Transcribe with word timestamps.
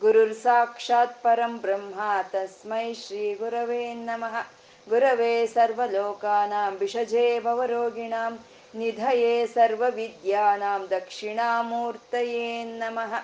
ಗುರುರ್ 0.00 0.34
ಸಾಕ್ಷಾತ್ 0.34 1.22
ಪರಂ 1.22 1.58
ಬ್ರಹ್ಮ 1.58 2.00
ತಸ್ಮೈ 2.32 2.94
ಶ್ರೀ 2.94 3.34
ಗುರವೇ 3.34 3.94
ನಮಃ 3.94 4.46
ಗುರವೇ 4.88 5.46
ಸರ್ವಲೋಕಾನಾಂ 5.46 6.78
ಭಿಷಜೇ 6.78 7.40
ಭವರೋಗಿಣಾಂ 7.40 8.38
ನಿಧಯೇ 8.74 9.46
ಸರ್ವವಿದ್ಯಾನಾಂ 9.46 10.90
ದಕ್ಷಿಣಾಮೂರ್ತಯೇ 10.90 12.64
ನಮಃ 12.64 13.14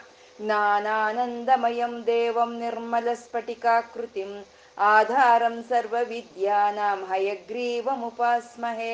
ज्ञानानन्दमयं 0.41 1.93
देवं 2.07 2.51
निर्मलस्फटिकाकृतिम्, 2.63 4.35
आधारं 4.79 5.55
सर्वविद्यानां, 5.71 6.99
हयग्रीवमुपास्महे। 7.13 8.93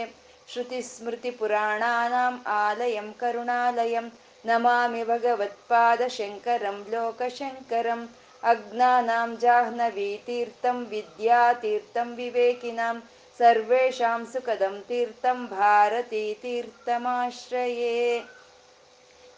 श्रुतिस्मृतिपुराणानाम् 0.52 2.38
आलयं 2.46 3.08
करुणालयं 3.22 4.06
नमामि 4.49 5.03
भगवत्पादशङ्करं 5.11 6.77
लोकशङ्करम् 6.93 8.05
अज्ञानां 8.51 9.29
जाह्नवीतीर्थं 9.43 10.77
विद्यातीर्थं 10.93 12.09
विवेकिनां 12.21 12.95
सर्वेषां 13.39 14.19
सुखदं 14.33 14.75
तीर्थं 14.89 15.39
भारतीतीर्थमाश्रये 15.53 17.95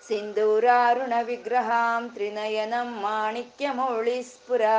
सिन्दूरारुणविग्रहां 0.08 2.02
त्रिनयनं 2.16 2.90
माणिक्यमौळिस्फुरा 3.02 4.78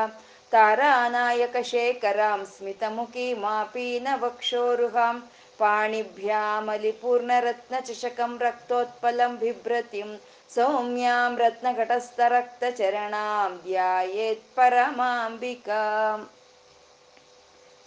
तारानायकशेखरां 0.53 2.39
स्मितमुखीमापीनवक्षोरुहां 2.53 5.15
पाणिभ्यामलिपूर्णरत्नचषकं 5.59 8.39
रक्तोत्पलं 8.41 9.37
बिभ्रतिं 9.37 10.17
सौम्यां 10.51 11.37
रत्नघटस्थरक्तचरणां 11.37 13.59
ಧ್ಯಾಯೇತ್ 13.65 14.55
ಪರಮಾಂಬಿಕಾಂ 14.55 16.29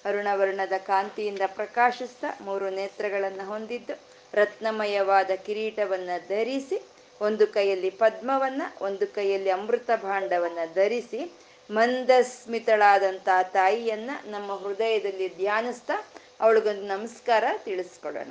ಅರುಣವರ್ಣದ 0.06 0.73
ಕಾಂತಿಯಿಂದ 0.88 1.42
ಪ್ರಕಾಶಿಸ್ತಾ 1.56 2.36
ಮೂರು 2.42 2.69
ನೇತ್ರಗಳನ್ನು 2.69 3.47
ಹೊಂದಿದ್ದು 3.47 3.94
ರತ್ನಮಯವಾದ 4.33 5.31
ಕಿರೀಟವನ್ನ 5.45 6.09
ಧರಿಸಿ 6.30 6.81
ಒಂದು 7.22 7.47
ಕೈಯಲ್ಲಿ 7.47 7.92
ಪದ್ಮವನ್ನ 8.00 8.61
ಒಂದು 8.81 9.08
ಕೈಯಲ್ಲಿ 9.08 9.50
ಅಮೃತ 9.50 9.89
ಭಾಂಡವನ್ನ 10.03 10.59
ಧರಿಸಿ 10.75 11.38
ಮಂದಸ್ಮಿತಳಾದಂಥ 11.69 13.30
ತಾಯಿಯನ್ನ 13.53 14.11
ನಮ್ಮ 14.25 14.56
ಹೃದಯದಲ್ಲಿ 14.56 15.36
ಧ್ಯಾನಿಸ್ತಾ 15.36 16.06
ಅವಳಿಗೊಂದು 16.41 16.83
ನಮಸ್ಕಾರ 16.83 17.44
ತಿಳಿಸ್ಕೊಡೋಣ. 17.64 18.31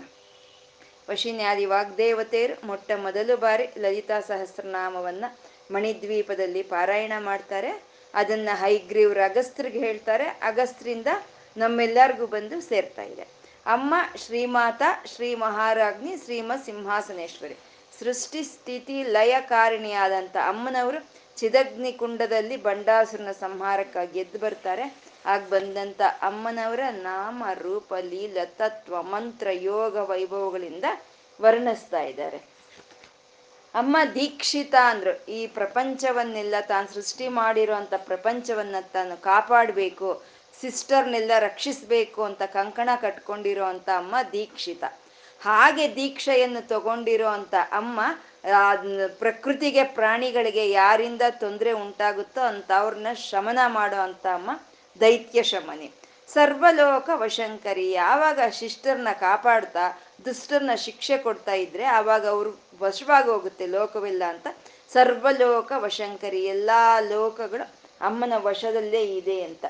ವಶಿನ್ಯಾದಿ 1.10 1.66
ವಾಗ್ದೇವತೆಯರು 1.66 2.68
ಮೊಟ್ಟ 2.68 2.92
ಮೊದಲು 2.92 3.38
ಬಾರಿ 3.38 3.68
ಲಲಿತಾ 3.78 4.20
ಸಹಸ್ರನಾಮವನ್ನ 4.20 5.26
ಮಣಿದ್ವೀಪದಲ್ಲಿ 5.72 6.64
ಪಾರಾಯಣ 6.64 7.14
ಮಾಡ್ತಾರೆ. 7.20 7.84
ಅದನ್ನ 8.14 8.50
ಹೈಗ್ರೀವ್ರ 8.54 9.18
ಅಗಸ್ತ್ರಿಗೆ 9.26 9.80
ಹೇಳ್ತಾರೆ. 9.80 10.24
ಅಗಸ್ತ್ರಿಂದ 10.24 11.08
ನಮ್ಮೆಲ್ಲರಿಗೂ 11.58 12.26
ಬಂದು 12.26 12.62
ಸೇರ್ತಾ 12.62 13.04
ಇದೆ. 13.04 13.22
ಅಮ್ಮ 13.66 13.94
ಶ್ರೀಮಾತ, 14.16 14.82
ಶ್ರೀ 15.06 15.36
ಮಹಾರಾಜ್ಞಿ, 15.36 16.18
ಶ್ರೀಮ 16.24 16.52
ಸಿಂಹಾಸನೇಶ್ವರಿ. 16.66 17.56
ಸೃಷ್ಟಿ 18.00 18.44
ಸ್ಥಿತಿ 18.44 19.04
ಲಯಕಾರಿಣಿಯಾದಂಥ 19.04 20.38
ಅಮ್ಮನವರು 20.38 21.06
ಚಿದಗ್ನಿ 21.38 21.92
ಕುಂಡದಲ್ಲಿ 21.92 22.58
ಬಂಡಾಸುರನ 22.58 23.32
ಸಂಹಾರಕ್ಕಾಗಿ 23.32 24.20
ಎದ್ದು 24.20 24.40
ಬರ್ತಾರೆ. 24.40 25.07
ಆಗ 25.28 25.42
ಬಂದಂತ 25.50 26.02
ಅಮ್ಮನವರ 26.22 26.80
ನಾಮ, 26.92 27.44
ರೂಪ, 27.54 27.94
ಲೀಲ, 27.94 28.38
ತತ್ವ, 28.46 29.02
ಮಂತ್ರ, 29.04 29.48
ಯೋಗ, 29.52 29.96
ವೈಭವಗಳಿಂದ 29.96 30.84
ವರ್ಣಿಸ್ತಾ 31.42 32.02
ಇದ್ದಾರೆ. 32.02 32.40
ಅಮ್ಮ 33.76 33.98
ದೀಕ್ಷಿತ 34.16 34.76
ಅಂದ್ರು, 34.84 35.14
ಈ 35.32 35.48
ಪ್ರಪಂಚವನ್ನೆಲ್ಲ 35.48 36.56
ತಾನು 36.62 36.88
ಸೃಷ್ಟಿ 36.94 37.28
ಮಾಡಿರುವಂತ 37.28 37.94
ಪ್ರಪಂಚವನ್ನ 37.98 38.76
ತಾನು 38.94 39.22
ಕಾಪಾಡಬೇಕು, 39.22 40.24
ಸಿಸ್ಟರ್ನೆಲ್ಲ 40.62 41.32
ರಕ್ಷಿಸಬೇಕು 41.40 42.24
ಅಂತ 42.24 42.44
ಕಂಕಣ 42.44 42.90
ಕಟ್ಕೊಂಡಿರೋ 43.02 43.66
ಅಂತ 43.66 43.90
ಅಮ್ಮ 43.98 44.16
ದೀಕ್ಷಿತ. 44.32 44.84
ಹಾಗೆ 45.42 45.96
ದೀಕ್ಷೆಯನ್ನು 45.96 46.68
ತಗೊಂಡಿರೋ 46.68 47.28
ಅಂತ 47.28 47.56
ಅಮ್ಮ 47.72 48.00
ಪ್ರಕೃತಿಗೆ 49.20 49.84
ಪ್ರಾಣಿಗಳಿಗೆ 49.84 50.64
ಯಾರಿಂದ 50.72 51.22
ತೊಂದರೆ 51.30 51.72
ಉಂಟಾಗುತ್ತೋ 51.72 52.42
ಅಂತ 52.42 52.72
ಅವ್ರನ್ನ 52.78 53.08
ಶಮನ 53.14 53.60
ಮಾಡೋ 53.68 54.00
ಅಮ್ಮ 54.34 54.52
ದೈತ್ಯ 55.00 55.44
ಶಮನಿ 55.44 55.92
ಸರ್ವಲೋಕ 56.34 57.10
ವಶಂಕರಿ. 57.14 57.92
ಯಾವಾಗ 57.92 58.40
ಶಿಷ್ಟರನ್ನ 58.52 59.08
ಕಾಪಾಡ್ತಾ, 59.20 60.02
ದುಷ್ಟರನ್ನ 60.26 60.76
ಶಿಕ್ಷೆ 60.76 61.18
ಕೊಡ್ತಾ 61.18 61.54
ಇದ್ರೆ 61.54 61.84
ಆವಾಗ 61.84 62.28
ಅವ್ರು 62.28 62.52
ವಶವಾಗಿ 62.82 63.30
ಹೋಗುತ್ತೆ, 63.30 63.66
ಲೋಕವಿಲ್ಲ 63.68 64.24
ಅಂತ. 64.24 64.48
ಸರ್ವಲೋಕ 64.94 65.72
ವಶಂಕರಿ. 65.76 66.46
ಎಲ್ಲಾ 66.46 67.00
ಲೋಕಗಳು 67.00 67.66
ಅಮ್ಮನ 68.02 68.34
ವಶದಲ್ಲೇ 68.38 69.04
ಇದೆ 69.04 69.42
ಅಂತ. 69.44 69.66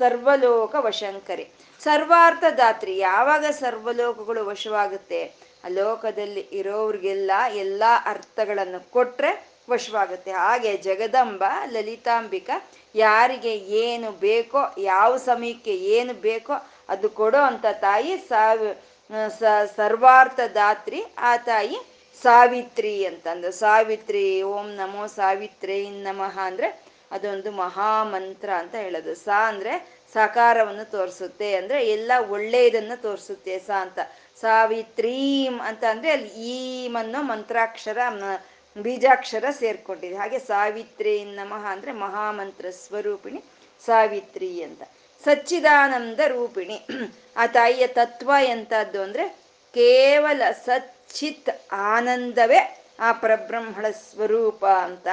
ಸರ್ವಲೋಕ 0.00 0.74
ವಶಂಕರಿ. 0.78 1.46
ಸರ್ವಾರ್ಥದಾತ್ರಿ 1.80 2.98
ಯಾವಾಗ 2.98 3.44
ಸರ್ವಲೋಕಗಳು 3.60 4.46
ವಶವಾಗುತ್ತೆ? 4.46 5.20
ಆ 5.64 5.68
ಲೋಕದಲ್ಲಿ 5.68 6.40
ಇರೋವ್ರಿಗೆಲ್ಲ 6.52 7.30
ಎಲ್ಲಾ 7.54 8.02
ಅರ್ಥಗಳನ್ನು 8.04 8.90
ಕೊಟ್ರೆ 8.90 9.30
ವಶವಾಗುತ್ತೆ. 9.70 10.32
ಹಾಗೆ 10.32 10.76
ಜಗದಂಬ, 10.76 11.44
ಲಲಿತಾಂಬಿಕ 11.70 12.50
ಯಾರಿಗೆ 12.96 13.54
ಏನು 13.84 14.08
ಬೇಕೋ, 14.26 14.60
ಯಾವ 14.90 15.10
ಸಮಯಕ್ಕೆ 15.28 15.74
ಏನು 15.96 16.14
ಬೇಕೋ 16.28 16.54
ಅದು 16.88 17.08
ಕೊಡೋ 17.18 17.40
ಅಂತ 17.50 17.66
ತಾಯಿ 17.86 18.14
ಸಾವಿ 18.30 18.70
ಸರ್ವಾರ್ಥ 19.76 20.40
ದಾತ್ರಿ, 20.54 21.00
ಆ 21.30 21.32
ತಾಯಿ 21.50 21.78
ಸಾವಿತ್ರಿ 22.22 22.94
ಅಂತಂದು. 23.06 23.50
ಸಾವಿತ್ರಿ, 23.62 24.26
ಓಂ 24.54 24.68
ನಮೋ 24.74 25.04
ಸಾವಿತ್ರಿ 25.18 25.78
ನಮಃ 26.06 26.36
ಅಂದ್ರೆ 26.48 26.68
ಅದೊಂದು 27.12 27.50
ಮಹಾಮಂತ್ರ 27.62 28.48
ಅಂತ 28.62 28.74
ಹೇಳೋದು. 28.84 29.12
ಸಾ 29.24 29.38
ಅಂದ್ರೆ 29.48 29.72
ಸಾಕಾರವನ್ನು 30.14 30.84
ತೋರಿಸುತ್ತೆ 30.90 31.48
ಅಂದ್ರೆ 31.54 31.78
ಎಲ್ಲ 31.88 32.12
ಒಳ್ಳೆಯದನ್ನ 32.34 32.94
ತೋರಿಸುತ್ತೆ 33.02 33.54
ಸ 33.58 33.70
ಅಂತ. 33.84 33.98
ಸಾವಿತ್ರೀಂ 34.40 35.54
ಅಂತ 35.68 35.84
ಅಂದ್ರೆ 35.90 36.10
ಅಲ್ಲಿ 36.10 36.30
ಈಮ್ 36.54 36.96
ಅನ್ನೋ 36.96 37.20
ಮಂತ್ರಾಕ್ಷರ 37.32 37.98
ಬೀಜಾಕ್ಷರ 38.82 39.44
ಸೇರ್ಕೊಂಡಿದೆ. 39.58 40.16
ಹಾಗೆ 40.16 40.38
ಸಾವಿತ್ರಿ 40.38 41.24
ನಮಃ 41.24 41.66
ಅಂದ್ರೆ 41.66 41.92
ಮಹಾಮಂತ್ರ 41.92 42.70
ಸ್ವರೂಪಿಣಿ 42.70 43.44
ಸಾವಿತ್ರಿ 43.86 44.62
ಅಂತ. 44.62 44.82
ಸಚ್ಚಿದಾನಂದ 45.24 46.20
ರೂಪಿಣಿ. 46.26 46.86
ಆ 47.36 47.46
ತಾಯಿಯ 47.46 47.86
ತತ್ವ 47.86 48.30
ಎಂತದ್ದು 48.44 49.02
ಅಂದ್ರೆ 49.02 49.28
ಕೇವಲ 49.74 50.42
ಸಚ್ಚಿತ್ 50.66 51.50
ಆನಂದವೇ 51.72 52.82
ಆ 53.00 53.12
ಪರಬ್ರಹ್ಮಣ 53.12 53.86
ಸ್ವರೂಪ 53.90 54.66
ಅಂತ. 54.66 55.08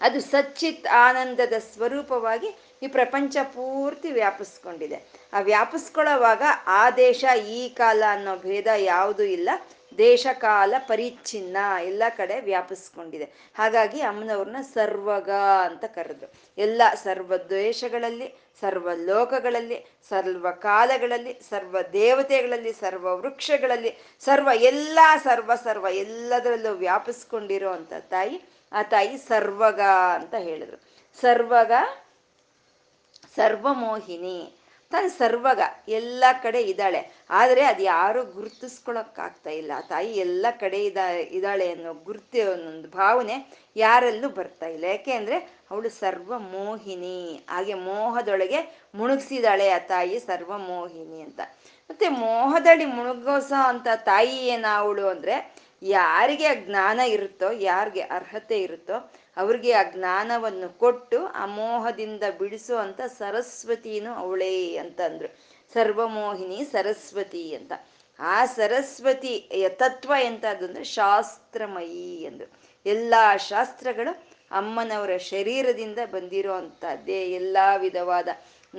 ಅದು 0.00 0.20
ಸಚ್ಚಿತ್ 0.20 0.86
ಆನಂದದ 0.86 1.52
ಸ್ವರೂಪವಾಗಿ 1.74 2.56
ಈ 2.82 2.86
ಪ್ರಪಂಚ 2.86 3.36
ಪೂರ್ತಿ 3.42 4.12
ವ್ಯಾಪಿಸ್ಕೊಂಡಿದೆ. 4.12 4.98
ಆ 5.32 5.40
ವ್ಯಾಪಿಸ್ಕೊಳ್ಳೋವಾಗ 5.40 6.42
ಆ 6.66 6.90
ದೇಶ 6.90 7.24
ಈ 7.48 7.68
ಕಾಲ 7.68 8.02
ಅನ್ನೋ 8.10 8.36
ಭೇದ 8.36 8.66
ಯಾವುದೂ 8.76 9.22
ಇಲ್ಲ. 9.22 9.50
ದೇಶ 9.98 10.26
ಕಾಲ 10.32 10.74
ಪರಿಚ್ಛಿನ್ನ 10.78 11.56
ಎಲ್ಲ 11.82 12.02
ಕಡೆ 12.08 12.40
ವ್ಯಾಪಿಸ್ಕೊಂಡಿದೆ. 12.40 13.50
ಹಾಗಾಗಿ 13.54 14.00
ಅಮ್ಮನವ್ರನ್ನ 14.00 14.56
ಸರ್ವಗ 14.60 15.30
ಅಂತ 15.62 15.84
ಕರೆದ್ರು. 15.84 16.32
ಎಲ್ಲ 16.58 16.82
ಸರ್ವ 17.04 17.36
ದ್ವೇಷಗಳಲ್ಲಿ, 17.36 18.34
ಸರ್ವ 18.60 18.90
ಲೋಕಗಳಲ್ಲಿ, 18.94 19.86
ಸರ್ವ 20.08 20.50
ಕಾಲಗಳಲ್ಲಿ, 20.50 21.40
ಸರ್ವ 21.50 21.76
ದೇವತೆಗಳಲ್ಲಿ, 21.92 22.72
ಸರ್ವ 22.72 23.16
ವೃಕ್ಷಗಳಲ್ಲಿ, 23.16 23.98
ಸರ್ವ 24.20 24.48
ಎಲ್ಲ 24.54 24.98
ಸರ್ವ 25.24 25.52
ಸರ್ವ 25.64 25.86
ಎಲ್ಲದರಲ್ಲೂ 25.90 26.72
ವ್ಯಾಪಿಸ್ಕೊಂಡಿರೋ 26.72 27.74
ತಾಯಿ, 28.10 28.42
ಆ 28.72 28.82
ತಾಯಿ 28.82 29.16
ಸರ್ವಗ 29.16 29.80
ಅಂತ 30.14 30.34
ಹೇಳಿದ್ರು. 30.34 30.76
ಸರ್ವಗ 31.20 31.72
ಸರ್ವಮೋಹಿನಿ. 33.36 34.55
ತಾನು 34.90 35.08
ಸರ್ವಗ 35.08 35.60
ಎಲ್ಲ 35.88 36.24
ಕಡೆ 36.42 36.62
ಇದ್ದಾಳೆ. 36.62 37.00
ಆದರೆ 37.30 37.62
ಅದು 37.62 37.82
ಯಾರು 37.82 38.24
ಗುರುತಿಸ್ಕೊಳಕ್ಕಾಗ್ತಾ 38.24 39.50
ಇಲ್ಲ. 39.50 39.72
ತಾಯಿ 39.88 40.12
ಎಲ್ಲ 40.16 40.46
ಕಡೆ 40.60 40.84
ಇದ, 40.84 40.96
ಇದ್ದಾಳೆ 41.30 41.72
ಅನ್ನೋ 41.72 41.94
ಗುರ್ತಿ 41.94 42.42
ಒಂದು 42.42 42.88
ಭಾವನೆ 42.88 43.36
ಯಾರಲ್ಲೂ 43.76 44.28
ಬರ್ತಾ 44.28 44.66
ಇಲ್ಲ. 44.66 44.84
ಯಾಕೆ 44.84 45.12
ಅಂದರೆ 45.12 45.36
ಅವಳು 45.70 45.90
ಸರ್ವಮೋಹಿನಿ. 45.90 47.44
ಹಾಗೆ 47.48 47.74
ಮೋಹದೊಳಗೆ 47.74 48.88
ಮುಣುಗ್ಸಿದಾಳೆ 48.94 49.68
ಆ 49.68 49.78
ತಾಯಿ 49.78 50.18
ಸರ್ವ 50.20 50.58
ಮೋಹಿನಿ 50.58 51.20
ಅಂತ. 51.22 51.40
ಮತ್ತೆ 51.90 52.08
ಮೋಹದಳಿ 52.08 52.84
ಮುಳುಗೋಸ 52.84 53.52
ಅಂತ 53.66 53.88
ತಾಯಿ 53.94 54.36
ಏನ 54.46 54.66
ಅವಳು 54.76 55.08
ಅಂದ್ರೆ 55.08 55.65
ಯಾರಿಗೆ 55.82 56.46
ಆ 56.46 56.54
ಜ್ಞಾನ 56.54 57.00
ಇರುತ್ತೋ, 57.00 57.50
ಯಾರಿಗೆ 57.52 58.00
ಅರ್ಹತೆ 58.00 58.60
ಇರುತ್ತೋ, 58.60 59.12
ಅವ್ರಿಗೆ 59.36 59.72
ಆ 59.72 59.82
ಜ್ಞಾನವನ್ನು 59.82 60.78
ಕೊಟ್ಟು 60.78 61.26
ಅಮೋಹದಿಂದ 61.26 62.22
ಬಿಡಿಸೋ 62.38 62.76
ಅಂತ 62.76 63.00
ಸರಸ್ವತಿನೂ 63.00 64.12
ಅವಳೇ 64.12 64.76
ಅಂತಂದ್ರು 64.76 65.28
ಸರ್ವಮೋಹಿನಿ 65.74 66.64
ಸರಸ್ವತಿ 66.64 67.54
ಅಂತ. 67.54 67.72
ಆ 68.18 68.46
ಸರಸ್ವತಿ 68.46 69.50
ತತ್ವ 69.76 70.12
ಎಂತದ್ದು 70.24 70.64
ಅಂದ್ರೆ 70.66 70.84
ಶಾಸ್ತ್ರಮಯಿ 70.84 72.22
ಎಂದು 72.22 72.44
ಎಲ್ಲಾ 72.86 73.36
ಶಾಸ್ತ್ರಗಳು 73.36 74.12
ಅಮ್ಮನವರ 74.50 75.16
ಶರೀರದಿಂದ 75.16 75.98
ಬಂದಿರೋ 76.12 76.54
ಅಂಥದ್ದೇ 76.54 77.30
ಎಲ್ಲ 77.30 77.56
ವಿಧವಾದ 77.76 78.28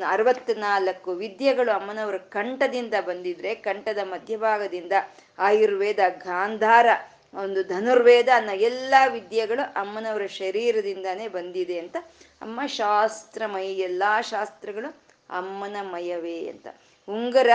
ಅರವತ್ನಾಲ್ಕು 0.07 1.11
ವಿದ್ಯೆಗಳು 1.11 1.71
ಅಮ್ಮನವರ 1.71 2.17
ಕಂಠದಿಂದ 2.17 2.93
ಬಂದಿದ್ರೆ 3.05 3.55
ಕಂಠದ 3.55 3.97
ಮಧ್ಯಭಾಗದಿಂದ 4.03 4.91
ಆಯುರ್ವೇದ, 5.39 5.99
ಗಾಂಧಾರ, 6.09 6.85
ಒಂದು 7.33 7.63
ಧನುರ್ವೇದ 7.63 8.29
ಅನ್ನೋ 8.35 8.53
ಎಲ್ಲ 8.53 8.93
ವಿದ್ಯೆಗಳು 9.11 9.73
ಅಮ್ಮನವರ 9.73 10.25
ಶರೀರದಿಂದಾನೇ 10.25 11.27
ಬಂದಿದೆ 11.27 11.79
ಅಂತ 11.79 11.97
ಅಮ್ಮ 12.41 12.65
ಶಾಸ್ತ್ರಮಯಿ, 12.67 13.73
ಎಲ್ಲಾ 13.79 14.21
ಶಾಸ್ತ್ರಗಳು 14.21 14.89
ಅಮ್ಮನ 15.29 15.75
ಮಯವೇ 15.81 16.47
ಅಂತ. 16.47 16.67
ಉಂಗರ, 17.07 17.49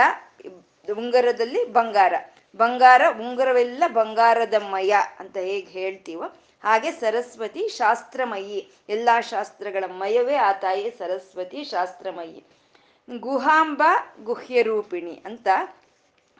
ಉಂಗರದಲ್ಲಿ 0.97 1.65
ಬಂಗಾರ. 1.65 2.13
ಬಂಗಾರ, 2.55 3.01
ಉಂಗರವೆಲ್ಲ 3.19 3.83
ಬಂಗಾರದ 3.87 4.53
ಮಯ 4.53 4.95
ಅಂತ 5.19 5.37
ಹೇಗೆ 5.37 5.67
ಹೇಳ್ತೀವೋ 5.67 6.23
ಹಾಗೆ 6.63 6.91
ಸರಸ್ವತಿ 6.91 7.67
ಶಾಸ್ತ್ರಮಯಿ. 7.67 8.71
ಎಲ್ಲಾ 8.89 9.21
ಶಾಸ್ತ್ರಗಳ 9.21 9.83
ಮಯವೇ 9.87 10.35
ಆ 10.35 10.51
ತಾಯಿ 10.51 10.95
ಸರಸ್ವತಿ 10.97 11.63
ಶಾಸ್ತ್ರಮಯಿ. 11.63 12.43
ಗುಹಾಂಬ 13.19 13.83
ಗುಹ್ಯರೂಪಿಣಿ 14.23 15.21
ಅಂತ 15.25 15.47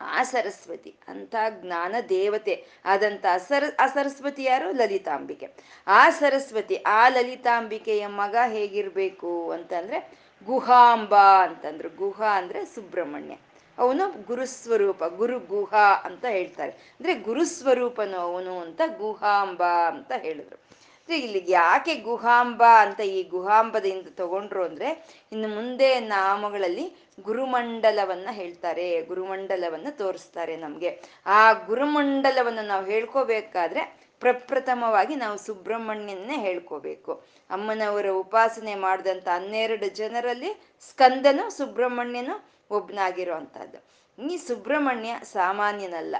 ಆ 0.01 0.23
ಸರಸ್ವತಿ, 0.23 0.95
ಅಂತ 1.07 1.35
ಜ್ಞಾನ 1.61 1.95
ದೇವತೆ 2.09 2.65
ಆದಂತ 2.85 3.25
ಸರ, 3.37 3.63
ಆ 3.79 3.87
ಸರಸ್ವತಿ 3.87 4.43
ಯಾರು? 4.43 4.71
ಲಲಿತಾಂಬಿಕೆ. 4.71 5.49
ಆ 5.87 6.09
ಸರಸ್ವತಿ, 6.09 6.75
ಆ 6.75 7.09
ಲಲಿತಾಂಬಿಕೆಯ 7.09 8.07
ಮಗ 8.07 8.35
ಹೇಗಿರ್ಬೇಕು 8.47 9.51
ಅಂತಂದ್ರೆ 9.51 10.11
ಗುಹಾಂಬ 10.45 11.15
ಅಂತಂದ್ರು. 11.15 11.89
ಗುಹಾ 11.89 12.37
ಅಂದ್ರೆ 12.37 12.65
ಸುಬ್ರಹ್ಮಣ್ಯ. 12.65 13.35
ಅವನು 13.77 14.25
ಗುರುಸ್ವರೂಪ, 14.25 15.03
ಗುರು 15.03 15.39
ಗುಹಾ 15.39 16.01
ಅಂತ 16.05 16.25
ಹೇಳ್ತಾರೆ. 16.25 16.71
ಅಂದ್ರೆ 16.71 17.15
ಗುರುಸ್ವರೂಪನು 17.15 18.17
ಅವನು 18.17 18.59
ಅಂತ 18.59 18.81
ಗುಹಾಂಬ 18.97 19.63
ಅಂತ 19.63 20.11
ಹೇಳಿದ್ರು. 20.17 20.63
ಇಲ್ಲಿ 21.09 21.45
ಯಾಕೆ 21.47 21.95
ಗುಹಾಂಬ 21.95 22.63
ಅಂತ 22.79 22.99
ಈ 22.99 23.23
ಗುಹಾಂಬದಿಂದ 23.23 24.07
ತಗೊಂಡ್ರು 24.07 24.63
ಅಂದ್ರೆ 24.63 25.05
ಇನ್ನು 25.31 25.47
ಮುಂದೆ 25.47 25.99
ನಾಮಗಳಲ್ಲಿ 25.99 26.95
ಗುರುಮಂಡಲವನ್ನ 27.23 28.27
ಹೇಳ್ತಾರೆ, 28.31 29.01
ಗುರುಮಂಡಲವನ್ನ 29.01 29.87
ತೋರಿಸ್ತಾರೆ 29.91 30.57
ನಮ್ಗೆ. 30.57 31.01
ಆ 31.25 31.53
ಗುರುಮಂಡಲವನ್ನು 31.53 32.61
ನಾವು 32.61 32.85
ಹೇಳ್ಕೋಬೇಕಾದ್ರೆ 32.85 34.03
ಪ್ರಪ್ರಥಮವಾಗಿ 34.19 35.15
ನಾವು 35.15 35.37
ಸುಬ್ರಹ್ಮಣ್ಯನ್ನೇ 35.37 36.37
ಹೇಳ್ಕೋಬೇಕು. 36.37 37.23
ಅಮ್ಮನವರ 37.49 38.09
ಉಪಾಸನೆ 38.09 38.75
ಮಾಡಿದಂಥ 38.75 39.27
ಹನ್ನೆರಡು 39.27 39.89
ಜನರಲ್ಲಿ 39.89 40.61
ಸ್ಕಂದನು, 40.89 41.49
ಸುಬ್ರಹ್ಮಣ್ಯನು 41.49 42.52
ಒಬ್ನಾಗಿರೋ 42.71 43.35
ಅಂಥದ್ದು 43.35 43.79
ಈ 44.17 44.37
ಸುಬ್ರಹ್ಮಣ್ಯ 44.37 45.19
ಸಾಮಾನ್ಯನಲ್ಲ. 45.23 46.15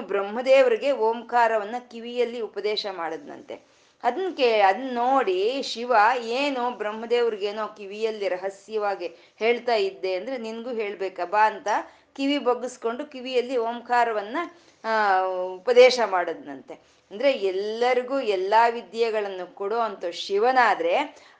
ಬ್ರಹ್ಮದೇವರಿಗೆ 0.00 0.92
ಓಂಕಾರವನ್ನ 0.92 1.74
ಕಿವಿಯಲ್ಲಿ 1.90 2.40
ಉಪದೇಶ 2.40 2.86
ಮಾಡದ್ನಂತೆ. 2.92 3.78
ಅದನ್ನ 4.04 4.34
ಕೇ 4.36 4.60
ಅದನ್ನ 4.60 4.90
ನೋಡಿ 4.94 5.62
ಶಿವ 5.62 5.92
ಏನು 6.20 6.70
ಬ್ರಹ್ಮದೇವ್ರಿಗೇನೋ 6.70 7.66
ಕಿವಿಯಲ್ಲಿ 7.66 8.28
ರಹಸ್ಯವಾಗಿ 8.28 9.06
ಹೇಳ್ತಾ 9.36 9.74
ಇದ್ದೆ 9.74 10.14
ಅಂದ್ರೆ 10.14 10.38
ನಿನ್ಗೂ 10.38 10.70
ಹೇಳ್ಬೇಕ, 10.70 11.20
ಬಾ 11.20 11.46
ಅಂತ 11.46 11.68
ಕಿವಿ 12.14 12.38
ಬಗ್ಗಿಸ್ಕೊಂಡು 12.38 13.06
ಕಿವಿಯಲ್ಲಿ 13.06 13.56
ಓಂಕಾರವನ್ನ 13.56 14.38
ಉಪದೇಶ 15.54 16.00
ಮಾಡದ್ನಂತೆ. 16.06 16.74
ಅಂದ್ರೆ 17.10 17.32
ಎಲ್ಲರಿಗೂ 17.32 18.20
ಎಲ್ಲಾ 18.20 18.68
ವಿದ್ಯೆಗಳನ್ನು 18.68 19.54
ಕೊಡೋ 19.54 20.10
ಶಿವನಾದ್ರೆ 20.12 20.94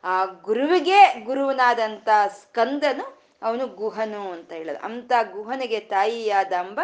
ಆ 0.05 0.25
ಗುರುವಿಗೆ 0.25 1.25
ಗುರುವನಾದಂತ 1.25 2.09
ಸ್ಕಂದನು 2.29 3.18
ಅವನು 3.43 3.67
ಗುಹನು 3.67 4.33
ಅಂತ 4.33 4.53
ಹೇಳೋದು. 4.53 4.79
ಅಂತ 4.79 5.13
ಗುಹನಿಗೆ 5.33 5.81
ತಾಯಿಯಾದ 5.81 6.53
ಅಂಬ 6.53 6.81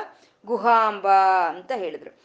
ಗುಹಾಂಬ 0.47 1.09
ಅಂತ 1.49 1.73
ಹೇಳಿದ್ರು. 1.73 2.19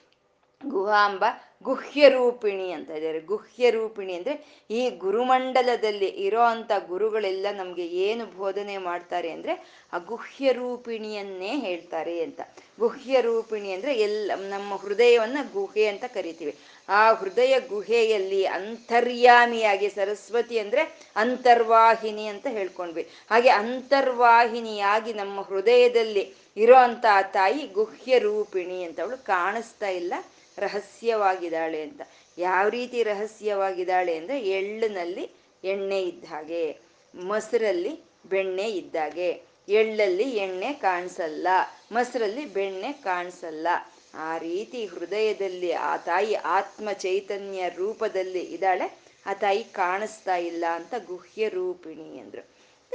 ಗುಹಾಂಬ 0.70 1.26
ಗುಹ್ಯ 1.64 2.10
ರೂಪಿಣಿ 2.10 2.72
ಅಂತ 2.72 2.90
ಇದ್ದಾರೆ. 2.90 3.20
ಗುಹ್ಯ 3.20 3.70
ರೂಪಿಣಿ 3.70 4.14
ಅಂದ್ರೆ 4.14 4.64
ಈ 4.72 4.90
ಗುರುಮಂಡಲದಲ್ಲಿ 4.90 6.06
ಇರೋ 6.06 6.42
ಅಂತ 6.42 6.72
ಗುರುಗಳೆಲ್ಲ 6.88 7.48
ನಮ್ಗೆ 7.58 7.88
ಏನು 7.88 8.26
ಬೋಧನೆ 8.26 8.78
ಮಾಡ್ತಾರೆ 8.78 9.32
ಅಂದ್ರೆ 9.32 9.84
ಆ 9.94 9.98
ಗುಹ್ಯ 9.98 10.52
ರೂಪಿಣಿಯನ್ನೇ 10.52 11.60
ಹೇಳ್ತಾರೆ 11.60 12.24
ಅಂತ. 12.24 12.42
ಗುಹ್ಯ 12.80 13.22
ರೂಪಿಣಿ 13.22 13.72
ಅಂದ್ರೆ 13.72 13.96
ಎಲ್ಲ 13.96 14.32
ನಮ್ಮ 14.36 14.76
ಹೃದಯವನ್ನ 14.76 15.38
ಗುಹೆ 15.54 15.86
ಅಂತ 15.86 16.04
ಕರಿತೀವಿ. 16.14 16.56
ಆ 16.90 17.14
ಹೃದಯ 17.14 17.60
ಗುಹೆಯಲ್ಲಿ 17.60 18.46
ಅಂತರ್ಯಾಮಿಯಾಗಿ 18.46 19.90
ಸರಸ್ವತಿ 19.90 20.60
ಅಂದ್ರೆ 20.60 21.12
ಅಂತರ್ವಾಹಿನಿ 21.16 22.28
ಅಂತ 22.28 22.48
ಹೇಳ್ಕೊಂಡ್ವಿ. 22.48 23.10
ಹಾಗೆ 23.30 23.50
ಅಂತರ್ವಾಹಿನಿಯಾಗಿ 23.50 25.14
ನಮ್ಮ 25.14 25.42
ಹೃದಯದಲ್ಲಿ 25.42 26.34
ಇರೋ 26.58 26.76
ಅಂತ 26.76 27.06
ತಾಯಿ 27.34 27.68
ಗುಹ್ಯ 27.68 28.20
ರೂಪಿಣಿ 28.20 28.84
ಅಂತ 28.84 29.00
ಅವಳು 29.00 29.18
ಕಾಣಿಸ್ತಾ 29.18 29.88
ಇಲ್ಲ. 29.88 30.14
ರಹಸ್ಯವಾಗಿದ್ದಾಳೆ 30.60 31.82
ಅಂತ. 31.82 32.02
ಯಾವ 32.38 32.70
ರೀತಿ 32.70 33.04
ರಹಸ್ಯವಾಗಿದ್ದಾಳೆ 33.04 34.18
ಅಂದ್ರೆ 34.18 34.42
ಎಳ್ಳಿನಲ್ಲಿ 34.50 35.30
ಎಣ್ಣೆ 35.64 36.02
ಇದ್ದ 36.02 36.26
ಹಾಗೆ, 36.26 36.78
ಮೊಸರಲ್ಲಿ 37.16 38.00
ಬೆಣ್ಣೆ 38.26 38.72
ಇದ್ದಾಗೆ 38.72 39.42
ಎಳ್ಳಲ್ಲಿ 39.70 40.30
ಎಣ್ಣೆ 40.38 40.74
ಕಾಣಿಸಲ್ಲ, 40.74 41.48
ಮೊಸರಲ್ಲಿ 41.92 42.46
ಬೆಣ್ಣೆ 42.46 42.92
ಕಾಣಿಸಲ್ಲ. 42.92 43.68
ಆ 44.14 44.38
ರೀತಿ 44.38 44.86
ಹೃದಯದಲ್ಲಿ, 44.86 45.72
ಆ 45.72 45.98
ತಾಯಿ 45.98 46.34
ಆತ್ಮ 46.34 46.92
ಚೈತನ್ಯ 46.92 47.70
ರೂಪದಲ್ಲಿ 47.70 48.40
ಇದ್ದಾಳೆ. 48.40 49.00
ಆ 49.26 49.34
ತಾಯಿ 49.34 49.64
ಕಾಣಿಸ್ತಾ 49.64 50.36
ಇಲ್ಲ 50.36 50.66
ಅಂತ 50.72 50.94
ಗುಹ್ಯ 51.08 51.50
ರೂಪಿಣಿ 51.50 52.20
ಅಂದ್ರು. 52.20 52.44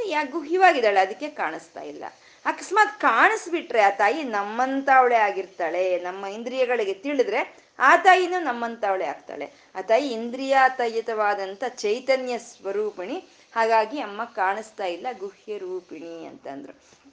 ಯಾ 0.08 0.24
ಗುಹ್ಯವಾಗಿದ್ದಾಳೆ, 0.24 1.00
ಅದಕ್ಕೆ 1.00 1.28
ಕಾಣಿಸ್ತಾ 1.28 1.80
ಇಲ್ಲ. 1.82 2.04
ಅಕಸ್ಮಾತ್ 2.44 3.00
ಕಾಣಿಸ್ಬಿಟ್ರೆ 3.00 3.80
ಆ 3.80 3.90
ತಾಯಿ 3.90 4.22
ನಮ್ಮಂತಾವಳೆ 4.22 5.16
ಆಗಿರ್ತಾಳೆ, 5.16 5.98
ನಮ್ಮ 5.98 6.26
ಇಂದ್ರಿಯಗಳಿಗೆ 6.26 6.94
ತಿಳಿದ್ರೆ 6.94 7.56
ಆ 7.78 7.96
ತಾಯಿನೂ 7.96 8.42
ನಮ್ಮಂತಾವಳೆ 8.42 9.04
ಆಗ್ತಾಳೆ. 9.04 9.50
ಆ 9.74 9.80
ತಾಯಿ 9.80 10.08
ಇಂದ್ರಿಯಾತಯಿತವಾದಂಥ 10.08 11.64
ಚೈತನ್ಯ 11.68 12.38
ಸ್ವರೂಪಿಣಿ. 12.38 13.24
ಹಾಗಾಗಿ 13.56 14.00
ಅಮ್ಮ 14.00 14.24
ಕಾಣಿಸ್ತಾ 14.24 14.84
ಇಲ್ಲ, 14.84 15.06
ಗುಹ್ಯ 15.18 15.58
ರೂಪಿಣಿ 15.58 16.26
ಅಂತಂದ್ರು. 16.26 17.04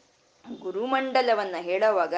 ಗುರುಮಂಡಲವನ್ನ 0.59 1.55
ಹೇಳೋವಾಗ 1.59 2.13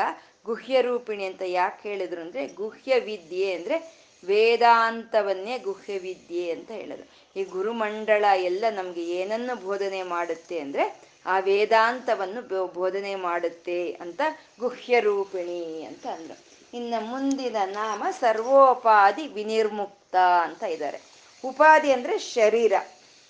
ಗುಹ್ಯ 0.46 0.82
ರೂಪಿಣಿ 0.82 1.26
ಅಂತ 1.26 1.42
ಯಾಕೆ 1.46 1.90
ಹೇಳಿದ್ರು 1.90 2.22
ಅಂದ್ರೆ, 2.22 2.48
ಗುಹ್ಯ 2.48 3.00
ವಿದ್ಯೆ 3.00 3.54
ಅಂದ್ರೆ 3.54 4.04
ವೇದಾಂತವನ್ನೇ 4.26 5.60
ಗುಹ್ಯ 5.60 5.98
ವಿದ್ಯೆ 6.00 6.52
ಅಂತ 6.52 6.72
ಹೇಳೋದು. 6.72 7.40
ಈ 7.40 7.44
ಗುರುಮಂಡಳ 7.44 8.26
ಎಲ್ಲ 8.36 8.66
ನಮ್ಗೆ 8.70 9.06
ಏನನ್ನು 9.06 9.56
ಬೋಧನೆ 9.56 10.04
ಮಾಡುತ್ತೆ 10.04 10.60
ಅಂದ್ರೆ 10.60 11.13
ಆ 11.26 11.40
ವೇದಾಂತವನ್ನು 11.40 12.66
ಬೋಧನೆ 12.66 13.16
ಮಾಡುತ್ತೆ 13.16 13.92
ಅಂತ 13.92 14.22
ಗುಹ್ಯರೂಪಿಣಿ 14.60 15.84
ಅಂತ 15.84 16.08
ಅಂದ್ರು. 16.08 16.54
ಇನ್ನು 16.74 17.02
ಮುಂದಿನ 17.02 17.56
ನಾಮ 17.66 18.04
ಸರ್ವೋಪಾಧಿ 18.20 19.28
ವಿನಿರ್ಮುಕ್ತ 19.28 20.16
ಅಂತ 20.16 20.64
ಇದ್ದಾರೆ. 20.64 21.02
ಉಪಾಧಿ 21.46 21.92
ಅಂದ್ರೆ 21.92 22.18
ಶರೀರ. 22.18 22.74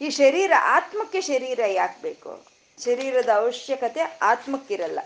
ಈ 0.01 0.09
ಶರೀರ 0.09 0.51
ಆತ್ಮಕ್ಕೆ 0.59 1.21
ಶರೀರ 1.21 1.59
ಯಾಕೆ 1.67 2.01
ಬೇಕು? 2.01 2.45
ಶರೀರದ 2.83 3.29
ಅವಶ್ಯಕತೆ 3.29 4.01
ಆತ್ಮಕ್ಕಿರಲ್ಲ. 4.21 4.99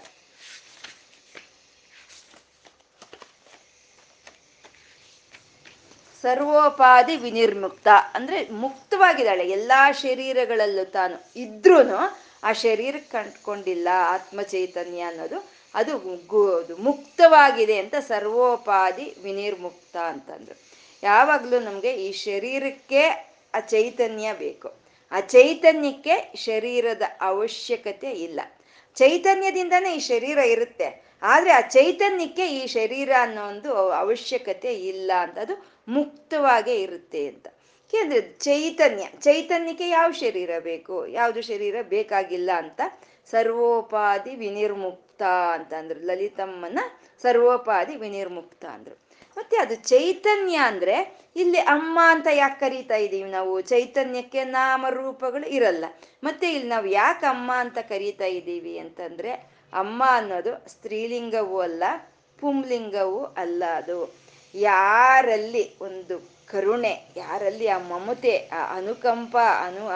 ಸರ್ವೋಪಾಧಿ 6.22 7.16
ವಿನಿರ್ಮುಕ್ತ 7.16 7.88
ಅಂದ್ರೆ 8.14 8.50
ಮುಕ್ತವಾಗಿದ್ದಾಳೆ. 8.50 9.50
ಎಲ್ಲಾ 9.50 9.92
ಶರೀರಗಳಲ್ಲೂ 9.92 10.86
ತಾನು 10.86 11.32
ಇದ್ರೂ 11.36 11.80
ಆ 12.44 12.54
ಶರೀರಕ್ಕೆ 12.54 13.12
ಕಂಡ್ಕೊಂಡಿಲ್ಲ 13.12 13.88
ಆತ್ಮ 13.92 14.42
ಚೈತನ್ಯ 14.42 15.02
ಅನ್ನೋದು 15.02 15.58
ಅದು 15.76 15.98
ಮುಕ್ತವಾಗಿದೆ 16.76 17.78
ಅಂತ 17.78 17.96
ಸರ್ವೋಪಾಧಿ 18.08 19.14
ವಿನಿರ್ಮುಕ್ತ 19.24 19.98
ಅಂತಂದ್ರು. 19.98 20.56
ಯಾವಾಗಲೂ 21.04 21.60
ನಮಗೆ 21.60 22.06
ಈ 22.06 22.12
ಶರೀರಕ್ಕೆ 22.12 23.02
ಆ 23.54 23.60
ಚೈತನ್ಯ 23.60 24.34
ಬೇಕು. 24.34 24.74
ಆ 25.12 25.20
ಚೈತನ್ಯಕ್ಕೆ 25.20 26.34
ಶರೀರದ 26.36 27.02
ಅವಶ್ಯಕತೆ 27.22 28.12
ಇಲ್ಲ. 28.12 28.40
ಚೈತನ್ಯದಿಂದನೇ 28.96 29.96
ಈ 29.96 30.00
ಶರೀರ 30.00 30.38
ಇರುತ್ತೆ. 30.38 31.08
ಆದರೆ 31.22 31.52
ಆ 31.52 31.62
ಚೈತನ್ಯಕ್ಕೆ 31.62 32.48
ಈ 32.48 32.68
ಶರೀರ 32.68 33.12
ಅನ್ನೋ 33.22 33.48
ಒಂದು 33.48 33.74
ಅವಶ್ಯಕತೆ 33.74 34.74
ಇಲ್ಲ 34.74 35.12
ಅಂತ 35.20 35.38
ಅದು 35.38 35.66
ಮುಕ್ತವಾಗೇ 35.88 36.76
ಇರುತ್ತೆ 36.76 37.28
ಅಂತ. 37.28 37.48
ಯಾಕೆಂದ್ರೆ 37.94 38.22
ಚೈತನ್ಯ, 38.22 39.08
ಚೈತನ್ಯಕ್ಕೆ 39.20 39.90
ಯಾವ 39.90 40.12
ಶರೀರ 40.12 40.50
ಬೇಕು? 40.60 41.08
ಯಾವುದು 41.08 41.42
ಶರೀರ 41.42 41.76
ಬೇಕಾಗಿಲ್ಲ 41.82 42.50
ಅಂತ 42.58 42.82
ಸರ್ವೋಪಾಧಿ 43.32 44.36
ವಿನಿರ್ಮುಕ್ತ 44.36 45.22
ಅಂತ 45.54 45.74
ಅಂದ್ರು. 45.74 46.00
ಲಲಿತಮ್ಮನ 46.00 46.80
ಸರ್ವೋಪಾಧಿ 47.22 47.96
ವಿನಿರ್ಮುಕ್ತ 47.96 48.66
ಅಂದ್ರು. 48.66 48.96
ಮತ್ತೆ 49.38 49.58
ಅದು 49.58 49.76
ಚೈತನ್ಯ 49.76 50.56
ಅಂದ್ರೆ 50.56 51.22
ಇಲ್ಲಿ 51.36 51.58
ಅಮ್ಮ 51.58 52.00
ಅಂತ 52.04 52.28
ಯಾಕೆ 52.34 52.60
ಕರೀತಾ 52.60 52.96
ಇದ್ದೀವಿ 52.96 53.32
ನಾವು? 53.32 53.62
ಚೈತನ್ಯಕ್ಕೆ 53.62 54.44
ನಾಮರೂಪಗಳು 54.44 55.48
ಇರಲ್ಲ. 55.48 55.86
ಮತ್ತೆ 56.24 56.54
ಇಲ್ಲಿ 56.54 56.70
ನಾವು 56.70 56.86
ಯಾಕೆ 56.86 57.26
ಅಮ್ಮ 57.26 57.52
ಅಂತ 57.56 57.78
ಕರೀತಾ 57.78 58.26
ಇದ್ದೀವಿ 58.26 58.78
ಅಂತಂದ್ರೆ 58.78 59.32
ಅಮ್ಮ 59.74 60.04
ಅನ್ನೋದು 60.08 60.70
ಸ್ತ್ರೀಲಿಂಗವೂ 60.70 61.60
ಅಲ್ಲ, 61.60 61.84
ಪುಂಲಿಂಗವೂ 62.40 63.24
ಅಲ್ಲ 63.24 63.64
ಅದು. 63.76 64.27
ಯಾರಲ್ಲಿ 64.58 65.80
ಒಂದು 65.82 66.38
ಕರುಣೆ, 66.48 67.02
ಯಾರಲ್ಲಿ 67.16 67.68
ಆ 67.68 67.78
ಮಮತೆ, 67.78 68.50
ಆ 68.54 68.78
ಅನುಕಂಪ, 68.78 69.38
ಅನು, 69.38 69.88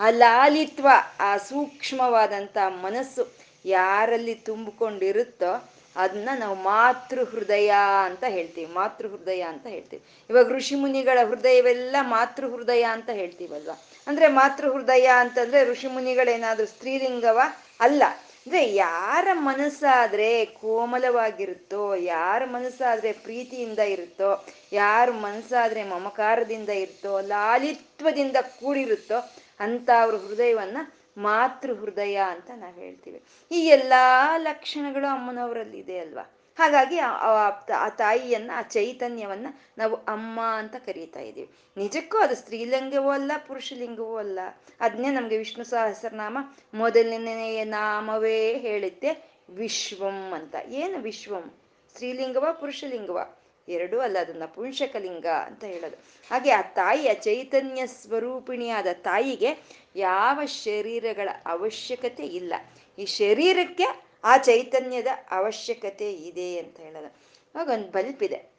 ಆ 0.00 0.10
ಲಾಲಿತ್ವ, 0.10 0.88
ಆ 1.20 1.36
ಸೂಕ್ಷ್ಮವಾದಂಥ 1.36 2.58
ಮನಸ್ಸು 2.68 3.32
ಯಾರಲ್ಲಿ 3.64 4.34
ತುಂಬಿಕೊಂಡಿರುತ್ತೋ 4.34 5.70
ಅದನ್ನ 5.96 6.28
ನಾವು 6.38 6.54
ಮಾತೃ 6.54 7.24
ಹೃದಯ 7.24 7.72
ಅಂತ 8.04 8.24
ಹೇಳ್ತೀವಿ 8.28 8.74
ಮಾತೃ 8.74 9.08
ಹೃದಯ 9.08 9.40
ಅಂತ 9.40 9.66
ಹೇಳ್ತೀವಿ. 9.66 10.02
ಇವಾಗ 10.30 10.48
ಋಷಿ 10.48 10.74
ಮುನಿಗಳ 10.74 11.18
ಹೃದಯವೆಲ್ಲ 11.28 11.96
ಮಾತೃ 12.00 12.46
ಹೃದಯ 12.46 12.82
ಅಂತ 12.82 13.10
ಹೇಳ್ತೀವಲ್ವಾ? 13.10 13.82
ಅಂದ್ರೆ 14.06 14.28
ಮಾತೃ 14.28 14.72
ಹೃದಯ 14.72 15.10
ಅಂತಂದ್ರೆ 15.16 15.64
ಋಷಿ 15.64 15.86
ಮುನಿಗಳೇನಾದ್ರೂ 15.86 16.66
ಸ್ತ್ರೀಲಿಂಗವ 16.66 17.40
ಅಲ್ಲ 17.80 18.02
ಅಂದ್ರೆ 18.46 18.74
ಯಾರ 18.74 19.28
ಮನಸ್ಸಾದ್ರೆ 19.32 20.44
ಕೋಮಲವಾಗಿರುತ್ತೋ, 20.44 21.94
ಯಾರ 21.94 22.42
ಮನಸ್ಸಾದ್ರೆ 22.44 23.12
ಪ್ರೀತಿಯಿಂದ 23.12 23.78
ಇರುತ್ತೋ, 23.78 24.46
ಯಾರ 24.72 25.10
ಮನಸ್ಸಾದ್ರೆ 25.10 25.82
ಮಮಕಾರದಿಂದ 25.84 26.68
ಇರುತ್ತೋ, 26.68 27.20
ಲಾಲಿತ್ವದಿಂದ 27.20 28.36
ಕೂಡಿರುತ್ತೋ 28.60 29.18
ಅಂತ 29.60 29.90
ಅವ್ರ 30.02 30.14
ಹೃದಯವನ್ನ 30.16 30.78
ಮಾತೃ 31.16 31.74
ಹೃದಯ 31.74 32.16
ಅಂತ 32.30 32.50
ನಾವು 32.56 32.74
ಹೇಳ್ತೀವಿ. 32.74 33.22
ಈ 33.50 33.66
ಎಲ್ಲಾ 33.68 34.04
ಲಕ್ಷಣಗಳು 34.38 35.06
ಅಮ್ಮನವರಲ್ಲಿ 35.06 35.78
ಇದೆ 35.78 35.98
ಅಲ್ವಾ? 35.98 36.24
ಹಾಗಾಗಿ 36.58 36.98
ಆ 36.98 37.88
ತಾಯಿಯನ್ನ, 37.88 38.50
ಆ 38.54 38.62
ಚೈತನ್ಯವನ್ನ 38.62 39.46
ನಾವು 39.78 39.94
ಅಮ್ಮ 39.94 40.40
ಅಂತ 40.40 40.76
ಕರೀತಾ 40.76 41.20
ಇದೀವಿ 41.20 41.50
ನಿಜಕ್ಕೂ 41.76 42.18
ಅದು 42.18 42.34
ಸ್ತ್ರೀಲಿಂಗವೂ 42.34 43.10
ಅಲ್ಲ, 43.10 43.32
ಪುರುಷಲಿಂಗವೂ 43.46 44.16
ಅಲ್ಲ. 44.16 44.38
ಅದನ್ನೇ 44.80 45.10
ನಮ್ಗೆ 45.10 45.38
ವಿಷ್ಣು 45.38 45.64
ಸಹಸ್ರನಾಮ 45.64 46.38
ಮೊದಲನೆಯ 46.74 47.64
ನಾಮವೇ 47.64 48.58
ಹೇಳುತ್ತೆ 48.58 49.32
ವಿಶ್ವಂ 49.50 50.32
ಅಂತ. 50.32 50.54
ಏನು 50.68 50.98
ವಿಶ್ವಂ? 50.98 51.54
ಸ್ತ್ರೀಲಿಂಗವ, 51.92 52.46
ಪುರುಷಲಿಂಗವ? 52.60 53.34
ಎರಡೂ 53.68 53.98
ಅಲ್ಲ, 53.98 54.18
ಅದನ್ನ 54.18 54.44
ಪುಂಷಕಲಿಂಗ 54.44 55.26
ಅಂತ 55.26 55.64
ಹೇಳೋದು. 55.64 55.96
ಹಾಗೆ 56.30 56.50
ಆ 56.50 56.62
ತಾಯಿಯ 56.62 57.14
ಚೈತನ್ಯ 57.14 57.86
ಸ್ವರೂಪಿಣಿಯಾದ 57.86 58.86
ತಾಯಿಗೆ 58.92 59.50
ಯಾವ 59.96 60.44
ಶರೀರಗಳ 60.44 61.28
ಅವಶ್ಯಕತೆ 61.46 62.26
ಇಲ್ಲ. 62.26 62.54
ಈ 62.98 63.04
ಶರೀರಕ್ಕೆ 63.06 64.11
ಆ 64.24 64.36
ಚೈತನ್ಯದ 64.36 65.06
ಅವಶ್ಯಕತೆ 65.30 66.12
ಇದೆ 66.12 66.58
ಅಂತ 66.58 66.80
ಹೇಳೋದು. 66.80 67.06
ಅವಾಗ 67.54 67.68
ಒಂದು 67.68 67.90
ಬಲ್ಪ್ 67.90 68.22
ಇದೆ. 68.22 68.52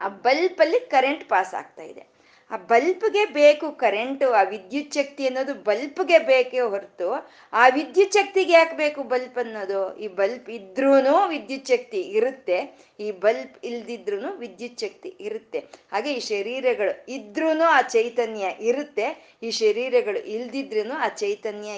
ಆ 0.00 0.08
ಬಲ್ಪಲ್ಲಿ 0.08 0.80
ಕರೆಂಟ್ 0.80 1.28
ಪಾಸ್ 1.28 1.54
ಆಗ್ತಾ 1.54 1.82
ಇದೆ. 1.82 2.14
ಆ 2.50 2.56
ಬಲ್ಪ್ಗೆ 2.56 3.24
ಬೇಕು 3.24 3.72
ಕರೆಂಟು 3.72 4.32
ಆ 4.32 4.42
ವಿದ್ಯುತ್ 4.42 4.94
ಶಕ್ತಿ 4.94 5.26
ಅನ್ನೋದು 5.26 5.54
ಬಲ್ಪ್ಗೆ 5.54 6.18
ಬೇಕೇ 6.18 6.60
ಹೊರತು 6.60 7.12
ಆ 7.52 7.68
ವಿದ್ಯುತ್ 7.68 8.12
ಶಕ್ತಿಗೆ 8.12 8.52
ಯಾಕೆ 8.52 8.76
ಬೇಕು 8.76 9.02
ಬಲ್ಪ್ 9.02 9.38
ಅನ್ನೋದು? 9.38 9.98
ಈ 9.98 10.08
ಬಲ್ಪ್ 10.08 10.50
ಇದ್ರೂ 10.50 10.94
ವಿದ್ಯುತ್ 11.28 11.68
ಶಕ್ತಿ 11.68 12.00
ಇರುತ್ತೆ. 12.00 12.78
ಈ 13.00 13.10
ಬಲ್ಪ್ 13.10 13.64
ಇಲ್ದಿದ್ರು 13.64 14.36
ವಿದ್ಯುತ್ 14.36 14.80
ಶಕ್ತಿ 14.80 15.16
ಇರುತ್ತೆ. 15.20 15.58
ಹಾಗೆ 15.92 16.12
ಈ 16.12 16.20
ಶರೀರಗಳು 16.20 17.12
ಇದ್ರೂ 17.12 17.62
ಆ 17.62 17.80
ಚೈತನ್ಯ 17.80 18.46
ಇರುತ್ತೆ. 18.60 19.38
ಈ 19.42 19.50
ಶರೀರಗಳು 19.50 20.18
ಇಲ್ದಿದ್ರೂ 20.18 20.92
ಆ 20.92 21.08
ಚೈತನ್ಯ 21.08 21.68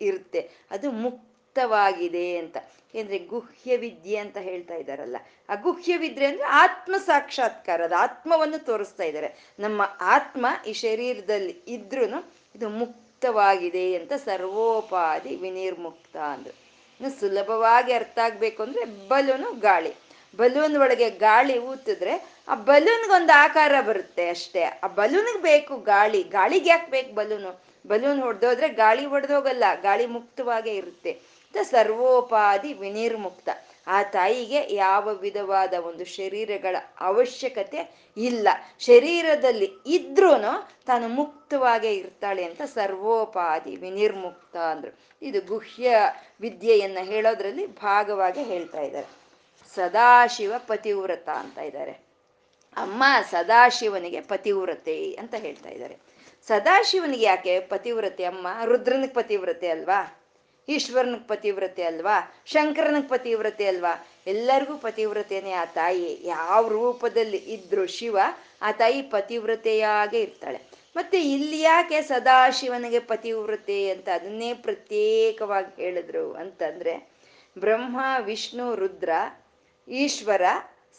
ಇರುತ್ತೆ. 0.00 0.50
ಅದು 0.70 0.90
ಮುಕ್ತವಾಗಿದೆ 1.56 2.36
ಅಂತ. 2.36 2.56
ಏನಂದ್ರೆ 2.94 3.18
ಗುಹ್ಯ 3.18 3.76
ವಿದ್ಯೆ 3.76 4.16
ಅಂತ 4.16 4.36
ಹೇಳ್ತಾ 4.38 4.74
ಇದ್ದಾರಲ್ಲ. 4.74 5.16
ಗುಹ್ಯ 5.62 5.96
ವಿದ್ಯೆ 5.96 6.26
ಅಂದ್ರೆ 6.26 6.44
ಆತ್ಮ 6.44 6.94
ಸಾಕ್ಷಾತ್ಕಾರ 7.06 7.84
ಅದು 7.84 7.96
ಆತ್ಮವನ್ನು 7.96 8.58
ತೋರಿಸ್ತಾ 8.64 9.04
ಇದ್ದಾರೆ. 9.04 9.28
ನಮ್ಮ 9.58 9.82
ಆತ್ಮ 10.00 10.46
ಈ 10.66 10.72
ಶರೀರದಲ್ಲಿ 10.72 11.56
ಇದ್ರೂ 11.68 12.04
ಇದು 12.56 12.68
ಮುಕ್ತವಾಗಿದೆ 12.68 13.96
ಅಂತ 13.96 14.12
ಸರ್ವೋಪಾಧಿ 14.24 15.36
ವಿನಿರ್ಮುಕ್ತ 15.36 16.16
ಅಂದ್ರು. 16.16 16.54
ಇನ್ನು 17.00 17.20
ಸುಲಭವಾಗಿ 17.20 17.92
ಅರ್ಥ 17.92 18.18
ಆಗ್ಬೇಕು 18.22 18.62
ಅಂದ್ರೆ 18.62 18.84
ಬಲೂನು 19.08 19.52
ಗಾಳಿ. 19.60 19.92
ಬಲೂನ್ 20.36 20.76
ಒಳಗೆ 20.76 21.10
ಗಾಳಿ 21.10 21.58
ಊತಿದ್ರೆ 21.58 22.14
ಆ 22.48 22.54
ಬಲೂನ್ಗೊಂದು 22.54 23.32
ಆಕಾರ 23.32 23.80
ಬರುತ್ತೆ 23.80 24.28
ಅಷ್ಟೇ. 24.28 24.62
ಆ 24.62 24.86
ಬಲೂನ್ಗೆ 24.86 25.42
ಬೇಕು 25.42 25.76
ಗಾಳಿ. 25.76 26.22
ಗಾಳಿಗೆ 26.22 26.70
ಯಾಕೆ 26.70 26.90
ಬೇಕು 26.90 27.14
ಬಲೂನು? 27.14 27.52
ಬಲೂನ್ 27.86 28.20
ಹೊಡೆದೋದ್ರೆ 28.20 28.68
ಗಾಳಿ 28.68 29.04
ಹೊಡೆದೋಗಲ್ಲ 29.06 29.64
ಗಾಳಿ 29.82 30.06
ಮುಕ್ತವಾಗೇ 30.06 30.74
ಇರುತ್ತೆ. 30.74 31.35
ಸರ್ವೋಪಾಧಿ 31.62 32.72
ವಿನಿರ್ಮುಕ್ತ 32.72 33.48
ಆ 33.86 34.02
ತಾಯಿಗೆ 34.02 34.74
ಯಾವ 34.74 35.14
ವಿಧವಾದ 35.14 35.74
ಒಂದು 35.74 36.04
ಶರೀರಗಳ 36.04 36.76
ಅವಶ್ಯಕತೆ 37.00 38.10
ಇಲ್ಲ. 38.16 38.48
ಶರೀರದಲ್ಲಿ 38.78 39.70
ಇದ್ರೂ 39.86 40.30
ತಾನು 40.86 41.08
ಮುಕ್ತವಾಗೇ 41.08 41.94
ಇರ್ತಾಳೆ 41.94 42.44
ಅಂತ 42.44 42.62
ಸರ್ವೋಪಾಧಿ 42.62 43.76
ವಿನಿರ್ಮುಕ್ತ 43.76 44.56
ಅಂದ್ರು. 44.56 44.98
ಇದು 45.22 45.40
ಗುಹ್ಯ 45.46 45.96
ವಿದ್ಯೆಯನ್ನ 46.40 46.98
ಹೇಳೋದ್ರಲ್ಲಿ 47.02 47.66
ಭಾಗವಾಗಿ 47.66 48.42
ಹೇಳ್ತಾ 48.42 48.80
ಇದ್ದಾರೆ. 48.80 49.06
ಸದಾಶಿವ 49.74 50.54
ಪತಿವ್ರತ 50.58 51.28
ಅಂತ 51.28 51.58
ಇದ್ದಾರೆ. 51.58 51.92
ಅಮ್ಮ 52.76 53.04
ಸದಾಶಿವನಿಗೆ 53.30 54.20
ಪತಿವ್ರತೆ 54.20 55.12
ಅಂತ 55.14 55.34
ಹೇಳ್ತಾ 55.34 55.68
ಇದ್ದಾರೆ. 55.68 55.96
ಸದಾಶಿವನಿಗೆ 56.48 57.24
ಯಾಕೆ 57.24 57.60
ಪತಿವ್ರತೆ? 57.60 58.24
ಅಮ್ಮ 58.24 58.46
ರುದ್ರನಿಗೆ 58.64 59.12
ಪತಿವ್ರತೆ 59.12 59.68
ಅಲ್ವಾ? 59.68 60.25
ಈಶ್ವರನಿಗೆ 60.68 61.26
ಪತಿವ್ರತೆ 61.26 61.82
ಅಲ್ವಾ? 61.82 62.42
ಶಂಕರನಿಗೆ 62.46 63.08
ಪತಿವ್ರತೆ 63.08 63.66
ಅಲ್ವಾ? 63.66 64.08
ಎಲ್ಲರಿಗೂ 64.26 64.76
ಪತಿವ್ರತೆನೇ 64.76 65.52
ಆ 65.52 65.64
ತಾಯಿ. 65.64 66.18
ಯಾವ 66.22 66.68
ರೂಪದಲ್ಲಿ 66.68 67.36
ಇದ್ರು 67.36 67.86
ಶಿವ 67.86 68.18
ಆ 68.62 68.72
ತಾಯಿ 68.72 69.02
ಪತಿವ್ರತೆಯಾಗೆ 69.02 70.20
ಇರ್ತಾಳೆ. 70.20 70.60
ಮತ್ತೆ 70.96 71.32
ಇಲ್ಲಿ 71.32 71.60
ಯಾಕೆ 71.60 72.02
ಸದಾಶಿವನಿಗೆ 72.02 72.98
ಪತಿವ್ರತೆ 72.98 73.90
ಅಂತ 73.90 74.08
ಅದನ್ನೇ 74.08 74.54
ಪ್ರತ್ಯೇಕವಾಗಿ 74.54 75.82
ಹೇಳಿದ್ರು 75.82 76.32
ಅಂತಂದ್ರೆ, 76.32 77.10
ಬ್ರಹ್ಮ, 77.58 78.00
ವಿಷ್ಣು, 78.20 78.74
ರುದ್ರ, 78.74 79.10
ಈಶ್ವರ, 79.88 80.42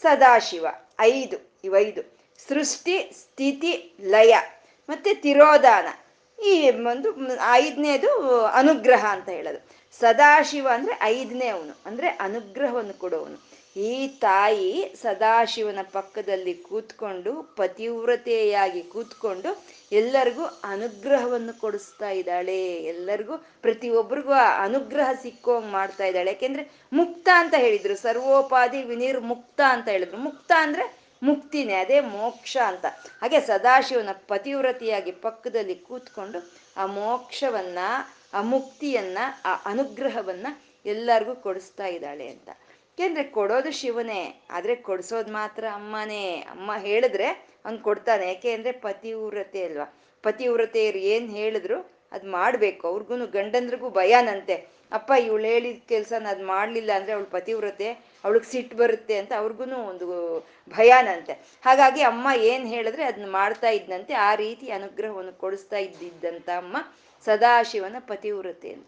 ಸದಾಶಿವ, 0.02 0.66
ಐದು 1.00 1.38
ಇವೈದು 1.64 2.02
ಸೃಷ್ಟಿ, 2.48 3.12
ಸ್ಥಿತಿ, 3.14 3.98
ಲಯ. 4.02 4.36
ಮತ್ತೆ 4.90 5.14
ತಿರೋಧಾನ. 5.14 5.88
ಈ 6.46 6.72
ಒಂದು 6.72 7.16
ಐದನೇದು 7.52 8.42
ಅನುಗ್ರಹ 8.46 9.06
ಅಂತ 9.10 9.30
ಹೇಳೋದು. 9.30 9.68
ಸದಾಶಿವ 10.00 10.68
ಅಂದ್ರೆ 10.74 11.00
ಐದನೇ 11.02 11.48
ಅವನು, 11.48 11.78
ಅಂದ್ರೆ 11.86 12.08
ಅನುಗ್ರಹವನ್ನು 12.08 13.00
ಕೊಡುವವನು 13.00 13.58
ಈ 13.80 14.08
ತಾಯಿ 14.08 14.94
ಸದಾಶಿವನ 15.02 15.80
ಪಕ್ಕದಲ್ಲಿ 15.92 16.54
ಕೂತ್ಕೊಂಡು 16.54 17.54
ಪತಿವ್ರತೆಯಾಗಿ 17.56 18.84
ಕೂತ್ಕೊಂಡು 18.84 19.66
ಎಲ್ಲರಿಗೂ 19.92 20.44
ಅನುಗ್ರಹವನ್ನು 20.64 21.60
ಕೊಡಿಸ್ತಾ 21.60 22.10
ಇದ್ದಾಳೆ. 22.10 22.76
ಎಲ್ಲರಿಗೂ, 22.76 23.38
ಪ್ರತಿಯೊಬ್ಬರಿಗೂ 23.38 24.32
ಅನುಗ್ರಹ 24.64 25.10
ಸಿಕ್ಕೋಂಗ್ 25.22 25.72
ಮಾಡ್ತಾ 25.72 26.06
ಇದ್ದಾಳೆ. 26.06 26.32
ಯಾಕೆಂದ್ರೆ 26.32 26.72
ಮುಕ್ತ 26.94 27.30
ಅಂತ 27.36 27.54
ಹೇಳಿದ್ರು. 27.58 27.96
ಸರ್ವೋಪಾಧಿ 27.96 28.84
ವಿನಿರ್ 28.84 29.22
ಮುಕ್ತ 29.22 29.62
ಅಂತ 29.70 29.88
ಹೇಳಿದ್ರು. 29.88 30.18
ಮುಕ್ತ 30.18 30.52
ಅಂದ್ರೆ 30.58 31.07
ಮುಕ್ತಿನೇ 31.24 31.74
ಅದೇ 31.74 32.00
ಮೋಕ್ಷ 32.00 32.58
ಅಂತ. 32.66 32.86
ಹಾಗೆ 33.22 33.40
ಸದಾಶಿವನ 33.40 34.10
ಪತಿವ್ರತಿಯಾಗಿ 34.28 35.12
ಪಕ್ಕದಲ್ಲಿ 35.12 35.76
ಕೂತ್ಕೊಂಡು 35.76 36.52
ಆ 36.78 36.86
ಮೋಕ್ಷವನ್ನ, 36.86 37.80
ಆ 38.34 38.42
ಮುಕ್ತಿಯನ್ನ, 38.42 39.18
ಆ 39.46 39.56
ಅನುಗ್ರಹವನ್ನ 39.66 40.48
ಎಲ್ಲರಿಗೂ 40.86 41.36
ಕೊಡಿಸ್ತಾ 41.36 41.86
ಇದ್ದಾಳೆ 41.86 42.28
ಅಂತ. 42.28 42.50
ಯಾಕೆಂದ್ರೆ 42.50 43.24
ಕೊಡೋದು 43.24 43.72
ಶಿವನೇ, 43.72 44.42
ಆದ್ರೆ 44.50 44.76
ಕೊಡ್ಸೋದು 44.76 45.34
ಮಾತ್ರ 45.34 45.66
ಅಮ್ಮನೇ. 45.74 46.36
ಅಮ್ಮ 46.36 46.76
ಹೇಳಿದ್ರೆ 46.78 47.28
ಅವ್ನು 47.66 47.80
ಕೊಡ್ತಾನೆ. 47.80 48.28
ಯಾಕೆ 48.28 48.52
ಅಂದ್ರೆ 48.52 48.72
ಪತಿವ್ರತೆ 48.72 49.64
ಅಲ್ವಾ. 49.64 49.98
ಪತಿವ್ರತೆಯರು 50.24 50.98
ಏನ್ 50.98 51.36
ಹೇಳಿದ್ರು 51.36 51.92
ಅದ್ 52.12 52.26
ಮಾಡ್ಬೇಕು. 52.26 52.88
ಅವ್ರಿಗೂ 52.88 53.26
ಗಂಡಂದ್ರಿಗೂ 53.26 53.90
ಭಯನಂತೆ. 53.90 54.77
ಅಪ್ಪ, 54.92 55.12
ಇವಳು 55.26 55.44
ಹೇಳಿದ 55.44 55.80
ಕೆಲಸ 55.90 56.14
ನಾನು 56.20 56.46
ಮಾಡಲಿಲ್ಲ 56.46 56.92
ಅಂದರೆ 56.96 57.14
ಅವಳು 57.14 57.26
ಪತಿವ್ರತೆ, 57.26 57.88
ಅವಳಿಗೆ 58.24 58.48
ಸಿಟ್ಟು 58.52 58.78
ಬರುತ್ತೆ 58.78 59.18
ಅಂತ 59.18 59.32
ಅವ್ರಿಗೂ 59.38 59.64
ಒಂದು 59.92 60.06
ಭಯನಂತೆ. 60.74 61.34
ಹಾಗಾಗಿ 61.64 62.02
ಅಮ್ಮ 62.02 62.28
ಏನು 62.52 62.68
ಹೇಳಿದ್ರೆ 62.68 63.04
ಅದನ್ನ 63.04 63.30
ಮಾಡ್ತಾ 63.32 63.70
ಇದ್ದಂತೆ 63.70 64.14
ಆ 64.14 64.36
ರೀತಿ 64.36 64.68
ಅನುಗ್ರಹವನ್ನು 64.72 65.34
ಕೊಡಿಸ್ತಾ 65.40 65.78
ಇದ್ದಿದ್ದಂಥ 65.78 66.50
ಅಮ್ಮ 66.58 66.78
ಸದಾಶಿವನ 67.28 67.96
ಪತಿವ್ರತೆ 68.00 68.70
ಅಂತ. 68.74 68.88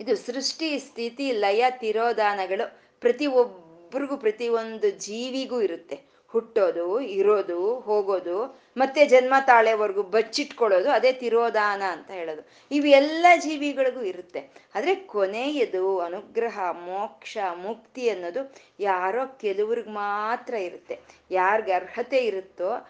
ಇದು 0.00 0.16
ಸೃಷ್ಟಿ, 0.16 0.78
ಸ್ಥಿತಿ, 0.78 1.32
ಲಯ, 1.32 1.64
ತಿರೋಧಾನಗಳು 1.70 2.66
ಪ್ರತಿ 3.00 3.26
ಒಬ್ಬರಿಗೂ 3.26 4.16
ಪ್ರತಿಯೊಂದು 4.16 4.90
ಜೀವಿಗೂ 4.90 5.60
ಇರುತ್ತೆ. 5.60 5.96
ಹುಟ್ಟೋದು, 6.28 7.00
ಇರೋದು, 7.00 7.58
ಹೋಗೋದು 7.80 8.36
ಮತ್ತೆ 8.76 9.06
ಜನ್ಮ 9.06 9.34
ತಾಳೆವರೆಗೂ 9.46 10.02
ಬಚ್ಚಿಟ್ಕೊಳ್ಳೋದು, 10.02 10.90
ಅದೇ 10.90 11.12
ತಿರೋದಾನ 11.12 11.82
ಅಂತ 11.82 12.10
ಹೇಳೋದು. 12.10 12.48
ಇವೆಲ್ಲ 12.70 13.26
ಜೀವಿಗಳಿಗೂ 13.36 14.02
ಇರುತ್ತೆ. 14.02 14.50
ಆದರೆ 14.74 14.94
ಕೊನೆಯದು 14.94 15.98
ಅನುಗ್ರಹ, 15.98 16.60
ಮೋಕ್ಷ, 16.70 17.38
ಮುಕ್ತಿ 17.54 18.08
ಅನ್ನೋದು 18.08 18.54
ಯಾರೋ 18.80 19.26
ಕೆಲವ್ರಿಗೆ 19.26 19.90
ಮಾತ್ರ 19.90 20.54
ಇರುತ್ತೆ. 20.54 20.98
ಯಾರ್ಗೆ 21.30 21.72
ಅರ್ಹತೆ 21.72 22.18
ಇರುತ್ತೋ 22.18 22.88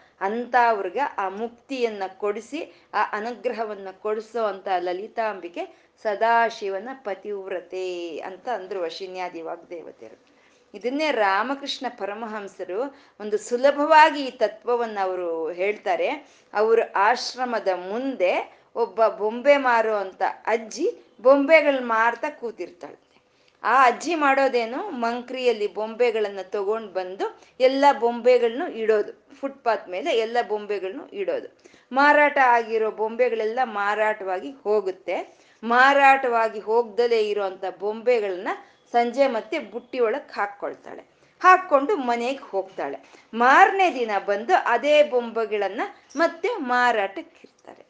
ಅವ್ರಿಗೆ 0.55 0.99
ಆ 0.99 1.29
ಮುಕ್ತಿಯನ್ನ 1.29 2.03
ಕೊಡಿಸಿ, 2.17 2.81
ಆ 2.93 3.03
ಅನುಗ್ರಹವನ್ನ 3.11 3.87
ಕೊಡಿಸೋ 3.91 4.43
ಅಂತ 4.43 4.67
ಲಲಿತಾಂಬಿಕೆ 4.79 5.91
ಸದಾಶಿವನ 6.03 6.89
ಪತಿವ್ರತೆ 6.93 8.19
ಅಂತ 8.19 8.49
ಅಂದ್ರು 8.49 8.81
ವಶಿನ್ಯಾದಿ 8.81 9.41
ವಾಗ್ದೇವತೆಯರು. 9.41 10.30
ಇದನ್ನೇ 10.73 11.11
ರಾಮಕೃಷ್ಣ 11.11 11.85
ಪರಮಹಂಸರು 11.89 12.81
ಒಂದು 13.19 13.37
ಸುಲಭವಾಗಿ 13.37 14.25
ಈ 14.25 14.31
ತತ್ವವನ್ನು 14.31 15.03
ಅವರು 15.03 15.51
ಹೇಳ್ತಾರೆ. 15.51 16.09
ಅವರ 16.53 16.79
ಆಶ್ರಮದ 16.95 17.67
ಮುಂದೆ 17.67 18.61
ಒಬ್ಬ 18.75 19.07
ಬೊಂಬೆ 19.07 19.57
ಮಾರೋ 19.57 19.95
ಅಂತ 19.95 20.21
ಅಜ್ಜಿ 20.45 20.87
ಬೊಂಬೆಗಳು 21.21 21.85
ಮಾರ್ತಾ 21.85 22.29
ಕೂತಿರ್ತಾಳಂತೆ. 22.29 23.21
ಆ 23.63 23.85
ಅಜ್ಜಿ 23.85 24.15
ಮಾಡೋದೇನು? 24.15 24.89
ಮಂಕ್ರಿಯಲ್ಲಿ 24.89 25.73
ಬೊಂಬೆಗಳನ್ನು 25.73 26.49
ತಗೊಂಡು 26.49 26.87
ಬಂದು 26.87 27.41
ಎಲ್ಲ 27.59 27.85
ಬೊಂಬೆಗಳನ್ನು 27.99 28.67
ಇಡೋದು. 28.71 29.35
ಫುಟ್ಪಾತ್ 29.41 29.89
ಮೇಲೆ 29.89 30.17
ಎಲ್ಲ 30.17 30.37
ಬೊಂಬೆಗಳನ್ನು 30.47 31.07
ಇಡೋದು. 31.07 31.57
ಮಾರಾಟ 31.91 32.37
ಆಗಿರೋ 32.45 32.91
ಬೊಂಬೆಗಳೆಲ್ಲ 32.91 33.59
ಮಾರಾಟವಾಗಿ 33.63 34.51
ಹೋಗುತ್ತೆ. 34.51 35.37
ಮಾರಾಟವಾಗಿ 35.63 36.59
ಹೋಗ್ದಲೇ 36.59 37.29
ಇರೋಂಥ 37.29 37.63
ಬೊಂಬೆಗಳನ್ನ 37.79 38.47
ಸಂಜೆ 38.91 39.27
ಮತ್ತೆ 39.27 39.59
ಬುಟ್ಟಿ 39.59 39.99
ಒಳಗೆ 39.99 40.33
ಹಾಕ್ಕೊಳ್ತಾಳೆ. 40.33 41.03
ಹಾಕ್ಕೊಂಡು 41.43 41.95
ಮನೆಗೆ 41.95 42.39
ಹೋಗ್ತಾಳೆ. 42.39 42.97
ಮಾರನೇ 43.33 43.93
ದಿನ 43.95 44.11
ಬಂದು 44.25 44.53
ಅದೇ 44.65 45.03
ಬೊಂಬೆಗಳನ್ನ 45.03 45.81
ಮತ್ತೆ 46.15 46.49
ಮಾರಾಟಕ್ಕೆ 46.57 47.41
ಇರ್ತಾರೆ 47.43 47.85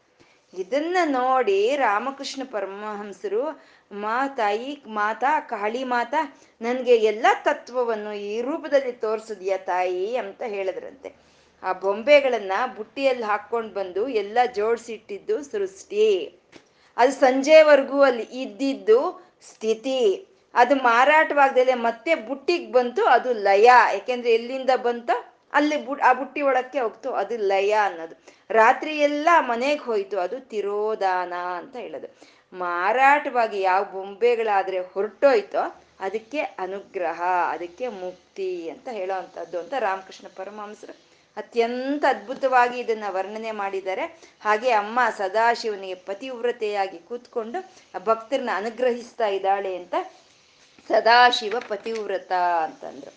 ಇದನ್ನ 0.61 0.97
ನೋಡಿ 1.05 1.75
ರಾಮಕೃಷ್ಣ 1.75 2.41
ಪರಮಹಂಸರು 2.51 3.61
ಮಾ 3.91 4.27
ತಾಯಿ 4.27 4.83
ಮಾತಾ, 4.87 5.39
ಕಾಳಿ 5.39 5.83
ಮಾತಾ, 5.83 6.37
ನನಗೆ 6.61 6.95
ಎಲ್ಲ 6.95 7.25
ತತ್ವವನ್ನು 7.43 8.13
ಈ 8.13 8.41
ರೂಪದಲ್ಲಿ 8.41 8.91
ತೋರಿಸಿದ್ಯಾ 8.91 9.57
ತಾಯಿ 9.57 10.15
ಅಂತ 10.15 10.41
ಹೇಳಿದ್ರಂತೆ. 10.41 11.15
ಆ 11.63 11.73
ಬೊಂಬೆಗಳನ್ನ 11.73 12.51
ಬುಟ್ಟಿಯಲ್ಲಿ 12.77 13.23
ಹಾಕ್ಕೊಂಡು 13.23 13.73
ಬಂದು 13.73 14.07
ಎಲ್ಲ 14.07 14.37
ಜೋಡಿಸಿಟ್ಟಿದ್ದು 14.55 15.43
ಸೃಷ್ಟಿ. 15.43 16.07
ಅದು 16.97 17.11
ಸಂಜೆವರೆಗೂ 17.11 18.01
ಅಲ್ಲಿ 18.01 18.23
ಇದ್ದಿದ್ದು 18.23 18.99
ಸ್ಥಿತಿ. 19.49 20.27
ಅದು 20.55 20.75
ಮಾರಾಟವಾಗ್ದಲೆ 20.75 21.73
ಮತ್ತೆ 21.73 22.15
ಬುಟ್ಟಿಗೆ 22.15 22.71
ಬಂತು, 22.71 23.05
ಅದು 23.05 23.33
ಲಯ. 23.33 23.65
ಯಾಕೆಂದ್ರೆ 23.65 24.33
ಎಲ್ಲಿಂದ 24.33 24.69
ಬಂತ 24.75 25.09
ಅಲ್ಲಿ 25.53 25.85
ಬು, 25.85 25.93
ಆ 25.95 26.13
ಬುಟ್ಟಿ 26.13 26.41
ಒಳಕ್ಕೆ 26.41 26.79
ಹೋಗ್ತು, 26.79 27.11
ಅದು 27.11 27.37
ಲಯ 27.37 27.71
ಅನ್ನೋದು. 27.71 28.15
ರಾತ್ರಿ 28.49 28.99
ಎಲ್ಲ 28.99 29.29
ಮನೆಗೆ 29.39 29.81
ಹೋಯ್ತು, 29.81 30.19
ಅದು 30.19 30.39
ತಿರೋದಾನ 30.39 31.33
ಅಂತ 31.33 31.75
ಹೇಳೋದು. 31.75 32.07
ಮಾರಾಟವಾಗಿ 32.53 33.61
ಯಾವ 33.61 33.83
ಬೊಂಬೆಗಳಾದ್ರೆ 33.83 34.79
ಹೊರಟೋಯ್ತೋ 34.79 35.63
ಅದಕ್ಕೆ 35.99 36.39
ಅನುಗ್ರಹ, 36.39 37.21
ಅದಕ್ಕೆ 37.51 37.87
ಮುಕ್ತಿ 37.87 38.69
ಅಂತ 38.69 38.87
ಹೇಳೋವಂಥದ್ದು 38.89 39.59
ಅಂತ 39.59 39.73
ರಾಮಕೃಷ್ಣ 39.79 40.27
ಪರಮಹಂಸರು 40.35 41.11
ಅತ್ಯಂತ 41.37 42.05
ಅದ್ಭುತವಾಗಿ 42.09 42.79
ಇದನ್ನ 42.79 43.03
ವರ್ಣನೆ 43.09 43.51
ಮಾಡಿದ್ದಾರೆ. 43.51 44.05
ಹಾಗೆ 44.41 44.71
ಅಮ್ಮ 44.71 44.99
ಸದಾಶಿವನಿಗೆ 45.17 45.95
ಪತಿವ್ರತೆಯಾಗಿ 45.95 46.97
ಕೂತ್ಕೊಂಡು 46.97 47.59
ಭಕ್ತರನ್ನ 48.03 48.49
ಅನುಗ್ರಹಿಸ್ತಾ 48.55 49.27
ಇದ್ದಾಳೆ 49.27 49.75
ಅಂತ 49.75 49.95
ಸದಾಶಿವ 50.87 51.55
ಪತಿವ್ರತ 51.67 52.31
ಅಂತಂದ್ರು. 52.63 53.13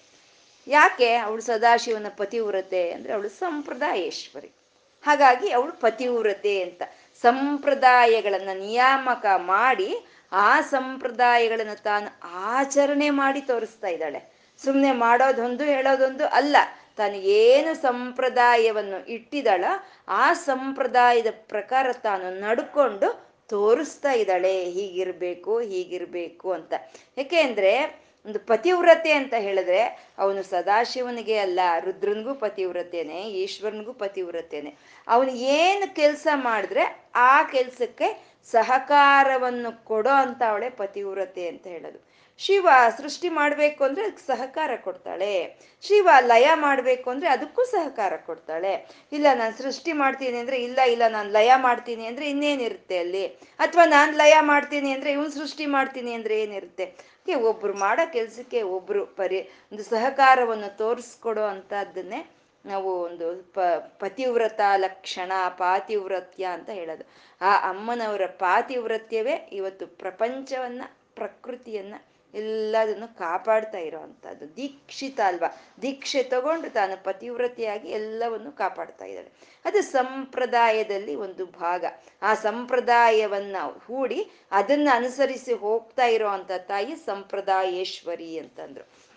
ಯಾಕೆ 0.67 1.15
ಅವಳು 1.17 1.43
ಸದಾಶಿವನ 1.43 2.07
ಪತಿವ್ರತೆ 2.17 2.93
ಅಂದ್ರೆ 2.93 3.13
ಅವಳು 3.13 3.29
ಸಂಪ್ರದಾಯೇಶ್ವರಿ. 3.29 4.51
ಹಾಗಾಗಿ 5.07 5.51
ಅವಳು 5.51 5.73
ಪತಿವ್ರತೆ 5.73 6.63
ಅಂತ. 6.63 6.83
ಸಂಪ್ರದಾಯಗಳನ್ನ 7.23 8.49
ನಿಯಾಮಕ 8.55 9.27
ಮಾಡಿ 9.37 10.05
ಆ 10.33 10.61
ಸಂಪ್ರದಾಯಗಳನ್ನು 10.61 11.83
ತಾನು 11.83 12.21
ಆಚರಣೆ 12.35 13.11
ಮಾಡಿ 13.11 13.41
ತೋರಿಸ್ತಾ 13.41 13.89
ಇದ್ದಾಳೆ. 13.89 14.35
ಸುಮ್ಮನೆ 14.65 14.93
ಮಾಡೋದೊಂದು 14.93 15.65
ಹೇಳೋದೊಂದು 15.65 16.27
ಅಲ್ಲ. 16.27 16.57
ತಾನು 16.97 17.15
ಏನು 17.15 17.75
ಸಂಪ್ರದಾಯವನ್ನು 17.75 19.11
ಇಟ್ಟಿದಳ 19.11 19.65
ಆ 20.09 20.33
ಸಂಪ್ರದಾಯದ 20.33 21.27
ಪ್ರಕಾರ 21.49 21.93
ತಾನು 21.93 22.41
ನಡ್ಕೊಂಡು 22.41 23.24
ತೋರಿಸ್ತಾ 23.49 24.13
ಇದ್ದಾಳೆ, 24.13 24.65
ಹೀಗಿರ್ಬೇಕು 24.65 25.61
ಹೀಗಿರ್ಬೇಕು 25.61 26.53
ಅಂತ. 26.53 26.75
ಯಾಕೆ 27.19 27.41
ಅಂದ್ರೆ, 27.41 28.05
ಒಂದು 28.27 28.39
ಪತಿವ್ರತೆ 28.39 29.13
ಅಂತ 29.13 29.35
ಹೇಳಿದ್ರೆ, 29.39 30.09
ಅವನು 30.19 30.43
ಸದಾಶಿವನಿಗೆ 30.43 31.39
ಅಲ್ಲ, 31.39 31.61
ರುದ್ರನಿಗೂ 31.81 32.35
ಪತಿವ್ರತೆನೆ, 32.35 33.31
ಈಶ್ವರನಿಗೂ 33.33 33.93
ಪತಿವ್ರತೆನೆ. 33.93 34.77
ಅವನು 35.09 35.31
ಏನು 35.31 35.95
ಕೆಲಸ 35.95 36.27
ಮಾಡಿದ್ರೆ, 36.35 37.11
ಆ 37.15 37.43
ಕೆಲಸಕ್ಕೆ 37.43 38.35
ಸಹಕಾರವನ್ನು 38.51 39.85
ಕೊಡೋ 39.85 40.11
ಅಂತ 40.11 40.43
ಅವಳೆ 40.49 40.71
ಪತಿವ್ರತೆ 40.71 41.49
ಅಂತ 41.49 41.67
ಹೇಳೋದು. 41.67 42.14
ಶಿವ 42.39 42.69
ಸೃಷ್ಟಿ 42.97 43.29
ಮಾಡಬೇಕು 43.29 43.85
ಅಂದ್ರೆ 43.85 44.05
ಅದಕ್ಕೆ 44.05 44.27
ಸಹಕಾರ 44.27 44.71
ಕೊಡ್ತಾಳೆ. 44.77 45.59
ಶಿವ 45.83 46.09
ಲಯ 46.21 46.47
ಮಾಡಬೇಕು 46.55 47.11
ಅಂದ್ರೆ 47.11 47.29
ಅದಕ್ಕೂ 47.29 47.65
ಸಹಕಾರ 47.65 48.13
ಕೊಡ್ತಾಳೆ. 48.17 48.73
ಇಲ್ಲ, 49.13 49.27
ನಾನು 49.35 49.57
ಸೃಷ್ಟಿ 49.59 49.93
ಮಾಡ್ತೀನಿ 49.93 50.39
ಅಂದ್ರೆ 50.39 50.63
ಇಲ್ಲ 50.63 50.79
ಇಲ್ಲ, 50.79 51.03
ನಾನು 51.09 51.31
ಲಯ 51.31 51.53
ಮಾಡ್ತೀನಿ 51.57 52.07
ಅಂದ್ರೆ 52.07 52.31
ಇನ್ನೇನಿರುತ್ತೆ 52.31 52.99
ಅಲ್ಲಿ? 52.99 53.27
ಅಥವಾ 53.59 53.85
ನಾನು 53.85 54.13
ಲಯ 54.17 54.35
ಮಾಡ್ತೀನಿ 54.41 54.93
ಅಂದ್ರೆ 54.93 55.13
ಇವನು 55.13 55.31
ಸೃಷ್ಟಿ 55.31 55.67
ಮಾಡ್ತೀನಿ 55.67 56.13
ಅಂದ್ರೆ 56.13 56.41
ಏನಿರುತ್ತೆ? 56.41 56.87
ಒಬ್ರು 57.51 57.75
ಮಾಡೋ 57.75 58.13
ಕೆಲಸಕ್ಕೆ 58.13 58.63
ಒಬ್ರು 58.63 59.07
ಪರಿ, 59.07 59.41
ಒಂದು 59.73 59.85
ಸಹಕಾರವನ್ನು 59.85 60.77
ತೋರಿಸ್ಕೊಡೋ 60.77 61.43
ಅಂತದನ್ನೇ 61.43 62.21
ನಾವು 62.65 63.03
ಒಂದು 63.03 63.27
ಪ, 63.43 63.61
ಪತಿವ್ರತ 63.99 64.61
ಲಕ್ಷಣ, 64.77 65.33
ಪಾತಿವ್ರತ್ಯ 65.49 66.45
ಅಂತ 66.45 66.71
ಹೇಳೋದು. 66.71 67.05
ಆ 67.41 67.71
ಅಮ್ಮನವರ 67.71 68.27
ಪಾತಿವ್ರತ್ಯವೇ 68.27 69.35
ಇವತ್ತು 69.53 69.87
ಪ್ರಪಂಚವನ್ನ, 69.87 70.83
ಪ್ರಕೃತಿಯನ್ನ 71.15 71.95
ಎಲ್ಲದನ್ನು 72.35 73.19
ಕಾಪಾಡ್ತಾ 73.19 73.79
ಇರೋವಂಥದ್ದು 73.79 74.57
ದೀಕ್ಷಿತ 74.57 75.21
ಅಲ್ವಾ? 75.27 75.57
ದೀಕ್ಷೆ 75.83 76.23
ತಗೊಂಡು 76.23 76.71
ತಾನು 76.71 77.05
ಪತಿವ್ರತೆಯಾಗಿ 77.05 77.91
ಎಲ್ಲವನ್ನು 77.91 78.53
ಕಾಪಾಡ್ತಾ 78.53 79.05
ಇದ್ದಾಳೆ. 79.05 79.33
ಅದು 79.65 79.83
ಸಂಪ್ರದಾಯದಲ್ಲಿ 79.83 81.15
ಒಂದು 81.15 81.47
ಭಾಗ. 81.47 81.85
ಆ 82.23 82.35
ಸಂಪ್ರದಾಯವನ್ನ 82.35 83.57
ಹೂಡಿ 83.87 84.31
ಅದನ್ನ 84.51 84.89
ಅನುಸರಿಸಿ 84.93 85.53
ಹೋಗ್ತಾ 85.53 86.05
ಇರೋ 86.05 86.29
ಅಂತ 86.29 86.51
ತಾಯಿ 86.59 86.97
ಸಂಪ್ರದಾಯೇಶ್ವರಿ 86.97 88.39
ಅಂತಂದ್ರು. 88.39 89.15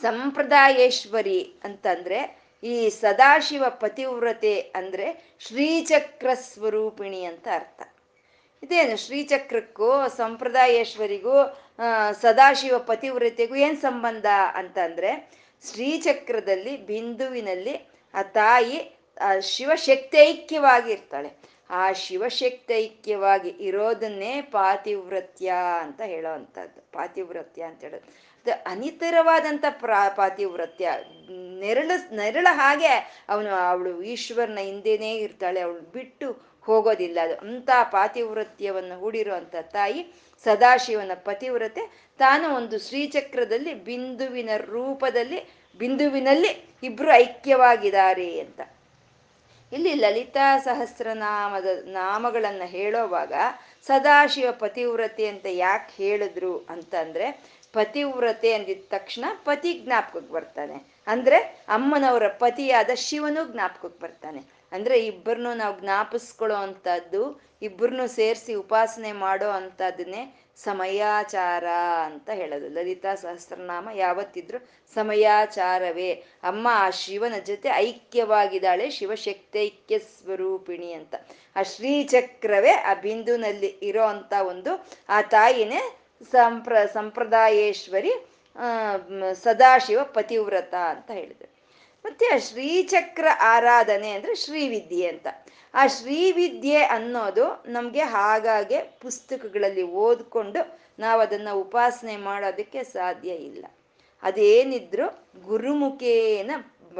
ಸಂಪ್ರದಾಯೇಶ್ವರಿ 0.00 1.54
ಅಂತಂದ್ರೆ 1.64 2.42
ಈ 2.64 2.88
ಸದಾಶಿವ 2.88 3.64
ಪತಿವ್ರತೆ 3.68 4.60
ಅಂದ್ರೆ 4.60 5.36
ಶ್ರೀಚಕ್ರ 5.40 6.34
ಸ್ವರೂಪಿಣಿ 6.34 7.24
ಅಂತ 7.24 7.48
ಅರ್ಥ. 7.54 7.82
ಇದೇನು? 8.62 8.96
ಶ್ರೀಚಕ್ರಕ್ಕೂ, 8.96 10.08
ಸಂಪ್ರದಾಯೇಶ್ವರಿಗೂ 10.08 11.61
ಸದಾಶಿವ 12.20 12.78
ಪತಿವ್ರತೆಗೂ 12.78 13.54
ಏನು 13.54 13.76
ಸಂಬಂಧ 13.76 14.26
ಅಂತಂದರೆ 14.54 15.30
ಶ್ರೀಚಕ್ರದಲ್ಲಿ, 15.70 16.76
ಬಿಂದುವಿನಲ್ಲಿ 16.76 17.74
ಆ 18.14 18.22
ತಾಯಿ, 18.22 18.78
ಆ 19.20 19.38
ಶಿವಶಕ್ತೈಕ್ಯವಾಗಿ 19.40 20.92
ಇರ್ತಾಳೆ 20.92 21.52
ಆ 21.70 21.92
ಶಿವಶಕ್ತೈಕ್ಯವಾಗಿ 21.92 23.48
ಇರೋದನ್ನೇ 23.48 24.42
ಪಾತಿವ್ರತ್ಯ 24.42 25.52
ಅಂತ 25.80 26.00
ಹೇಳೋ 26.00 26.34
ಅಂಥದ್ದು. 26.34 26.92
ಪಾತಿವ್ರತ್ಯ 26.92 27.62
ಅಂತ 27.62 27.80
ಹೇಳೋದು. 27.80 28.31
ಅನಿತರವಾದಂಥ 28.50 29.64
ಪ್ರಾ 29.70 30.08
ಪಾತಿವ್ರತ್ಯ 30.08 30.90
ನೆರಳು, 31.60 32.16
ನೆರಳ 32.16 32.46
ಹಾಗೆ 32.50 33.24
ಅವನು, 33.28 33.54
ಅವಳು 33.54 34.02
ಈಶ್ವರನ 34.02 34.58
ಹಿಂದೆನೇ 34.60 35.16
ಇರ್ತಾಳೆ. 35.16 35.60
ಅವಳು 35.60 35.80
ಬಿಟ್ಟು 35.80 36.52
ಹೋಗೋದಿಲ್ಲ. 36.62 37.18
ಅದು 37.22 37.34
ಅಂಥ 37.34 37.70
ಪಾತಿವ್ರತ್ಯವನ್ನು 37.82 39.00
ಹೂಡಿರುವಂಥ 39.00 39.54
ತಾಯಿ 39.56 40.12
ಸದಾಶಿವನ 40.44 41.10
ಪತಿವ್ರತೆ. 41.14 42.08
ತಾನು 42.18 42.54
ಒಂದು 42.54 42.78
ಶ್ರೀಚಕ್ರದಲ್ಲಿ 42.78 43.74
ಬಿಂದುವಿನ 43.74 44.50
ರೂಪದಲ್ಲಿ, 44.56 45.48
ಬಿಂದುವಿನಲ್ಲಿ 45.78 46.78
ಇಬ್ರು 46.82 47.12
ಐಕ್ಯವಾಗಿದ್ದಾರೆ 47.12 48.40
ಅಂತ. 48.40 48.60
ಇಲ್ಲಿ 49.72 49.94
ಲಲಿತಾ 49.94 50.58
ಸಹಸ್ರನಾಮದ, 50.58 51.66
ನಾಮಗಳನ್ನು 51.84 52.68
ಹೇಳೋವಾಗ 52.68 53.32
ಸದಾಶಿವ 53.86 54.52
ಪತಿವ್ರತೆ 54.52 55.26
ಅಂತ 55.26 55.46
ಯಾಕೆ 55.50 56.04
ಹೇಳಿದ್ರು 56.04 56.58
ಅಂತಂದ್ರೆ 56.58 57.52
ಪತಿವ್ರತೆ 57.72 58.52
ಅಂದಿದ 58.52 58.82
ತಕ್ಷಣ 58.88 59.24
ಪತಿ 59.44 59.78
ಜ್ಞಾಪಕಕ್ಕೆ 59.78 60.32
ಬರ್ತಾನೆ. 60.32 60.94
ಅಂದ್ರೆ 61.06 61.36
ಅಮ್ಮನವರ 61.68 62.28
ಪತಿಯಾದ 62.28 62.90
ಶಿವನು 62.94 63.52
ಜ್ಞಾಪಕಕ್ಕೆ 63.52 64.02
ಬರ್ತಾನೆ. 64.02 64.42
ಅಂದ್ರೆ 64.72 65.06
ಇಬ್ಬರನ್ನು 65.06 65.54
ನಾವು 65.54 65.80
ಜ್ಞಾಪಿಸ್ಕೊಳ್ಳೋ 65.80 66.56
ಅಂಥದ್ದು 66.56 67.40
ಇಬ್ಬರನ್ನು 67.62 68.08
ಸೇರಿಸಿ 68.08 68.54
ಉಪಾಸನೆ 68.54 69.12
ಮಾಡೋ 69.12 69.48
ಅಂಥದ್ದನ್ನೇ 69.48 70.38
ಸಮಯಾಚಾರ 70.56 71.64
ಅಂತ 72.04 72.30
ಹೇಳೋದು. 72.30 72.68
ಲಲಿತಾ 72.68 73.14
ಸಹಸ್ರನಾಮ 73.14 73.88
ಯಾವತ್ತಿದ್ರು 73.94 74.58
ಸಮಯಾಚಾರವೇ. 74.94 76.12
ಅಮ್ಮ 76.42 76.68
ಆ 76.70 76.90
ಶಿವನ 76.90 77.34
ಜೊತೆ 77.46 77.68
ಐಕ್ಯವಾಗಿದ್ದಾಳೆ. 77.68 78.90
ಶಿವಶಕ್ತೈಕ್ಯ 78.90 79.98
ಸ್ವರೂಪಿಣಿ 79.98 80.92
ಅಂತ. 80.92 81.14
ಆ 81.56 81.62
ಶ್ರೀಚಕ್ರವೇ 81.62 82.70
ಆ 82.70 82.94
ಬಿಂದುನಲ್ಲಿ 82.94 83.66
ಇರೋ 83.66 84.04
ಅಂತ 84.04 84.32
ಒಂದು 84.42 84.88
ಆ 85.08 85.22
ತಾಯಿನೇ 85.22 85.98
ಸಂಪ್ರ, 86.30 86.76
ಸಂಪ್ರದಾಯೇಶ್ವರಿ 86.92 88.12
ಸದಾಶಿವ 89.34 90.04
ಪತಿವ್ರತ 90.04 90.74
ಅಂತ 90.74 91.10
ಹೇಳಿದ್ರು. 91.10 91.52
ಮತ್ತೆ 92.04 92.40
ಶ್ರೀಚಕ್ರ 92.40 93.26
ಆರಾಧನೆ 93.40 94.10
ಅಂದ್ರೆ 94.10 94.34
ಶ್ರೀವಿದ್ಯೆ 94.34 95.06
ಅಂತ. 95.06 95.26
ಆ 95.74 95.86
ಶ್ರೀವಿದ್ಯೆ 95.86 96.82
ಅನ್ನೋದು 96.82 97.64
ನಮಗೆ 97.66 98.00
ಹಾಗಾಗೆ 98.00 98.78
ಪುಸ್ತಕಗಳಲ್ಲಿ 99.00 99.82
ಓದ್ಕೊಂಡು 99.82 100.80
ನಾವು 100.98 101.20
ಅದನ್ನ 101.20 101.48
ಉಪಾಸನೆ 101.52 102.16
ಮಾಡೋದಕ್ಕೆ 102.16 102.84
ಸಾಧ್ಯ 102.84 103.28
ಇಲ್ಲ. 103.28 103.66
ಅದೇನಿದ್ರು 104.22 105.26
ಗುರುಮುಖೇನ 105.42 106.50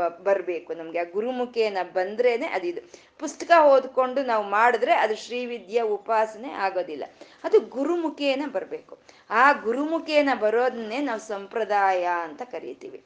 ಬರಬೇಕು. 0.09 0.75
ನಮ್ಗೆ 0.75 0.99
ಆ 0.99 1.03
ಗುರುಮುಖೇನ 1.03 1.79
ಬಂದ್ರೇನೆ 1.83 2.47
ಅದಿದು. 2.47 2.81
ಪುಸ್ತಕ 3.19 3.51
ಓದ್ಕೊಂಡು 3.65 4.23
ನಾವು 4.23 4.45
ಮಾಡಿದ್ರೆ 4.45 4.95
ಅದು 4.95 5.17
ಶ್ರೀವಿದ್ಯಾ 5.17 5.85
ಉಪಾಸನೆ 5.85 6.51
ಆಗೋದಿಲ್ಲ. 6.51 7.05
ಅದು 7.45 7.61
ಗುರುಮುಖೇನ 7.61 8.43
ಬರಬೇಕು. 8.53 8.99
ಆ 9.31 9.53
ಗುರುಮುಖೇನ 9.53 10.29
ಬರೋದನ್ನೇ 10.41 10.99
ನಾವು 10.99 11.21
ಸಂಪ್ರದಾಯ 11.21 12.09
ಅಂತ 12.23 12.43
ಕರಿತೀವಿ. 12.43 13.05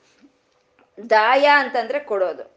ದಾಯ 1.10 1.46
ಅಂತಂದ್ರೆ 1.54 1.98
ಕೊಡೋದು. 1.98 2.56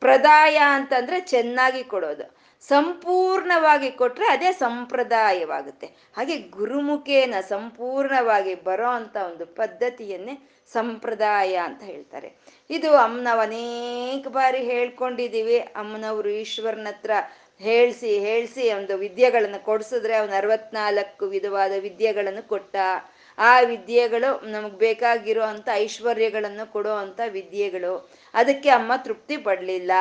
ಪ್ರದಾಯ 0.00 0.56
ಅಂತಂದ್ರೆ 0.56 1.20
ಚೆನ್ನಾಗಿ 1.20 1.84
ಕೊಡೋದು. 1.84 2.41
ಸಂಪೂರ್ಣವಾಗಿ 2.68 3.90
ಕೊಟ್ರೆ 3.90 4.26
ಅದೇ 4.26 4.52
ಸಂಪ್ರದಾಯವಾಗುತ್ತೆ. 4.52 5.86
ಹಾಗೆ 6.16 6.36
ಗುರುಮುಖೇನ 6.38 7.34
ಸಂಪೂರ್ಣವಾಗಿ 7.48 8.54
ಬರೋ 8.54 8.90
ಅಂತ 8.90 9.16
ಒಂದು 9.16 9.46
ಪದ್ಧತಿಯನ್ನೇ 9.46 10.34
ಸಂಪ್ರದಾಯ 10.72 11.54
ಅಂತ 11.56 11.82
ಹೇಳ್ತಾರೆ. 11.82 12.28
ಇದು 12.70 12.90
ಅಮ್ಮನವ್ 12.96 13.40
ಅನೇಕ 13.40 14.26
ಬಾರಿ 14.28 14.58
ಹೇಳ್ಕೊಂಡಿದ್ದೀವಿ 14.58 15.58
ಅಮ್ಮನವರು 15.58 16.28
ಈಶ್ವರನ 16.28 16.86
ಹತ್ರ 16.86 17.10
ಹೇಳ್ಸಿ 17.60 18.18
ಹೇಳ್ಸಿ 18.18 18.72
ಒಂದು 18.72 18.98
ವಿದ್ಯೆಗಳನ್ನು 18.98 19.64
ಕೊಡ್ಸಿದ್ರೆ 19.64 20.14
ಅವನು 20.16 20.32
ಅರವತ್ನಾಲ್ಕು 20.32 21.26
ವಿಧವಾದ 21.26 21.72
ವಿದ್ಯೆಗಳನ್ನು 21.78 22.48
ಕೊಟ್ಟ. 22.48 22.76
ಆ 23.38 23.60
ವಿದ್ಯೆಗಳು 23.60 24.46
ನಮಗೆ 24.50 24.76
ಬೇಕಾಗಿರೋ 24.76 25.42
ಅಂತ 25.42 25.68
ಐಶ್ವರ್ಯಗಳನ್ನು 25.74 26.72
ಕೊಡೋ 26.72 26.94
ಅಂತ 26.94 27.20
ವಿದ್ಯೆಗಳು. 27.28 27.92
ಅದಕ್ಕೆ 28.34 28.70
ಅಮ್ಮ 28.70 28.92
ತೃಪ್ತಿ 28.96 29.36
ಪಡ್ಲಿಲ್ಲ. 29.36 29.92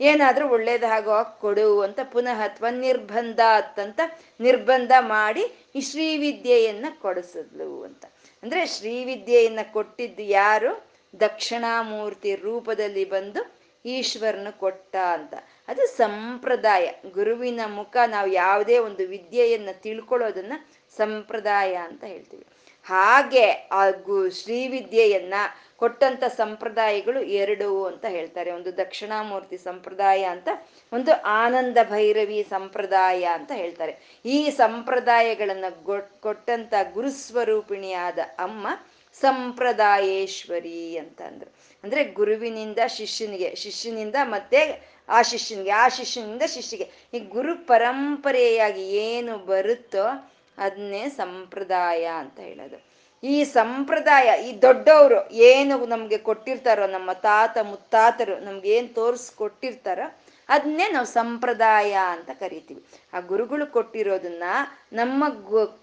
ಏನಾದ್ರೂ 0.00 0.48
ಒಳ್ಳೇದಾಗೋ 0.48 1.38
ಕೊಡು 1.40 1.80
ಅಂತ 1.80 2.00
ಪುನಃ 2.12 2.40
ಅಥವಾ 2.42 2.70
ನಿರ್ಬಂಧ 2.70 3.40
ಅಂತ 3.82 4.00
ನಿರ್ಬಂಧ 4.40 4.92
ಮಾಡಿ 5.00 5.44
ಈ 5.74 5.80
ಶ್ರೀವಿದ್ಯೆಯನ್ನ 5.80 6.86
ಕೊಡಿಸಿದ್ಲು 7.00 7.82
ಅಂತ. 7.82 8.04
ಅಂದ್ರೆ 8.42 8.66
ಶ್ರೀವಿದ್ಯೆಯನ್ನ 8.66 9.58
ಕೊಟ್ಟಿದ್ದು 9.72 10.22
ಯಾರು? 10.22 10.88
ದಕ್ಷಿಣಾಮೂರ್ತಿ 11.20 12.34
ರೂಪದಲ್ಲಿ 12.36 13.04
ಬಂದು 13.04 13.54
ಈಶ್ವರನು 13.84 14.58
ಕೊಟ್ಟ 14.58 14.96
ಅಂತ. 14.96 15.34
ಅದು 15.68 15.86
ಸಂಪ್ರದಾಯ. 15.86 16.86
ಗುರುವಿನ 17.12 17.60
ಮುಖ 17.66 17.96
ನಾವು 18.06 18.28
ಯಾವುದೇ 18.28 18.78
ಒಂದು 18.78 19.06
ವಿದ್ಯೆಯನ್ನ 19.06 19.68
ತಿಳ್ಕೊಳ್ಳೋದನ್ನ 19.72 20.52
ಸಂಪ್ರದಾಯ 20.96 21.74
ಅಂತ 21.74 22.04
ಹೇಳ್ತೀವಿ. 22.04 22.46
ಹಾಗೆ 22.88 23.46
ಆ 23.72 23.82
ಗು 23.90 24.18
ಶ್ರೀವಿದ್ಯೆಯನ್ನ 24.30 25.34
ಕೊಟ್ಟಂತ 25.76 26.24
ಸಂಪ್ರದಾಯಗಳು 26.36 27.20
ಎರಡು 27.40 27.68
ಅಂತ 27.84 28.04
ಹೇಳ್ತಾರೆ. 28.08 28.50
ಒಂದು 28.52 28.70
ದಕ್ಷಿಣಾಮೂರ್ತಿ 28.76 29.58
ಸಂಪ್ರದಾಯ 29.58 30.22
ಅಂತ, 30.24 30.48
ಒಂದು 30.92 31.12
ಆನಂದ 31.42 31.78
ಭೈರವಿ 31.90 32.40
ಸಂಪ್ರದಾಯ 32.50 33.24
ಅಂತ 33.24 33.52
ಹೇಳ್ತಾರೆ. 33.54 33.92
ಈ 34.24 34.38
ಸಂಪ್ರದಾಯಗಳನ್ನ 34.50 35.64
ಕೊಟ್ಟಂತ 36.20 36.74
ಗುರುಸ್ವರೂಪಿಣಿಯಾದ 36.94 38.18
ಅಮ್ಮ 38.38 38.66
ಸಂಪ್ರದಾಯೇಶ್ವರಿ 39.20 40.82
ಅಂತ 40.96 41.20
ಅಂದ್ರು 41.22 41.50
ಅಂದ್ರೆ 41.84 42.04
ಗುರುವಿನಿಂದ 42.04 42.78
ಶಿಷ್ಯನಿಗೆ, 42.88 43.54
ಶಿಷ್ಯನಿಂದ 43.54 44.16
ಮತ್ತೆ 44.24 44.60
ಆ 45.08 45.20
ಶಿಷ್ಯನಿಗೆ, 45.22 45.70
ಆ 45.70 45.88
ಶಿಷ್ಯನಿಂದ 45.88 46.42
ಶಿಷ್ಯಗೆ 46.46 46.86
ಈ 47.14 47.18
ಗುರು 47.18 47.66
ಪರಂಪರೆಯಾಗಿ 47.66 48.84
ಏನು 49.06 49.34
ಬರುತ್ತೋ 49.50 50.06
ಅದನ್ನೇ 50.58 51.08
ಸಂಪ್ರದಾಯ 51.08 52.04
ಅಂತ 52.04 52.40
ಹೇಳೋದು. 52.40 52.88
ಈ 53.22 53.44
ಸಂಪ್ರದಾಯ, 53.44 54.48
ಈ 54.48 54.62
ದೊಡ್ಡವರು 54.62 55.30
ಏನು 55.30 55.86
ನಮ್ಗೆ 55.86 56.18
ಕೊಟ್ಟಿರ್ತಾರೋ, 56.18 56.86
ನಮ್ಮ 56.86 57.12
ತಾತ 57.12 57.58
ಮುತ್ತಾತರು 57.62 58.38
ನಮ್ಗೆ 58.38 58.70
ಏನ್ 58.70 58.94
ತೋರಿಸ್ಕೊಟ್ಟಿರ್ತಾರೋ 58.94 60.18
ಅದನ್ನೇ 60.48 60.92
ನಾವು 60.92 61.06
ಸಂಪ್ರದಾಯ 61.06 61.92
ಅಂತ 61.92 62.30
ಕರಿತೀವಿ. 62.30 62.84
ಆ 63.12 63.20
ಗುರುಗಳು 63.20 63.66
ಕೊಟ್ಟಿರೋದನ್ನ, 63.66 64.42
ನಮ್ಮ 64.92 65.24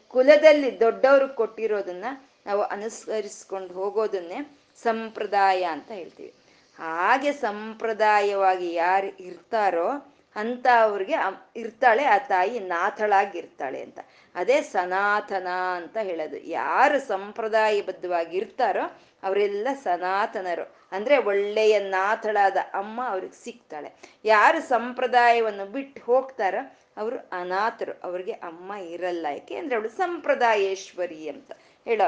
ಕುಲದಲ್ಲಿ 0.07 0.79
ದೊಡ್ಡವರು 0.79 1.35
ಕೊಟ್ಟಿರೋದನ್ನ 1.35 2.05
ನಾವು 2.45 2.61
ಅನುಸರಿಸ್ಕೊಂಡು 2.61 3.73
ಹೋಗೋದನ್ನೇ 3.73 4.57
ಸಂಪ್ರದಾಯ 4.83 5.63
ಅಂತ 5.63 5.91
ಹೇಳ್ತೀವಿ. 5.91 6.33
ಹಾಗೆ 6.79 7.31
ಸಂಪ್ರದಾಯವಾಗಿ 7.31 8.73
ಯಾರು 8.73 9.23
ಇರ್ತಾರೋ 9.23 10.14
ಅಂತ 10.35 10.67
ಅವ್ರಿಗೆ 10.81 11.15
ಇರ್ತಾಳೆ, 11.55 12.03
ಆ 12.03 12.17
ತಾಯಿ 12.17 12.59
ನಾಥಳಾಗಿರ್ತಾಳೆ 12.59 13.81
ಅಂತ. 13.81 13.99
ಅದೇ 14.35 14.61
ಸನಾತನ 14.61 15.47
ಅಂತ 15.75 15.97
ಹೇಳೋದು. 16.01 16.37
ಯಾರು 16.37 16.99
ಸಂಪ್ರದಾಯಬದ್ಧವಾಗಿ 16.99 18.37
ಇರ್ತಾರೋ 18.37 18.99
ಅವರೆಲ್ಲ 19.23 19.67
ಸನಾತನರು. 19.83 20.75
ಅಂದ್ರೆ 20.91 21.17
ಒಳ್ಳೆಯ 21.17 21.79
ನಾಥಳಾದ 21.79 22.57
ಅಮ್ಮ 22.73 23.07
ಅವ್ರಿಗೆ 23.07 23.43
ಸಿಗ್ತಾಳೆ. 23.43 23.93
ಯಾರು 24.25 24.61
ಸಂಪ್ರದಾಯವನ್ನು 24.61 25.65
ಬಿಟ್ಟು 25.65 26.01
ಹೋಗ್ತಾರೋ 26.01 26.77
ಅವರು 26.97 27.17
ಅನಾಥರು. 27.31 27.93
ಅವ್ರಿಗೆ 28.03 28.31
ಅಮ್ಮ 28.31 28.73
ಇರಲ್ಲ 28.73 29.25
ಯಾಕೆ? 29.31 29.55
ಅಂದ್ರೆ 29.55 29.75
ಅವಳು 29.75 29.89
ಸಂಪ್ರದಾಯೇಶ್ವರಿ 29.89 31.29
ಅಂತ 31.29 31.51
ಹೇಳೋ 31.85 32.03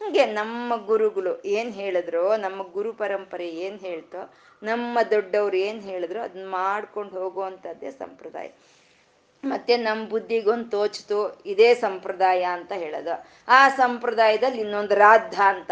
ಹಾಗೆ 0.00 0.26
ನಮ್ಮ 0.26 0.86
ಗುರುಗಳು 0.86 1.42
ಏನ್ 1.42 1.72
ಹೇಳಿದ್ರು, 1.72 2.36
ನಮ್ಮ 2.36 2.72
ಗುರು 2.72 2.92
ಪರಂಪರೆ 2.92 3.48
ಏನ್ 3.48 3.80
ಹೇಳ್ತೋ, 3.80 4.34
ನಮ್ಮ 4.62 4.98
ದೊಡ್ಡವ್ರು 5.10 5.56
ಏನ್ 5.56 5.82
ಹೇಳಿದ್ರು 5.82 6.20
ಅದನ್ನ 6.20 6.46
ಮಾಡ್ಕೊಂಡು 6.48 7.10
ಹೋಗುವಂಥದ್ದೇ 7.10 7.90
ಸಂಪ್ರದಾಯ. 7.90 8.48
ಮತ್ತೆ 9.44 9.76
ನಮ್ಮ 9.76 10.08
ಬುದ್ಧಿಗೊಂದು 10.08 10.70
ತೋಚ್ತು, 10.70 11.42
ಇದೇ 11.46 11.74
ಸಂಪ್ರದಾಯ 11.74 12.42
ಅಂತ 12.42 12.72
ಹೇಳೋದು. 12.72 13.26
ಆ 13.48 13.68
ಸಂಪ್ರದಾಯದಲ್ಲಿ 13.68 14.60
ಇನ್ನೊಂದು 14.60 14.94
ರಾದ್ಧ 14.94 15.40
ಅಂತ, 15.40 15.70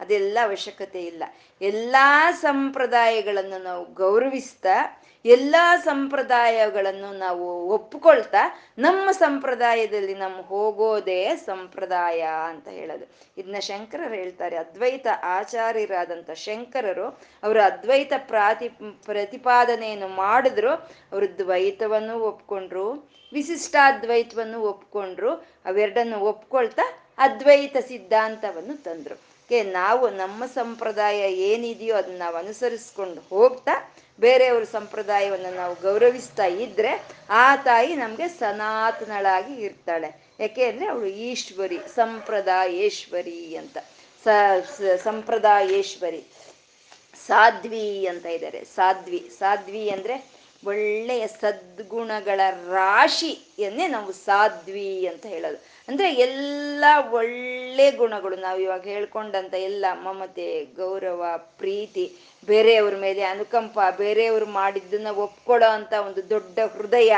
ಅದೆಲ್ಲ 0.00 0.38
ಅವಶ್ಯಕತೆ 0.42 1.02
ಇಲ್ಲ. 1.04 1.24
ಎಲ್ಲಾ 1.60 2.30
ಸಂಪ್ರದಾಯಗಳನ್ನು 2.30 3.62
ನಾವು 3.62 3.84
ಗೌರವಿಸ್ತಾ 3.84 4.99
ಎಲ್ಲ 5.24 5.54
ಸಂಪ್ರದಾಯಗಳನ್ನು 5.84 7.18
ನಾವು 7.18 7.68
ಒಪ್ಕೊಳ್ತಾ 7.68 8.60
ನಮ್ಮ 8.78 9.10
ಸಂಪ್ರದಾಯದಲ್ಲಿ 9.10 10.14
ನಮ್ಮ 10.14 10.40
ಹೋಗೋದೇ 10.40 11.36
ಸಂಪ್ರದಾಯ 11.36 12.20
ಅಂತ 12.48 12.68
ಹೇಳೋದು. 12.68 13.06
ಇದನ್ನ 13.38 13.58
ಶಂಕರರು 13.58 14.14
ಹೇಳ್ತಾರೆ, 14.14 14.56
ಅದ್ವೈತ 14.56 15.06
ಆಚಾರ್ಯರಾದಂತ 15.22 16.30
ಶಂಕರರು 16.30 17.06
ಅವರು 17.42 17.60
ಅದ್ವೈತ 17.60 18.12
ಪ್ರಾತಿ, 18.18 18.68
ಪ್ರತಿಪಾದನೆಯನ್ನು 19.04 20.08
ಮಾಡಿದ್ರು, 20.08 20.70
ಅವರು 21.12 21.38
ದ್ವೈತವನ್ನು 21.38 22.20
ಒಪ್ಕೊಂಡ್ರು, 22.20 23.10
ವಿಶಿಷ್ಟಾದ್ವೈತವನ್ನು 23.32 24.62
ಒಪ್ಕೊಂಡ್ರು, 24.62 25.32
ಅವೆರಡನ್ನು 25.64 26.20
ಒಪ್ಕೊಳ್ತಾ 26.20 26.82
ಅದ್ವೈತ 27.18 27.76
ಸಿದ್ಧಾಂತವನ್ನು 27.88 28.82
ತಂದ್ರು. 28.82 29.29
ಕೆ 29.50 29.62
ನಾವು 29.62 30.10
ನಮ್ಮ 30.10 30.46
ಸಂಪ್ರದಾಯ 30.46 31.18
ಏನಿದೆಯೋ 31.48 31.96
ಅದನ್ನ 31.96 32.18
ನಾವು 32.18 32.36
ಅನುಸರಿಸ್ಕೊಂಡು 32.36 33.20
ಹೋಗ್ತಾ 33.30 33.74
ಬೇರೆಯವ್ರ 34.20 34.64
ಸಂಪ್ರದಾಯವನ್ನು 34.64 35.54
ನಾವು 35.54 35.74
ಗೌರವಿಸ್ತಾ 35.82 36.44
ಇದ್ರೆ 36.44 36.92
ಆ 37.30 37.56
ತಾಯಿ 37.56 37.94
ನಮ್ಗೆ 37.94 38.28
ಸನಾತನಳಾಗಿ 38.28 39.54
ಇರ್ತಾಳೆ. 39.54 40.10
ಯಾಕೆ 40.40 40.64
ಅಂದ್ರೆ 40.64 40.86
ಅವಳು 40.86 41.06
ಈಶ್ವರಿ, 41.28 41.78
ಸಂಪ್ರದಾಯೇಶ್ವರಿ 41.94 43.56
ಅಂತ. 43.56 43.78
ಸಂಪ್ರದಾಯೇಶ್ವರಿ. 45.02 46.22
ಸಾಧ್ವಿ 47.26 48.06
ಅಂತ 48.06 48.26
ಇದ್ದಾರೆ 48.26 48.64
ಸಾಧ್ವಿ 48.74 49.30
ಸಾಧ್ವಿ 49.38 49.90
ಅಂದ್ರೆ 49.90 50.14
ಒಳ್ಳೆಯ 50.64 51.26
ಸದ್ಗುಣಗಳ 51.26 52.40
ರಾಶಿಯನ್ನೇ 52.50 53.88
ನಾವು 53.88 54.12
ಸಾಧ್ವಿ 54.12 55.06
ಅಂತ 55.06 55.26
ಹೇಳೋದು. 55.26 55.56
ಅಂದ್ರೆ 55.88 56.14
ಎಲ್ಲ 56.14 56.84
ಒಳ್ಳೆ 57.10 57.90
ಗುಣಗಳು 57.90 58.36
ನಾವು 58.36 58.60
ಇವಾಗ 58.60 58.82
ಹೇಳ್ಕೊಂಡಂಥ 58.82 59.54
ಎಲ್ಲ 59.54 59.86
ಮಮತೆ, 59.92 60.64
ಗೌರವ, 60.64 61.24
ಪ್ರೀತಿ, 61.36 62.16
ಬೇರೆಯವ್ರ 62.46 62.96
ಮೇಲೆ 62.96 63.22
ಅನುಕಂಪ, 63.22 63.78
ಬೇರೆಯವ್ರು 63.96 64.46
ಮಾಡಿದ್ದನ್ನ 64.46 65.06
ಒಪ್ಕೊಳ್ಳೋ 65.08 65.68
ಅಂತ 65.68 65.92
ಒಂದು 65.92 66.30
ದೊಡ್ಡ 66.30 66.58
ಹೃದಯ, 66.58 67.12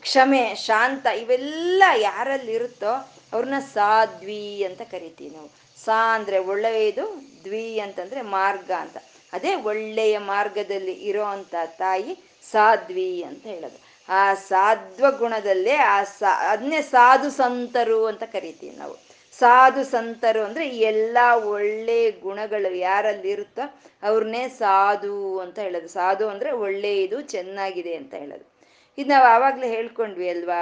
ಕ್ಷಮೆ, 0.00 0.54
ಶಾಂತ 0.54 1.06
ಇವೆಲ್ಲ 1.06 1.82
ಯಾರಲ್ಲಿ 1.96 2.52
ಇರುತ್ತೋ 2.52 3.10
ಅವ್ರನ್ನ 3.32 3.58
ಸಾಧ್ವಿ 3.58 4.64
ಅಂತ 4.64 4.82
ಕರಿತೀವಿ 4.82 5.36
ನಾವು. 5.36 5.50
ಸಾ 5.84 6.14
ಅಂದ್ರೆ 6.14 6.38
ಒಳ್ಳೆಯದು, 6.38 7.22
ದ್ವಿ 7.44 7.80
ಅಂತಂದ್ರೆ 7.80 8.22
ಮಾರ್ಗ 8.22 8.70
ಅಂತ. 8.70 8.96
ಅದೇ 9.32 9.54
ಒಳ್ಳೆಯ 9.54 10.18
ಮಾರ್ಗದಲ್ಲಿ 10.18 10.92
ಇರೋ 10.92 11.22
ಅಂಥ 11.22 11.54
ತಾಯಿ 11.66 12.31
ಸಾಧ್ವಿ 12.52 13.22
ಅಂತ 13.22 13.46
ಹೇಳೋದು. 13.46 13.78
ಆ 14.08 14.34
ಸಾಧ್ವ 14.34 15.06
ಗುಣದಲ್ಲೇ 15.18 15.76
ಆ 15.76 16.04
ಸಾ, 16.04 16.30
ಅದನ್ನೇ 16.52 16.80
ಸಾಧು 16.82 17.30
ಸಂತರು 17.30 18.06
ಅಂತ 18.06 18.22
ಕರಿತೀವಿ 18.22 18.76
ನಾವು. 18.76 18.96
ಸಾಧು 19.38 19.84
ಸಂತರು 19.84 20.42
ಅಂದ್ರೆ 20.42 20.68
ಎಲ್ಲ 20.68 21.18
ಒಳ್ಳೆ 21.44 22.10
ಗುಣಗಳು 22.10 22.76
ಯಾರಲ್ಲಿ 22.76 23.30
ಇರುತ್ತೋ 23.30 23.64
ಅವ್ರನ್ನೇ 24.02 24.48
ಸಾಧು 24.48 25.40
ಅಂತ 25.40 25.58
ಹೇಳೋದು. 25.58 25.88
ಸಾಧು 25.88 26.28
ಅಂದ್ರೆ 26.28 26.52
ಒಳ್ಳೆಯದು, 26.52 27.20
ಚೆನ್ನಾಗಿದೆ 27.20 27.94
ಅಂತ 27.94 28.14
ಹೇಳೋದು. 28.14 28.46
ಇದು 28.98 29.08
ನಾವು 29.08 29.26
ಆವಾಗಲೇ 29.26 29.68
ಹೇಳ್ಕೊಂಡ್ವಿ 29.68 30.28
ಅಲ್ವಾ? 30.28 30.60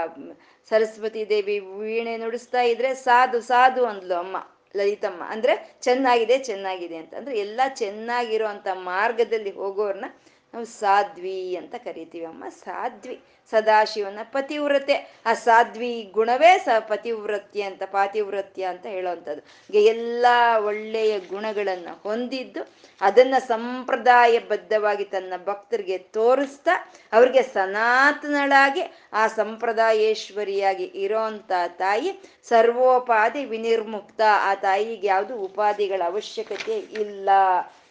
ಸರಸ್ವತಿ 0.68 1.28
ದೇವಿ 1.28 1.58
ವೀಣೆ 1.58 2.16
ನುಡಿಸ್ತಾ 2.16 2.60
ಇದ್ರೆ 2.62 2.94
ಸಾಧು 2.94 3.40
ಸಾಧು 3.40 3.84
ಅಂದ್ಲು 3.84 4.14
ಅಮ್ಮ, 4.14 4.36
ಲಲಿತಮ್ಮ. 4.76 5.22
ಅಂದ್ರೆ 5.26 5.76
ಚೆನ್ನಾಗಿದೆ 5.80 6.38
ಚೆನ್ನಾಗಿದೆ 6.38 6.96
ಅಂತ. 6.96 7.14
ಅಂದ್ರೆ 7.14 7.38
ಎಲ್ಲ 7.38 7.60
ಚೆನ್ನಾಗಿರೋ 7.68 8.46
ಮಾರ್ಗದಲ್ಲಿ 8.74 9.50
ಹೋಗೋರ್ನ 9.50 10.04
ನಾವು 10.54 10.64
ಸಾಧ್ವಿ 10.64 11.56
ಅಂತ 11.56 11.74
ಕರಿತೀವಿ. 11.74 12.26
ಅಮ್ಮ, 12.26 12.44
ಸಾಧ್ವಿ. 12.48 13.20
ಸದಾಶಿವನ 13.50 14.18
ಪತಿವ್ರತೆ. 14.22 15.20
ಆ 15.26 15.34
ಸಾಧ್ವಿ 15.34 16.10
ಗುಣವೇ 16.14 16.58
ಸ 16.58 16.68
ಪತಿವ್ರತ್ಯ 16.78 17.62
ಅಂತ, 17.62 17.82
ಪಾತಿವ್ರತ್ಯ 17.82 18.64
ಅಂತ 18.64 18.86
ಹೇಳೋವಂಥದ್ದು. 18.86 19.72
ಎಲ್ಲ 19.74 20.26
ಒಳ್ಳೆಯ 20.64 21.18
ಗುಣಗಳನ್ನ 21.18 21.88
ಹೊಂದಿದ್ದು 22.02 22.68
ಅದನ್ನ 23.00 23.34
ಸಂಪ್ರದಾಯಬದ್ಧವಾಗಿ 23.38 25.04
ತನ್ನ 25.04 25.32
ಭಕ್ತರಿಗೆ 25.46 25.98
ತೋರಿಸ್ತಾ 25.98 26.92
ಅವ್ರಿಗೆ 27.12 27.42
ಸನಾತನಳಾಗಿ 27.42 28.82
ಆ 29.12 29.26
ಸಂಪ್ರದಾಯೇಶ್ವರಿಯಾಗಿ 29.26 30.84
ಇರೋಂಥ 30.84 31.52
ತಾಯಿ 31.68 32.20
ಸರ್ವೋಪಾಧಿ 32.48 33.44
ವಿನಿರ್ಮುಕ್ತ. 33.44 34.20
ಆ 34.42 34.54
ತಾಯಿಗೆ 34.54 35.06
ಯಾವುದು 35.06 35.36
ಉಪಾಧಿಗಳ 35.36 36.02
ಅವಶ್ಯಕತೆ 36.06 36.78
ಇಲ್ಲ 36.78 37.28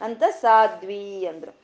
ಅಂತ 0.01 0.23
ಸಾಧ್ವಿ 0.41 1.25
ಅಂದ್ರು. 1.25 1.58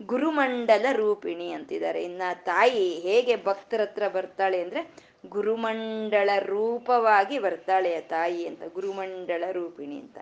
ಗುರುಮಂಡಲ 0.00 0.86
ರೂಪಿಣಿ 0.92 1.52
ಅಂತಿದ್ದಾರೆ. 1.52 2.02
ಇನ್ನ 2.02 2.22
ತಾಯಿ 2.44 3.00
ಹೇಗೆ 3.00 3.44
ಭಕ್ತರ 3.44 3.80
ಹತ್ರ 3.80 4.08
ಬರ್ತಾಳೆ 4.08 4.62
ಅಂದ್ರೆ 4.62 4.80
ಗುರುಮಂಡಳ 5.28 6.30
ರೂಪವಾಗಿ 6.38 7.38
ಬರ್ತಾಳೆ 7.38 7.96
ಆ 7.96 8.00
ತಾಯಿ 8.08 8.46
ಅಂತ 8.46 8.62
ಗುರುಮಂಡಳ 8.74 9.44
ರೂಪಿಣಿ 9.52 9.98
ಅಂತ. 10.00 10.18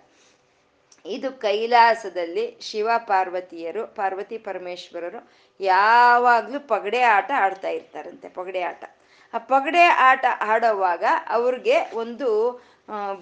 ಇದು 1.04 1.32
ಕೈಲಾಸದಲ್ಲಿ 1.40 2.58
ಶಿವ 2.60 2.88
ಪಾರ್ವತಿಯರು, 3.06 3.86
ಪಾರ್ವತಿ 3.86 4.38
ಪರಮೇಶ್ವರರು 4.38 5.20
ಯಾವಾಗ್ಲೂ 5.60 6.60
ಪಗಡೆ 6.60 7.00
ಆಟ 7.00 7.30
ಆಡ್ತಾ 7.36 7.68
ಇರ್ತಾರಂತೆ, 7.68 8.28
ಪಗಡೆ 8.28 8.60
ಆಟ. 8.60 8.84
ಆ 9.34 9.38
ಪಗಡೆ 9.38 9.84
ಆಟ 10.08 10.24
ಆಡೋವಾಗ 10.40 11.04
ಅವ್ರಿಗೆ 11.28 11.76
ಒಂದು 11.94 12.28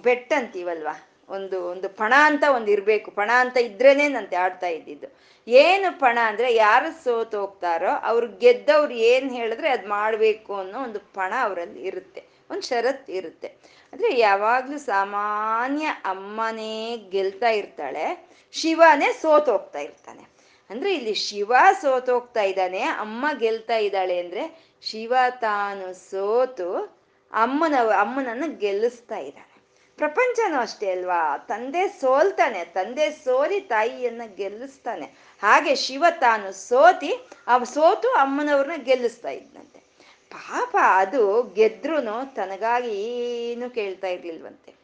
ಬೆಟ್ 0.01 0.33
ಅಂತೀವಲ್ವಾ 0.33 0.95
ಒಂದು 1.29 1.67
ಒಂದು 1.67 1.89
ಪಣ 1.89 2.13
ಅಂತ 2.17 2.43
ಒಂದು 2.55 2.71
ಇರಬೇಕು. 2.71 3.11
ಪಣ 3.11 3.31
ಅಂತ 3.35 3.57
ಇದ್ರೇನೆ 3.57 4.07
ನಂತೆ 4.07 4.35
ಆಡ್ತಾ 4.35 4.67
ಇದ್ದಿದ್ದು. 4.67 5.07
ಏನು 5.47 5.99
ಪಣ 5.99 6.19
ಅಂದ್ರೆ 6.25 6.53
ಯಾರು 6.55 7.03
ಸೋತು 7.03 7.39
ಹೋಗ್ತಾರೋ 7.39 7.89
ಅವ್ರು 8.03 8.37
ಗೆದ್ದವ್ರು 8.37 8.93
ಏನು 8.93 9.33
ಹೇಳಿದ್ರೆ 9.33 9.69
ಅದು 9.69 9.87
ಮಾಡಬೇಕು 9.87 10.55
ಅನ್ನೋ 10.55 10.83
ಒಂದು 10.83 10.99
ಪಣ 10.99 11.33
ಅವರಲ್ಲಿ 11.41 11.81
ಇರುತ್ತೆ. 11.83 12.23
ಒಂದು 12.51 12.61
ಷರತ್ತು 12.61 13.13
ಇರುತ್ತೆ. 13.13 13.47
ಅಂದ್ರೆ 13.93 14.19
ಯಾವಾಗಲೂ 14.19 14.77
ಸಾಮಾನ್ಯ 14.77 15.85
ಅಮ್ಮನೇ 15.85 16.97
ಗೆಲ್ತಾ 16.97 17.49
ಇರ್ತಾಳೆ, 17.49 18.29
ಶಿವನೇ 18.51 19.13
ಸೋತೋಗ್ತಾ 19.21 19.79
ಇರ್ತಾನೆ. 19.79 20.23
ಅಂದ್ರೆ 20.69 20.95
ಇಲ್ಲಿ 20.95 21.13
ಶಿವ 21.13 21.53
ಸೋತೋಗ್ತಾ 21.81 22.41
ಇದ್ದಾನೆ, 22.41 22.81
ಅಮ್ಮ 22.81 23.25
ಗೆಲ್ತಾ 23.39 23.77
ಇದ್ದಾಳೆ 23.77 24.19
ಅಂದ್ರೆ 24.19 24.73
ಶಿವ 24.81 25.13
ತಾನು 25.29 25.93
ಸೋತು 25.93 26.99
ಅಮ್ಮನ 27.33 27.75
ಅಮ್ಮನನ್ನು 27.99 28.57
ಗೆಲ್ಲಿಸ್ತಾ 28.57 29.17
ಇದ್ದಾನೆ. 29.17 29.54
ಪ್ರಪಂಚನೂ 29.97 30.57
ಅಷ್ಟೇ 30.59 30.91
ಅಲ್ವಾ? 30.91 31.37
ತಂದೆ 31.37 31.87
ಸೋಲ್ತಾನೆ, 31.87 32.65
ತಂದೆ 32.65 33.11
ಸೋಲಿ 33.11 33.59
ತಾಯಿಯನ್ನ 33.59 34.21
ಗೆಲ್ಲಿಸ್ತಾನೆ. 34.35 35.05
ಹಾಗೆ 35.41 35.75
ಶಿವ 35.75 36.05
ತಾನು 36.19 36.51
ಸೋತಿ 36.51 37.11
ಆ 37.47 37.63
ಸೋತು 37.63 38.09
ಅಮ್ಮನವ್ರನ್ನ 38.13 38.83
ಗೆಲ್ಲಿಸ್ತಾ 38.83 39.29
ಇದ್ನಂತೆ. 39.29 39.79
ಪಾಪ 40.31 40.75
ಅದು 40.97 41.43
ಗೆದ್ರೂ 41.43 41.97
ತನಗಾಗಿ 42.35 42.89
ಏನು 42.89 43.69
ಕೇಳ್ತಾ 43.69 44.07
ಇರ್ಲಿಲ್ವಂತೆ. 44.07 44.75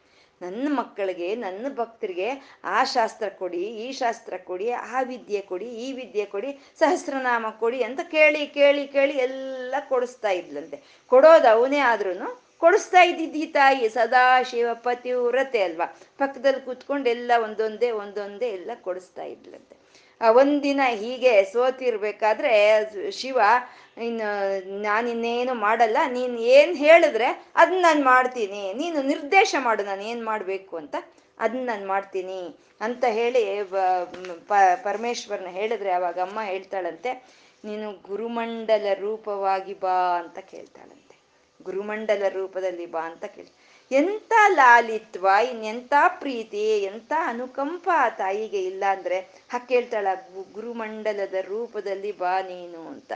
ನನ್ನ 0.42 0.68
ಮಕ್ಕಳಿಗೆ, 0.78 1.34
ನನ್ನ 1.34 1.66
ಭಕ್ತರಿಗೆ 1.74 2.58
ಆ 2.64 2.84
ಶಾಸ್ತ್ರ 2.84 3.28
ಕೊಡಿ, 3.28 3.58
ಈ 3.58 3.92
ಶಾಸ್ತ್ರ 3.92 4.34
ಕೊಡಿ, 4.36 4.70
ಆ 4.70 5.02
ವಿದ್ಯೆ 5.02 5.40
ಕೊಡಿ, 5.40 5.64
ಈ 5.64 5.92
ವಿದ್ಯೆ 5.92 6.24
ಕೊಡಿ, 6.24 6.58
ಸಹಸ್ರನಾಮ 6.78 7.46
ಕೊಡಿ 7.50 7.82
ಅಂತ 7.82 8.00
ಕೇಳಿ 8.00 8.46
ಕೇಳಿ 8.46 8.86
ಕೇಳಿ 8.86 9.12
ಎಲ್ಲ 9.12 9.74
ಕೊಡಿಸ್ತಾ 9.88 10.30
ಇದ್ಲಂತೆ. 10.30 11.02
ಕೊಡೋದು 11.06 11.48
ಅವನೇ 11.48 11.78
ಆದ್ರೂ 11.78 12.51
ಕೊಡಿಸ್ತಾ 12.62 13.00
ಇದ್ದಿದ್ದಿ 13.10 13.44
ತಾಯಿ 13.56 13.86
ಸದಾ 13.96 14.24
ಶಿವ 14.50 14.68
ಪತಿವ್ರತೆ 14.86 15.60
ಅಲ್ವಾ? 15.68 15.86
ಪಕ್ಕದಲ್ಲಿ 16.20 16.60
ಕೂತ್ಕೊಂಡು 16.66 17.08
ಎಲ್ಲ 17.16 17.32
ಒಂದೊಂದೇ 17.46 17.90
ಒಂದೊಂದೇ 18.02 18.50
ಎಲ್ಲ 18.58 18.70
ಕೊಡಿಸ್ತಾ 18.86 19.24
ಇದ್ಲಂತೆ. 19.34 19.76
ಒಂದಿನ 20.20 20.82
ಹೀಗೆ 21.00 21.32
ಸೋತಿರ್ಬೇಕಾದ್ರೆ 21.52 22.52
ಶಿವ, 23.20 23.38
ಇನ್ನು 24.08 24.28
ನಾನಿನ್ನೇನು 24.84 25.54
ಮಾಡಲ್ಲ, 25.64 25.98
ನೀನು 26.16 26.36
ಏನು 26.56 26.74
ಹೇಳಿದ್ರೆ 26.84 27.28
ಅದನ್ನ 27.60 27.80
ನಾನು 27.88 28.02
ಮಾಡ್ತೀನಿ. 28.12 28.62
ನೀನು 28.82 28.98
ನಿರ್ದೇಶ 29.12 29.54
ಮಾಡು, 29.66 29.82
ನಾನು 29.90 30.04
ಏನು 30.12 30.22
ಮಾಡಬೇಕು 30.30 30.76
ಅಂತ. 30.82 30.94
ಅದನ್ನ 31.44 31.64
ನಾನು 31.72 31.84
ಮಾಡ್ತೀನಿ 31.92 32.40
ಅಂತ 32.86 33.04
ಹೇಳಿ 33.18 33.42
ಪರಮೇಶ್ವರನ 34.86 35.50
ಹೇಳಿದ್ರೆ 35.58 35.92
ಅವಾಗ 35.98 36.18
ಅಮ್ಮ 36.26 36.40
ಹೇಳ್ತಾಳಂತೆ, 36.52 37.12
ನೀನು 37.68 37.88
ಗುರುಮಂಡಲ 38.08 38.86
ರೂಪವಾಗಿ 39.04 39.74
ಬಾ 39.84 39.96
ಅಂತ 40.22 40.38
ಕೇಳ್ತಾಳಂತೆ. 40.52 41.01
ಗುರುಮಂಡಲ 41.62 42.22
ರೂಪದಲ್ಲಿ 42.28 42.86
ಬಾ 42.86 43.00
ಅಂತ 43.00 43.24
ಕೇಳಿ. 43.24 43.52
ಎಂಥ 43.92 44.32
ಲಾಲಿತ್ವ 44.48 45.28
ಇನ್ನೆಂಥ 45.50 45.92
ಪ್ರೀತಿ 46.08 46.82
ಎಂಥ 46.82 47.12
ಅನುಕಂಪ 47.24 47.88
ಆ 47.94 48.08
ತಾಯಿಗೆ 48.08 48.64
ಇಲ್ಲ 48.64 48.84
ಅಂದ್ರೆ 48.90 49.18
ಕೇಳ್ತಾಳ 49.68 50.06
ಗುರುಮಂಡಲದ 50.52 51.34
ರೂಪದಲ್ಲಿ 51.40 52.12
ಬಾ 52.12 52.40
ನೀನು 52.40 52.80
ಅಂತ. 52.88 53.12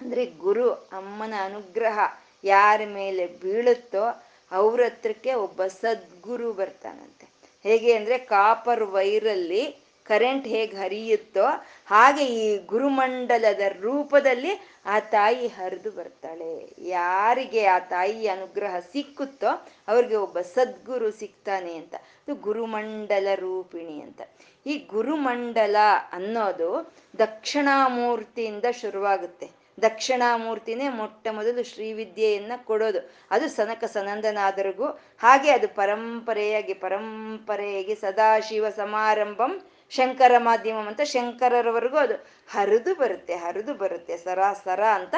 ಅಂದ್ರೆ 0.00 0.24
ಗುರು 0.26 0.70
ಅಮ್ಮನ 0.72 1.34
ಅನುಗ್ರಹ 1.44 1.98
ಯಾರ 2.44 2.80
ಮೇಲೆ 2.94 3.26
ಬೀಳುತ್ತೋ 3.26 4.04
ಅವ್ರ 4.52 4.80
ಹತ್ರಕ್ಕೆ 4.84 5.34
ಒಬ್ಬ 5.34 5.66
ಸದ್ಗುರು 5.66 6.52
ಬರ್ತಾನಂತೆ. 6.52 7.26
ಹೇಗೆ 7.62 7.92
ಅಂದ್ರೆ 7.92 8.18
ಕಾಪರ್ 8.18 8.84
ವೈರಲ್ಲಿ 8.84 9.64
ಕರೆಂಟ್ 10.08 10.46
ಹೇಗೆ 10.46 10.76
ಹರಿಯುತ್ತೋ 10.76 11.46
ಹಾಗೆ 11.86 12.24
ಈ 12.24 12.44
ಗುರುಮಂಡಲದ 12.66 13.62
ರೂಪದಲ್ಲಿ 13.80 14.52
ಆ 14.86 14.98
ತಾಯಿ 15.14 15.46
ಹರಿದು 15.46 15.90
ಬರ್ತಾಳೆ. 15.90 16.52
ಯಾರಿಗೆ 16.88 17.64
ಆ 17.66 17.78
ತಾಯಿ 17.78 18.28
ಅನುಗ್ರಹ 18.28 18.74
ಸಿಕ್ಕುತ್ತೋ 18.92 19.50
ಅವ್ರಿಗೆ 19.88 20.16
ಒಬ್ಬ 20.16 20.40
ಸದ್ಗುರು 20.54 21.10
ಸಿಗ್ತಾನೆ 21.10 21.72
ಅಂತ. 21.76 21.94
ಇದು 22.24 22.34
ಗುರುಮಂಡಲ 22.46 23.28
ರೂಪಿಣಿ 23.34 23.96
ಅಂತ. 24.00 24.20
ಈ 24.66 24.74
ಗುರುಮಂಡಲ 24.90 25.76
ಅನ್ನೋದು 26.12 26.70
ದಕ್ಷಿಣಾಮೂರ್ತಿಯಿಂದ 27.18 28.64
ಶುರುವಾಗುತ್ತೆ. 28.80 29.48
ದಕ್ಷಿಣಾಮೂರ್ತಿನೇ 29.78 30.86
ಮೊಟ್ಟ 30.88 31.28
ಮೊದಲು 31.30 31.62
ಶ್ರೀವಿದ್ಯೆಯನ್ನ 31.62 32.52
ಕೊಡೋದು. 32.64 33.00
ಅದು 33.30 33.46
ಸನಕ 33.48 33.84
ಸನಂದನಾದರಿಗೂ 33.84 34.86
ಹಾಗೆ 35.18 35.50
ಅದು 35.50 35.68
ಪರಂಪರೆಯಾಗಿ 35.68 36.74
ಪರಂಪರೆಯಾಗಿ 36.74 37.94
ಸದಾಶಿವ 37.94 38.70
ಸಮಾರಂಭಂ 38.76 39.52
ಶಂಕರ 39.90 40.34
ಮಾಧ್ಯಮಂ 40.38 40.86
ಅಂತ 40.86 41.00
ಶಂಕರರವರೆಗೂ 41.00 41.96
ಅದು 41.96 42.14
ಹರಿದು 42.48 42.94
ಬರುತ್ತೆ 42.94 43.34
ಹರಿದು 43.34 43.74
ಬರುತ್ತೆ, 43.74 44.16
ಸರ 44.16 44.38
ಸರ 44.64 44.82
ಅಂತ 44.84 45.14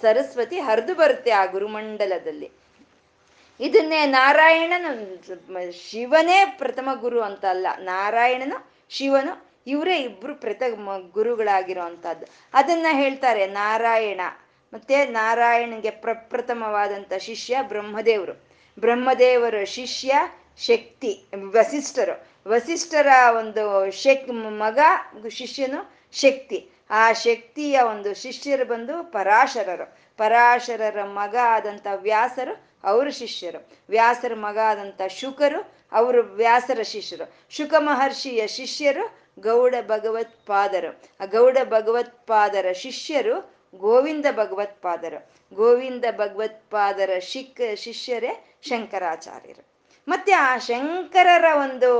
ಸರಸ್ವತಿ 0.00 0.58
ಹರಿದು 0.60 0.94
ಬರುತ್ತೆ 0.94 1.30
ಆ 1.30 1.44
ಗುರುಮಂಡಲದಲ್ಲಿ. 1.44 2.50
ಇದನ್ನೇ 3.60 4.06
ನಾರಾಯಣನು 4.06 4.90
ಶಿವನೇ 5.72 6.54
ಪ್ರಥಮ 6.58 6.88
ಗುರು 6.94 7.20
ಅಂತ 7.20 7.44
ಅಲ್ಲ, 7.44 7.66
ನಾರಾಯಣನು, 7.78 8.70
ಶಿವನು 8.88 9.50
ಇವರೇ 9.66 9.96
ಇಬ್ರು 9.96 10.34
ಪ್ರಥಮ 10.34 10.90
ಗುರುಗಳಾಗಿರೋ 11.12 11.82
ಅಂತದ್ದು 11.82 12.26
ಅದನ್ನ 12.54 12.86
ಹೇಳ್ತಾರೆ 12.90 13.46
ನಾರಾಯಣ. 13.46 14.20
ಮತ್ತೆ 14.72 15.04
ನಾರಾಯಣನಿಗೆ 15.04 15.90
ಪ್ರಪ್ರಥಮವಾದಂಥ 15.90 17.12
ಶಿಷ್ಯ 17.18 17.58
ಬ್ರಹ್ಮದೇವರು. 17.62 18.34
ಬ್ರಹ್ಮದೇವರ 18.78 19.64
ಶಿಷ್ಯ 19.64 20.14
ಶಕ್ತಿ, 20.58 21.24
ವಸಿಷ್ಠರು. 21.50 22.29
ವಸಿಷ್ಠರ 22.50 23.06
ಒಂದು 23.38 23.90
ಶಕ್, 23.90 24.28
ಮಗ, 24.34 24.78
ಶಿಷ್ಯನು 25.28 25.94
ಶಕ್ತಿ. 26.12 26.70
ಆ 26.90 27.12
ಶಕ್ತಿಯ 27.12 27.80
ಒಂದು 27.80 28.14
ಶಿಷ್ಯರು 28.14 28.64
ಬಂದು 28.64 29.12
ಪರಾಶರರು. 29.12 29.98
ಪರಾಶರರ 30.16 31.04
ಮಗ 31.04 31.36
ಆದಂಥ 31.44 31.86
ವ್ಯಾಸರು 31.96 32.70
ಅವರ 32.84 33.08
ಶಿಷ್ಯರು. 33.08 33.68
ವ್ಯಾಸರ 33.88 34.34
ಮಗ 34.34 34.58
ಆದಂಥ 34.64 35.00
ಶುಕರು 35.08 35.74
ಅವರು 35.92 36.22
ವ್ಯಾಸರ 36.22 36.82
ಶಿಷ್ಯರು. 36.82 37.32
ಶುಕ 37.50 37.74
ಮಹರ್ಷಿಯ 37.78 38.46
ಶಿಷ್ಯರು 38.46 39.04
ಗೌಡ 39.40 39.74
ಭಗವತ್ಪಾದರು 39.86 41.02
ಆ 41.20 41.24
ಗೌಡ 41.24 41.58
ಭಗವತ್ಪಾದರ 41.64 42.72
ಶಿಷ್ಯರು 42.72 43.60
ಗೋವಿಂದ 43.78 44.26
ಭಗವತ್ಪಾದರು 44.32 45.30
ಗೋವಿಂದ 45.54 46.04
ಭಗವತ್ಪಾದರ 46.10 47.10
ಶಿಕ್, 47.20 47.76
ಶಿಷ್ಯರೇ 47.76 48.58
ಶಂಕರಾಚಾರ್ಯರು. 48.62 49.69
ಮತ್ತೆ 50.10 50.32
ಆ 50.32 50.58
ಶಂಕರರ 50.58 51.44
ಒಂದು 51.54 51.90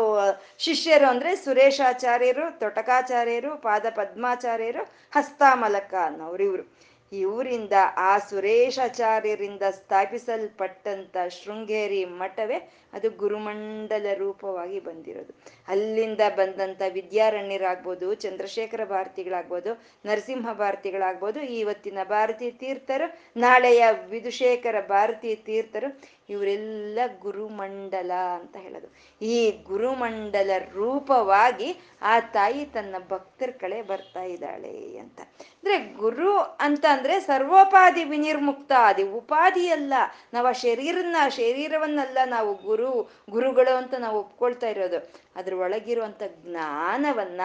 ಶಿಷ್ಯರು 0.59 1.07
ಅಂದ್ರೆ 1.07 1.37
ಸುರೇಶಾಚಾರ್ಯರು, 1.37 2.59
ತೊಟಕಾಚಾರ್ಯರು 2.59 3.57
ಪಾದ 3.57 3.87
ಪದ್ಮಾಚಾರ್ಯರು 3.91 4.83
ಹಸ್ತಾಮಲಕ 5.13 5.95
ಅನ್ನೋರಿವ್ರು 6.05 6.63
ಇವರು. 6.63 6.91
ಇವರಿಂದ 7.13 7.73
ಆ 7.97 8.19
ಸುರೇಶಾಚಾರ್ಯರಿಂದ 8.19 9.63
ಸ್ಥಾಪಿಸಲ್ಪಟ್ಟಂತ 9.71 11.17
ಶೃಂಗೇರಿ 11.29 12.05
ಮಠವೇ 12.05 12.59
ಅದು 12.93 13.11
ಗುರುಮಂಡಲ 13.11 14.07
ರೂಪವಾಗಿ 14.15 14.81
ಬಂದಿರೋದು. 14.81 15.33
ಅಲ್ಲಿಂದ 15.69 16.21
ಬಂದಂತ 16.37 16.83
ವಿದ್ಯಾರಣ್ಯರಾಗ್ಬೋದು, 16.93 18.15
ಚಂದ್ರಶೇಖರ 18.15 18.85
ಭಾರತಿಗಳಾಗ್ಬೋದು, 18.85 19.73
ನರಸಿಂಹ 20.07 20.53
ಭಾರತಿಗಳಾಗ್ಬೋದು 20.53 21.41
ಇವತ್ತಿನ 21.41 21.99
ಭಾರತೀ 22.05 22.51
ತೀರ್ಥರು, 22.51 23.41
ನಾಳೆಯ 23.41 23.85
ವಿಧುಶೇಖರ 24.11 24.81
ಭಾರತೀ 24.89 25.35
ತೀರ್ಥರು 25.35 26.01
ಇವರೆಲ್ಲ 26.31 26.99
ಗುರುಮಂಡಲ 27.21 28.13
ಅಂತ 28.13 28.57
ಹೇಳೋದು. 28.57 28.89
ಈ 29.25 29.51
ಗುರುಮಂಡಲ 29.51 30.51
ರೂಪವಾಗಿ 30.73 31.77
ಆ 32.03 32.21
ತಾಯಿ 32.21 32.65
ತನ್ನ 32.65 32.95
ಭಕ್ತರ 33.09 33.51
ಕಡೆ 33.51 33.83
ಬರ್ತಾ 33.83 34.23
ಇದ್ದಾಳೆ 34.23 34.99
ಅಂತ. 34.99 35.21
ಅಂದ್ರೆ 35.21 35.93
ಗುರು 35.93 36.39
ಅಂತ 36.39 36.85
ಅಂದ್ರೆ 36.91 37.21
ಸರ್ವೋಪಾಧಿ 37.21 38.05
ವಿನಿರ್ಮುಕ್ತ 38.05 38.73
ಆದಿ 38.79 39.03
ಉಪಾಧಿಯಲ್ಲ 39.03 39.95
ನಾವು 40.35 40.47
ಆ 40.47 40.53
ಶರೀರನ್ನ 40.53 41.17
ಶರೀರವನ್ನೆಲ್ಲ 41.29 42.19
ನಾವು 42.27 42.55
ಗುರು, 42.55 43.11
ಗುರುಗಳು 43.31 43.77
ಅಂತ 43.77 43.95
ನಾವು 43.95 44.19
ಒಪ್ಕೊಳ್ತಾ 44.19 44.69
ಇರೋದು. 44.69 45.11
ಅದ್ರ 45.37 45.55
ಒಳಗಿರುವಂತ 45.55 46.23
ಜ್ಞಾನವನ್ನ 46.43 47.41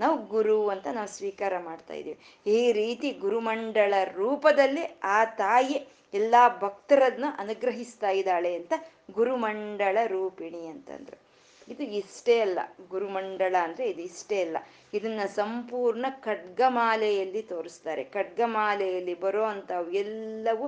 ನಾವು 0.00 0.26
ಗುರು 0.26 0.68
ಅಂತ 0.68 0.86
ನಾವು 0.92 1.08
ಸ್ವೀಕಾರ 1.08 1.58
ಮಾಡ್ತಾ 1.58 1.94
ಇದೀವಿ. 1.94 2.50
ಈ 2.50 2.72
ರೀತಿ 2.72 3.10
ಗುರುಮಂಡಳ 3.12 3.94
ರೂಪದಲ್ಲಿ 4.14 5.00
ಆ 5.02 5.24
ತಾಯಿ 5.24 5.88
ಎಲ್ಲಾ 6.14 6.48
ಭಕ್ತರನ್ನ 6.48 7.24
ಅನುಗ್ರಹಿಸ್ತಾ 7.38 8.10
ಇದ್ದಾಳೆ 8.10 8.54
ಅಂತ 8.54 8.72
ಗುರುಮಂಡಳ 9.12 9.98
ರೂಪಿಣಿ 10.06 10.66
ಅಂತಂದ್ರು. 10.66 11.30
ಇದು 11.68 11.82
ಇಷ್ಟೇ 11.82 12.40
ಅಲ್ಲ, 12.40 12.58
ಗುರುಮಂಡಳ 12.88 13.56
ಅಂದ್ರೆ 13.62 13.90
ಇದು 13.90 14.02
ಇಷ್ಟೇ 14.02 14.42
ಅಲ್ಲ. 14.42 14.56
ಇದನ್ನ 14.94 15.20
ಸಂಪೂರ್ಣ 15.26 16.06
ಖಡ್ಗಮಾಲೆಯಲ್ಲಿ 16.10 17.42
ತೋರಿಸ್ತಾರೆ. 17.42 18.04
ಖಡ್ಗಮಾಲೆಯಲ್ಲಿ 18.04 19.20
ಬರೋ 19.20 19.44
ಅಂಥವು 19.44 19.90
ಎಲ್ಲವೂ 19.90 20.66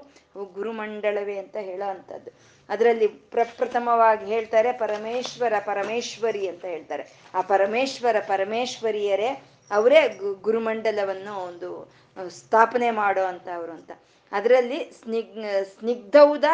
ಗುರುಮಂಡಳವೇ 0.53 1.39
ಅಂತ 1.39 1.57
ಹೇಳೋ 1.57 1.91
ಅಂಥದ್ದು. 1.91 2.31
ಅದರಲ್ಲಿ 2.69 3.09
ಪ್ರಪ್ರಥಮವಾಗಿ 3.09 4.27
ಹೇಳ್ತಾರೆ, 4.27 4.73
ಪರಮೇಶ್ವರ, 4.73 5.53
ಪರಮೇಶ್ವರಿ 5.59 6.49
ಅಂತ 6.49 6.65
ಹೇಳ್ತಾರೆ. 6.65 7.05
ಆ 7.35 7.41
ಪರಮೇಶ್ವರ, 7.41 8.17
ಪರಮೇಶ್ವರಿಯರೇ 8.21 9.43
ಅವರೇ 9.71 10.19
ಗುರುಮಂಡಲವನ್ನು 10.41 11.45
ಒಂದು 11.45 11.93
ಸ್ಥಾಪನೆ 12.29 12.91
ಮಾಡೋ 12.91 13.25
ಅವರು 13.55 13.73
ಅಂತ. 13.73 13.91
ಅದರಲ್ಲಿ 14.33 14.81
ಸ್ನಿಗ್ 15.01 15.37
ಸ್ನಿಗ್ಧೌದ 15.79 16.45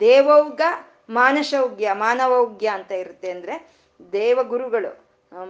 ದೇವೌಗ, 0.00 0.60
ಮಾನಸೌಗ್ಯ, 1.10 1.88
ಮಾನವೌಗ್ಯ 1.92 2.68
ಅಂತ 2.68 2.92
ಇರುತ್ತೆ 2.92 3.30
ಅಂದ್ರೆ 3.30 3.54
ದೇವಗುರುಗಳು 4.12 4.92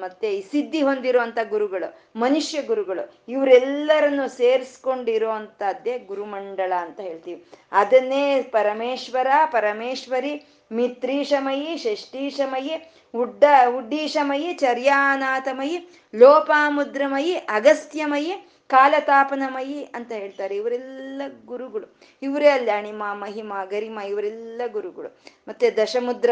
ಮತ್ತೆ 0.00 0.26
ಈ 0.36 0.40
ಸಿದ್ಧಿ 0.42 0.80
ಹೊಂದಿರುವಂಥ 0.82 1.38
ಗುರುಗಳು, 1.50 1.88
ಮನುಷ್ಯ 2.16 2.62
ಗುರುಗಳು, 2.62 3.02
ಇವರೆಲ್ಲರನ್ನು 3.28 4.26
ಸೇರಿಸ್ಕೊಂಡಿರುವಂಥದ್ದೇ 4.36 5.98
ಗುರುಮಂಡಳ 5.98 6.72
ಅಂತ 6.80 7.00
ಹೇಳ್ತೀವಿ. 7.00 7.44
ಅದನ್ನೇ 7.72 8.42
ಪರಮೇಶ್ವರ, 8.42 9.26
ಪರಮೇಶ್ವರಿ 9.46 10.32
ಮಿತ್ರೀಶಮಯಿ, 10.74 11.76
ಷಷ್ಠೀಶಮಯಿ, 11.76 12.92
ಉಡ್ಡ, 13.14 13.44
ಉಡ್ಡೀಶಮಯಿ, 13.76 14.54
ಚರ್ಯಾನಾಥಮಯಿ, 14.54 15.88
ಲೋಪಾಮುದ್ರಮಯಿ, 16.14 17.34
ಅಗಸ್ತ್ಯಮಯಿ, 17.34 18.48
ಕಾಲತಾಪನಮಯಿ 18.66 19.84
ಅಂತ 19.94 20.12
ಹೇಳ್ತಾರೆ. 20.12 20.56
ಇವರೆಲ್ಲ 20.56 21.22
ಗುರುಗಳು. 21.44 21.96
ಇವರೇ 22.22 22.48
ಅಲ್ಲಿ 22.48 22.70
ಅಣಿಮ, 22.70 23.02
ಮಹಿಮ, 23.12 23.52
ಗರಿಮ, 23.70 23.98
ಇವರೆಲ್ಲ 24.08 24.62
ಗುರುಗಳು. 24.66 25.18
ಮತ್ತೆ 25.48 25.70
ದಶಮುದ್ರ 25.70 26.30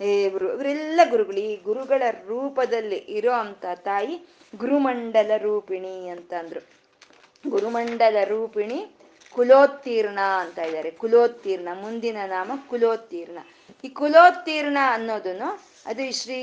ಇವರು, 0.00 0.54
ಇವರೆಲ್ಲ 0.54 1.00
ಗುರುಗಳು. 1.10 1.36
ಈ 1.36 1.56
ಗುರುಗಳ 1.56 2.02
ರೂಪದಲ್ಲಿ 2.26 2.96
ಇರೋ 2.96 3.32
ಅಂತ 3.32 3.64
ತಾಯಿ 3.74 4.28
ಗುರುಮಂಡಲ 4.56 5.30
ರೂಪಿಣಿ 5.36 6.08
ಅಂತ 6.08 6.34
ಅಂದ್ರು. 6.34 6.60
ಗುರುಮಂಡಲ 7.50 8.16
ರೂಪಿಣಿ 8.24 8.97
ಕುಲೋತ್ತೀರ್ಣ 9.38 10.18
ಅಂತ 10.18 10.58
ಇದ್ದಾರೆ. 10.58 10.90
ಕುಲೋತ್ತೀರ್ಣ, 10.90 11.68
ಮುಂದಿನ 11.82 12.16
ನಾಮ 12.26 12.52
ಕುಲೋತ್ತೀರ್ಣ. 12.70 13.38
ಈ 13.84 13.88
ಕುಲೋತ್ತೀರ್ಣ 13.88 14.78
ಅನ್ನೋದನ್ನು 14.90 15.48
ಅದು 15.86 16.22
ಶ್ರೀ, 16.22 16.40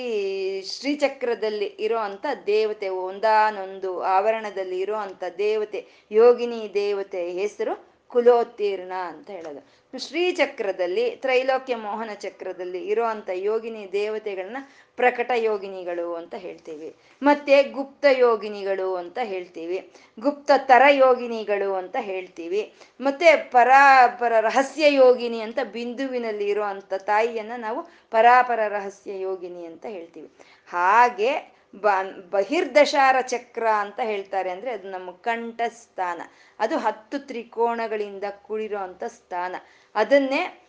ಶ್ರೀಚಕ್ರದಲ್ಲಿ 0.61 1.65
ಇರೋ 1.65 1.97
ಅಂತ 1.97 2.25
ದೇವತೆ, 2.45 2.89
ಒಂದಾನೊಂದು 2.89 4.01
ಆವರಣದಲ್ಲಿ 4.01 4.79
ಇರೋ 4.79 4.95
ಅಂತ 4.95 5.23
ದೇವತೆ, 5.37 5.85
ಯೋಗಿನಿ 6.11 6.71
ದೇವತೆ 6.73 7.31
ಹೆಸರು 7.31 7.94
ಕುಲೋತ್ತೀರ್ಣ 8.15 8.93
ಅಂತ 8.93 9.29
ಹೇಳೋದು. 9.29 9.61
ಶ್ರೀಚಕ್ರದಲ್ಲಿ, 9.97 11.15
ತ್ರೈಲೋಕ್ಯ 11.15 11.75
ಮೋಹನ 11.75 12.09
ಚಕ್ರದಲ್ಲಿ 12.13 12.87
ಇರುವಂತ 12.87 13.29
ಯೋಗಿನಿ 13.33 13.89
ದೇವತೆಗಳನ್ನ 13.91 14.57
ಪ್ರಕಟ 14.95 15.31
ಯೋಗಿನಿಗಳು 15.35 16.15
ಅಂತ 16.15 16.35
ಹೇಳ್ತೀವಿ. 16.37 16.95
ಮತ್ತೆ 17.23 17.63
ಗುಪ್ತ 17.63 18.05
ಯೋಗಿನಿಗಳು 18.17 18.95
ಅಂತ 18.95 19.17
ಹೇಳ್ತೀವಿ. 19.23 19.91
ಗುಪ್ತ 20.19 20.51
ತರ 20.57 20.81
ಯೋಗಿನಿಗಳು 20.89 21.73
ಅಂತ 21.73 21.95
ಹೇಳ್ತೀವಿ. 21.99 22.73
ಮತ್ತೆ 23.01 23.35
ಪರಾ 23.35 24.07
ಪರ 24.07 24.33
ರಹಸ್ಯ 24.39 24.93
ಯೋಗಿನಿ 24.93 25.39
ಅಂತ 25.39 25.59
ಬಿಂದುವಿನಲ್ಲಿ 25.73 26.47
ಇರುವಂತ 26.47 26.93
ತಾಯಿಯನ್ನ 26.93 27.51
ನಾವು 27.57 27.87
ಪರಾಪರ 28.11 28.59
ರಹಸ್ಯ 28.67 29.19
ಯೋಗಿನಿ 29.21 29.65
ಅಂತ 29.65 29.85
ಹೇಳ್ತೀವಿ. 29.85 30.29
ಹಾಗೆ 30.69 31.54
ಬ 31.83 31.87
ಬಹಿರ್ದಶಾರ 32.29 33.21
ಚಕ್ರ 33.21 33.67
ಅಂತ 33.67 33.99
ಹೇಳ್ತಾರೆ 34.03 34.49
ಅಂದ್ರೆ 34.49 34.71
ಅದು 34.71 34.89
ನಮ್ಮ 34.89 35.11
ಕಂಠ 35.11 35.61
ಸ್ಥಾನ 35.67 36.21
ಅದು 36.59 36.77
ಹತ್ತು 36.77 37.19
ತ್ರಿಕೋಣಗಳಿಂದ 37.19 38.23
ಕೂಡಿರೋ 38.43 38.77
ಅಂತ 38.77 39.03
ಸ್ಥಾನ. 39.03 39.55
ಅದನ್ನೇ 39.95 40.61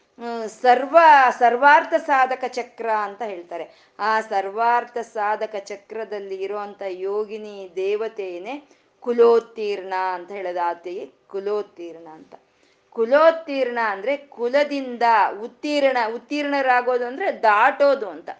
ಸರ್ವ, 0.62 0.98
ಸರ್ವಾರ್ಥ 1.38 1.94
ಸಾಧಕ 1.94 2.44
ಚಕ್ರ 2.48 2.90
ಅಂತ 2.90 3.22
ಹೇಳ್ತಾರೆ. 3.22 3.94
ಆ 3.98 4.20
ಸರ್ವಾರ್ಥ 4.20 4.98
ಸಾಧಕ 4.98 5.54
ಚಕ್ರದಲ್ಲಿ 5.64 6.34
ಇರುವಂತ 6.34 6.82
ಯೋಗಿನಿ 6.88 7.72
ದೇವತೆಯೇ 7.76 8.68
ಕುಲೋತ್ತೀರ್ಣ 9.00 9.94
ಅಂತ 10.14 10.32
ಹೇಳೋದು 10.32 10.60
ಆತೆಯೇ 10.60 11.12
ಕುಲೋತ್ತೀರ್ಣ 11.28 12.08
ಅಂತ. 12.08 12.34
ಕುಲೋತ್ತೀರ್ಣ 12.90 13.78
ಅಂದ್ರೆ 13.80 14.16
ಕುಲದಿಂದ 14.16 15.02
ಉತ್ತೀರ್ಣ, 15.40 15.96
ಉತ್ತೀರ್ಣರಾಗೋದು 16.14 17.06
ಅಂದ್ರೆ 17.06 17.42
ದಾಟೋದು 17.42 18.08
ಅಂತ. 18.08 18.30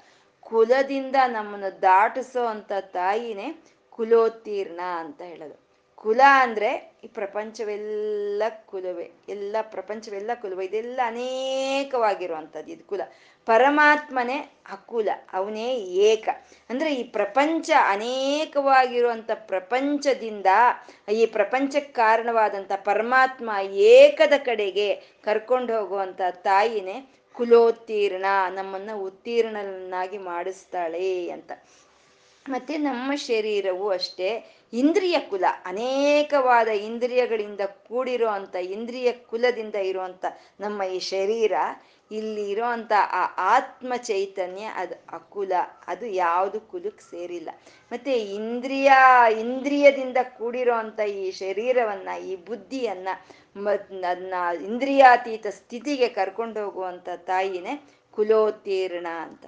ಕುಲದಿಂದ 0.49 1.17
ನಮ್ಮನ್ನು 1.27 1.83
ದಾಟಿಸೋ 1.83 2.45
ಅಂತ 2.45 2.73
ತಾಯಿನೇ 2.81 3.65
ಕುಲೋತ್ತೀರ್ಣ 3.91 4.81
ಅಂತ 4.81 5.23
ಹೇಳೋದು. 5.23 5.67
ಕುಲ 5.95 6.21
ಅಂದ್ರೆ 6.41 6.99
ಈ 7.05 7.07
ಪ್ರಪಂಚವೆಲ್ಲ 7.07 8.43
ಕುಲವೇ, 8.67 9.11
ಎಲ್ಲ 9.29 9.57
ಪ್ರಪಂಚವೆಲ್ಲ 9.63 10.31
ಕುಲವೇ, 10.35 10.65
ಇದೆಲ್ಲ 10.65 11.01
ಅನೇಕವಾಗಿರುವಂಥದ್ದು 11.05 12.73
ಇದು 12.73 12.85
ಕುಲ. 12.85 13.01
ಪರಮಾತ್ಮನೇ 13.47 14.37
ಅಕುಲ, 14.71 15.09
ಅವನೇ 15.33 15.75
ಏಕ. 15.77 16.29
ಅಂದ್ರೆ 16.71 16.95
ಈ 16.95 17.03
ಪ್ರಪಂಚ 17.03 17.71
ಅನೇಕವಾಗಿರುವಂತ 17.89 19.31
ಪ್ರಪಂಚದಿಂದ, 19.35 20.47
ಈ 21.13 21.27
ಪ್ರಪಂಚಕ್ಕೆ 21.27 21.93
ಕಾರಣವಾದಂತ 21.93 22.73
ಪರಮಾತ್ಮ 22.85 23.51
ಏಕದ 23.73 24.33
ಕಡೆಗೆ 24.45 24.95
ಕರ್ಕೊಂಡು 25.25 25.79
ಹೋಗುವಂತ 25.79 26.21
ತಾಯಿನೇ 26.31 27.13
ಕುಲೋತ್ತೀರ್ಣ 27.37 28.27
ನಮ್ಮನ್ನ 28.55 28.91
ಉತ್ತೀರ್ಣನಾಗಿ 28.95 30.19
ಮಾಡಿಸ್ತಾಳೆ 30.19 31.31
ಅಂತ. 31.31 31.53
ಮತ್ತೆ 32.49 32.77
ನಮ್ಮ 32.79 33.15
ಶರೀರವು 33.15 33.89
ಅಷ್ಟೇ 33.89 34.53
ಇಂದ್ರಿಯ 34.73 35.19
ಕುಲ, 35.21 35.45
ಅನೇಕವಾದ 35.65 36.69
ಇಂದ್ರಿಯಗಳಿಂದ 36.69 37.61
ಕೂಡಿರೋ 37.61 38.29
ಅಂತ 38.29 38.55
ಇಂದ್ರಿಯ 38.55 39.13
ಕುಲದಿಂದ 39.13 39.75
ಇರುವಂತ 39.75 40.25
ನಮ್ಮ 40.61 40.83
ಈ 40.83 40.99
ಶರೀರ, 40.99 41.53
ಇಲ್ಲಿ 42.11 42.51
ಇರೋಂಥ 42.51 42.93
ಆ 42.93 43.23
ಆತ್ಮ 43.57 43.93
ಚೈತನ್ಯ 43.97 44.65
ಅದು 44.65 45.17
ಅಕುಲ, 45.17 45.53
ಅದು 45.87 46.07
ಯಾವುದು 46.07 46.61
ಕುಲಕ್ಕೆ 46.61 47.11
ಸೇರಿಲ್ಲ. 47.11 47.51
ಮತ್ತೆ 47.93 48.13
ಇಂದ್ರಿಯ, 48.13 48.93
ಇಂದ್ರಿಯದಿಂದ 49.41 50.17
ಕೂಡಿರೋ 50.39 50.75
ಅಂತ 50.75 51.01
ಈ 51.01 51.31
ಶರೀರವನ್ನ, 51.31 52.09
ಈ 52.25 52.37
ಬುದ್ಧಿಯನ್ನ 52.37 53.09
ಅದನ್ನ 53.57 54.35
ಇಂದ್ರಿಯಾತೀತ 54.65 55.47
ಸ್ಥಿತಿಗೆ 55.47 56.09
ಕರ್ಕೊಂಡು 56.09 56.65
ಹೋಗುವಂತ 56.65 57.09
ತಾಯಿನೇ 57.17 57.89
ಕುಲೋತ್ತೀರ್ಣ 58.11 59.07
ಅಂತ. 59.07 59.47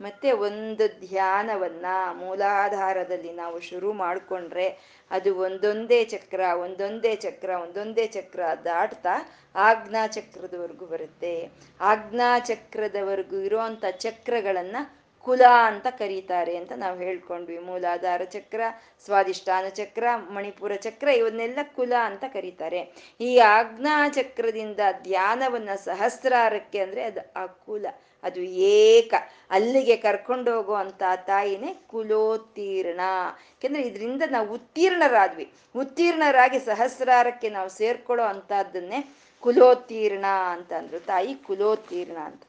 ಮತ್ತೆ 0.00 0.32
ಒಂದು 0.32 1.00
ಧ್ಯಾನವನ್ನ 1.00 1.86
ಮೂಲಾಧಾರದಲ್ಲಿ 2.12 3.32
ನಾವು 3.32 3.60
ಶುರು 3.60 3.92
ಮಾಡಿಕೊಂಡ್ರೆ 3.92 4.78
ಅದು 5.10 5.36
ಒಂದೊಂದೇ 5.36 6.04
ಚಕ್ರ 6.04 6.40
ಒಂದೊಂದೇ 6.40 7.16
ಚಕ್ರ 7.16 7.50
ಒಂದೊಂದೇ 7.50 8.06
ಚಕ್ರ 8.06 8.40
ದಾಟ್ತಾ 8.64 9.32
ಆಜ್ಞಾ 9.54 10.06
ಚಕ್ರದವರೆಗೂ 10.06 10.86
ಬರುತ್ತೆ. 10.86 11.50
ಆಜ್ಞಾ 11.80 12.38
ಚಕ್ರದವರೆಗೂ 12.38 13.36
ಇರುವಂತ 13.36 13.84
ಚಕ್ರಗಳನ್ನ 13.90 14.76
ಕುಲ 15.24 15.42
ಅಂತ 15.64 15.86
ಕರೀತಾರೆ 15.86 16.56
ಅಂತ 16.56 16.72
ನಾವು 16.76 16.98
ಹೇಳ್ಕೊಂಡ್ವಿ. 16.98 17.58
ಮೂಲಾಧಾರ 17.58 18.24
ಚಕ್ರ 18.24 18.60
ಸ್ವಾದಿಷ್ಠಾನ 19.04 19.68
ಚಕ್ರ, 19.68 20.04
ಮಣಿಪುರ 20.16 20.74
ಚಕ್ರ 20.74 21.08
ಇವನ್ನೆಲ್ಲ 21.08 21.58
ಕುಲ 21.76 21.92
ಅಂತ 22.04 22.24
ಕರೀತಾರೆ. 22.32 22.92
ಈ 23.20 23.38
ಆಜ್ಞಾ 23.38 24.08
ಚಕ್ರದಿಂದ 24.08 24.80
ಧ್ಯಾನವನ್ನ 25.02 25.74
ಸಹಸ್ರಾರಕ್ಕೆ 25.74 26.78
ಅಂದ್ರೆ 26.78 27.02
ಅದು 27.02 27.20
ಆ 27.36 27.46
ಕುಲ 27.46 27.86
ಅದು 28.22 28.40
ಏಕ. 28.40 29.14
ಅಲ್ಲಿಗೆ 29.50 29.96
ಕರ್ಕೊಂಡು 29.96 30.56
ಹೋಗುವಂತ 30.56 31.02
ತಾಯಿನೇ 31.26 31.74
ಕುಲೋತ್ತೀರ್ಣ. 31.86 33.00
ಯಾಕೆಂದ್ರೆ 33.48 33.82
ಇದರಿಂದ 33.82 34.22
ನಾವು 34.30 34.52
ಉತ್ತೀರ್ಣರಾದ್ವಿ. 34.52 35.52
ಉತ್ತೀರ್ಣರಾಗಿ 35.76 36.58
ಸಹಸ್ರಾರಕ್ಕೆ 36.58 37.50
ನಾವು 37.50 37.68
ಸೇರ್ಕೊಳ್ಳೋ 37.68 38.24
ಅಂತದನ್ನೇ 38.24 39.00
ಕುಲೋತ್ತೀರ್ಣ 39.40 40.24
ಅಂತ 40.50 40.72
ಅಂದ್ರು. 40.72 41.00
ತಾಯಿ 41.00 41.34
ಕುಲೋತ್ತೀರ್ಣ 41.34 42.16
ಅಂತ. 42.16 42.42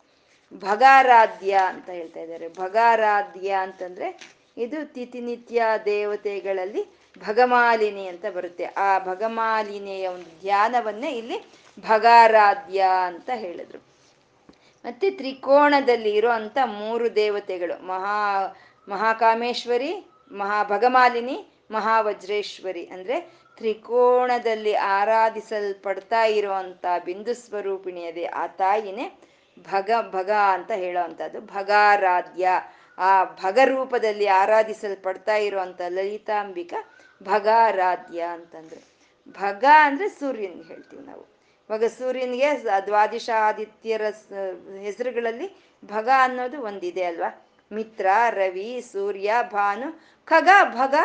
ಭಗಾರಾಧ್ಯ 0.54 1.60
ಅಂತ 1.68 1.90
ಹೇಳ್ತಾ 1.90 2.20
ಇದ್ದಾರೆ. 2.20 2.48
ಭಗಾರಾಧ್ಯ 2.48 3.52
ಅಂತಂದ್ರೆ 3.52 4.38
ಇದು 4.58 4.94
ತಿಥಿನಿತ್ಯ 4.94 5.64
ದೇವತೆಗಳಲ್ಲಿ 5.86 6.86
ಭಗಮಾಲಿನಿ 7.28 8.08
ಅಂತ 8.08 8.26
ಬರುತ್ತೆ. 8.36 8.64
ಆ 8.64 9.00
ಭಗಮಾಲಿನಿಯ 9.00 10.08
ಒಂದು 10.08 10.40
ಧ್ಯಾನವನ್ನೇ 10.42 11.12
ಇಲ್ಲಿ 11.12 11.44
ಭಗಾರಾಧ್ಯ 11.80 12.86
ಅಂತ 13.06 13.30
ಹೇಳಿದ್ರು. 13.34 13.80
ಮತ್ತೆ 14.86 15.10
ತ್ರಿಕೋಣದಲ್ಲಿ 15.10 16.16
ಇರೋ 16.16 16.30
ಅಂತ 16.30 16.58
ಮೂರು 16.66 17.16
ದೇವತೆಗಳು, 17.16 17.86
ಮಹಾ, 17.86 18.56
ಮಹಾಕಾಮೇಶ್ವರಿ 18.90 20.06
ಮಹಾ 20.32 20.64
ಭಗಮಾಲಿನಿ 20.64 21.48
ಮಹಾವಜ್ರೇಶ್ವರಿ. 21.72 22.86
ಅಂದ್ರೆ 22.86 23.22
ತ್ರಿಕೋಣದಲ್ಲಿ 23.58 24.76
ಆರಾಧಿಸಲ್ಪಡ್ತಾ 24.76 26.24
ಇರುವಂತ 26.24 26.86
ಬಿಂದು 27.06 27.34
ಸ್ವರೂಪಿಣಿಯದೇ 27.34 28.24
ಆ 28.24 28.48
ತಾಯಿನೇ 28.48 29.20
ಭಗ 29.62 29.92
ಭಗ 30.12 30.30
ಅಂತ 30.30 30.72
ಹೇಳೋ 30.72 31.04
ಅಂಥದ್ದು 31.04 31.42
ಭಗಾರಾಧ್ಯ. 31.42 32.50
ಆ 32.98 33.24
ಭಗ 33.24 33.60
ರೂಪದಲ್ಲಿ 33.66 34.28
ಆರಾಧಿಸಲ್ಪಡ್ತಾ 34.28 35.36
ಇರುವಂತ 35.36 35.82
ಲಲಿತಾಂಬಿಕ 35.88 36.74
ಭಗಾರಾಧ್ಯ 37.24 38.22
ಅಂತಂದ್ರು. 38.22 38.82
ಭಗ 39.30 39.66
ಅಂದ್ರೆ 39.82 40.10
ಸೂರ್ಯನ್ 40.10 40.64
ಹೇಳ್ತೀವಿ 40.64 41.04
ನಾವು. 41.04 41.22
ಇವಾಗ 41.70 41.84
ಸೂರ್ಯನಿಗೆ 41.84 42.64
ದ್ವಾದಿಶ 42.86 43.30
ಆದಿತ್ಯರ 43.40 44.02
ಹೆಸರುಗಳಲ್ಲಿ 44.82 45.56
ಭಗ 45.86 46.10
ಅನ್ನೋದು 46.18 46.62
ಒಂದಿದೆ 46.62 47.04
ಅಲ್ವಾ? 47.04 47.48
ಮಿತ್ರ, 47.72 48.06
ರವಿ, 48.30 48.84
ಸೂರ್ಯ, 48.92 49.34
ಭಾನು, 49.52 50.02
ಖಗ, 50.26 50.50
ಭಗ, 50.64 50.96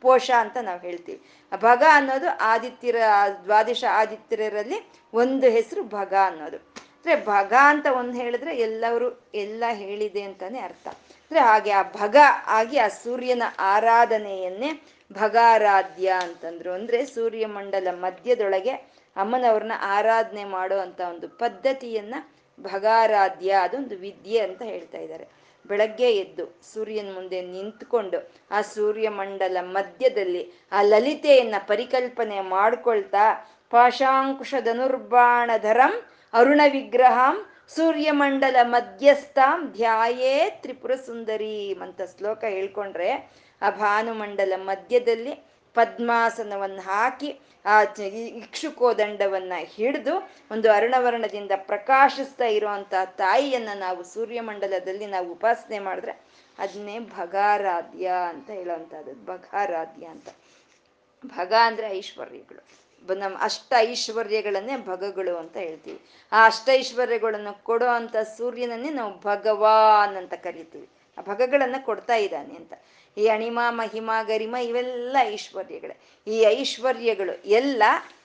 ಪೋಷ 0.00 0.30
ಅಂತ 0.38 0.56
ನಾವು 0.56 0.80
ಹೇಳ್ತೀವಿ. 0.80 1.22
ಭಗ 1.56 1.82
ಅನ್ನೋದು 1.92 2.38
ಆದಿತ್ಯರ 2.40 2.96
ದ್ವಾದಶ 3.44 3.84
ಆದಿತ್ಯರಲ್ಲಿ 3.92 4.92
ಒಂದು 5.14 5.50
ಹೆಸರು 5.50 5.82
ಭಗ 5.84 6.14
ಅನ್ನೋದು. 6.26 6.87
ಅಂದ್ರೆ 6.98 7.26
ಭಗ 7.26 7.52
ಅಂತ 7.60 7.86
ಒಂದು 7.98 8.12
ಹೇಳಿದ್ರೆ 8.12 8.56
ಎಲ್ಲವರು 8.58 9.30
ಎಲ್ಲ 9.34 9.64
ಹೇಳಿದೆ 9.72 10.22
ಅಂತಾನೆ 10.22 10.58
ಅರ್ಥ. 10.58 10.88
ಅಂದ್ರೆ 10.88 11.40
ಹಾಗೆ 11.40 11.70
ಆ 11.70 11.82
ಭಗ 11.82 12.16
ಆಗಿ 12.46 12.78
ಆ 12.78 12.88
ಸೂರ್ಯನ 12.88 13.42
ಆರಾಧನೆಯನ್ನೇ 13.58 14.82
ಭಗಾರಾಧ್ಯ 15.12 16.14
ಅಂತಂದ್ರು. 16.22 16.72
ಅಂದ್ರೆ 16.72 17.06
ಸೂರ್ಯಮಂಡಲ 17.06 17.88
ಮಧ್ಯದೊಳಗೆ 17.90 18.70
ಅಮ್ಮನವ್ರನ್ನ 19.16 19.72
ಆರಾಧನೆ 19.80 20.44
ಮಾಡೋ 20.44 20.78
ಅಂತ 20.78 21.00
ಒಂದು 21.00 21.28
ಪದ್ಧತಿಯನ್ನ 21.28 22.14
ಭಗಾರಾಧ್ಯ 22.60 23.50
ಅದೊಂದು 23.62 23.96
ವಿದ್ಯೆ 23.96 24.38
ಅಂತ 24.38 24.62
ಹೇಳ್ತಾ 24.62 24.98
ಇದ್ದಾರೆ. 24.98 25.28
ಬೆಳಗ್ಗೆ 25.66 26.12
ಎದ್ದು 26.12 26.60
ಸೂರ್ಯನ 26.74 27.14
ಮುಂದೆ 27.14 27.42
ನಿಂತ್ಕೊಂಡು 27.42 28.32
ಆ 28.50 28.62
ಸೂರ್ಯಮಂಡಲ 28.62 29.56
ಮಧ್ಯದಲ್ಲಿ 29.60 30.52
ಆ 30.72 30.82
ಲಲಿತೆಯನ್ನ 30.82 31.54
ಪರಿಕಲ್ಪನೆ 31.58 32.40
ಮಾಡ್ಕೊಳ್ತಾ 32.40 33.54
ಪಾಶಾಂಕುಶ 33.70 34.54
ಧನುರ್ಬಾಣಧರಂ 34.60 36.04
ಅರುಣ 36.32 36.60
ವಿಗ್ರಹಂ 36.72 37.46
ಸೂರ್ಯಮಂಡಲ 37.68 38.56
ಮಧ್ಯಸ್ಥಾಂ 38.62 39.72
ಧ್ಯಾಯೇ 39.72 40.50
ತ್ರಿಪುರ 40.50 40.94
ಸುಂದರಿ 40.94 41.74
ಅಂತ 41.74 42.00
ಶ್ಲೋಕ 42.18 42.44
ಹೇಳ್ಕೊಂಡ್ರೆ 42.44 43.30
ಆ 43.62 43.70
ಭಾನುಮಂಡಲ 43.70 44.52
ಮಧ್ಯದಲ್ಲಿ 44.56 45.34
ಪದ್ಮಾಸನವನ್ನು 45.74 46.80
ಹಾಕಿ 46.80 47.40
ಆ 47.64 47.82
ಇಕ್ಷುಕೋದಂಡವನ್ನ 48.18 49.52
ಹಿಡಿದು 49.58 50.30
ಒಂದು 50.50 50.72
ಅರುಣವರ್ಣದಿಂದ 50.72 51.50
ಪ್ರಕಾಶಿಸ್ತಾ 51.56 52.44
ಇರುವಂತ 52.44 52.94
ತಾಯಿಯನ್ನ 53.04 53.68
ನಾವು 53.74 54.04
ಸೂರ್ಯಮಂಡಲದಲ್ಲಿ 54.04 55.06
ನಾವು 55.06 55.32
ಉಪಾಸನೆ 55.32 55.78
ಮಾಡಿದ್ರೆ 55.78 56.12
ಅದನ್ನೇ 56.58 56.98
ಭಗಾರಾಧ್ಯ 56.98 58.12
ಅಂತ 58.28 58.50
ಹೇಳೋವಂಥದ್ದು. 58.50 59.26
ಭಗಾರಾಧ್ಯ 59.26 60.06
ಅಂತ. 60.06 60.28
ಭಗ 61.26 61.52
ಅಂದ್ರೆ 61.62 61.90
ಐಶ್ವರ್ಯಗಳು. 61.90 62.87
ನಮ್ಮ 63.12 63.38
ಅಷ್ಟ 63.40 63.74
ಐಶ್ವರ್ಯಗಳನ್ನೇ 63.78 64.76
ಭಗಗಳು 64.76 65.36
ಅಂತ 65.36 65.56
ಹೇಳ್ತೀವಿ. 65.56 66.00
ಆ 66.32 66.46
ಅಷ್ಟ 66.46 66.68
ಐಶ್ವರ್ಯಗಳನ್ನು 66.72 67.64
ಕೊಡೋ 67.64 67.86
ಅಂತ 67.86 68.16
ಸೂರ್ಯನನ್ನೇ 68.16 68.90
ನಾವು 68.90 69.20
ಭಗವಾನ್ 69.20 70.16
ಅಂತ 70.16 70.34
ಕರಿತೀವಿ. 70.34 70.88
ಆ 71.18 71.20
ಭಗಗಳನ್ನ 71.22 71.76
ಕೊಡ್ತಾ 71.84 72.14
ಇದ್ದಾನೆ 72.14 72.54
ಅಂತ. 72.54 72.72
ಈ 73.18 73.28
ಅಣಿಮ, 73.28 73.58
ಮಹಿಮ, 73.68 74.10
ಗರಿಮ 74.22 74.56
ಇವೆಲ್ಲ 74.56 75.16
ಐಶ್ವರ್ಯಗಳೇ. 75.20 75.96
ಈ 76.26 76.40
ಐಶ್ವರ್ಯಗಳು 76.40 77.48
ಎಲ್ಲ 77.48 77.82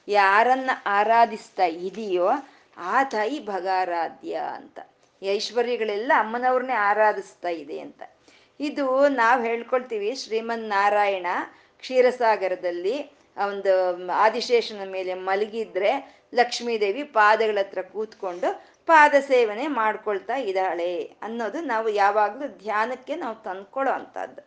ಯಾರನ್ನ 0.08 0.70
ಆರಾಧಿಸ್ತಾ 0.86 1.66
ಇದೆಯೋ 1.66 2.30
ಆ 2.78 3.04
ತಾಯಿ 3.04 3.46
ಭಗಾರಾಧ್ಯ 3.46 4.42
ಅಂತ. 4.56 4.80
ಈ 5.22 5.26
ಐಶ್ವರ್ಯಗಳೆಲ್ಲ 5.26 6.12
ಅಮ್ಮನವ್ರನ್ನೇ 6.16 6.74
ಆರಾಧಿಸ್ತಾ 6.74 7.50
ಇದೆ 7.50 7.80
ಅಂತ. 7.80 8.04
ಇದು 8.60 9.08
ನಾವು 9.08 9.44
ಹೇಳ್ಕೊಳ್ತೀವಿ 9.44 10.16
ಶ್ರೀಮನ್ 10.16 10.70
ನಾರಾಯಣ 10.70 11.26
ಕ್ಷೀರಸಾಗರದಲ್ಲಿ 11.80 13.12
ಒಂದು 13.38 13.74
ಆದಿಶೇಷನ 14.26 14.86
ಮೇಲೆ 14.96 15.14
ಮಲಗಿದ್ರೆ 15.28 15.92
ಲಕ್ಷ್ಮೀದೇವಿ 16.40 17.04
ಪಾದಗಳ 17.18 17.60
ಹತ್ರ 17.62 17.82
ಕೂತ್ಕೊಂಡು 17.94 18.50
ಪಾದ 18.90 19.14
ಸೇವನೆ 19.32 19.66
ಮಾಡ್ಕೊಳ್ತಾ 19.82 20.38
ಇದ್ದಾಳೆ 20.50 20.94
ಅನ್ನೋದು 21.28 21.60
ನಾವು 21.74 21.90
ಯಾವಾಗಲೂ 22.04 22.48
ಧ್ಯಾನಕ್ಕೆ 22.64 23.16
ನಾವು 23.16 23.36
ತಂದ್ಕೊಳ್ಳೋ 23.46 23.92
ಅಂಥದ್ದು. 24.00 24.42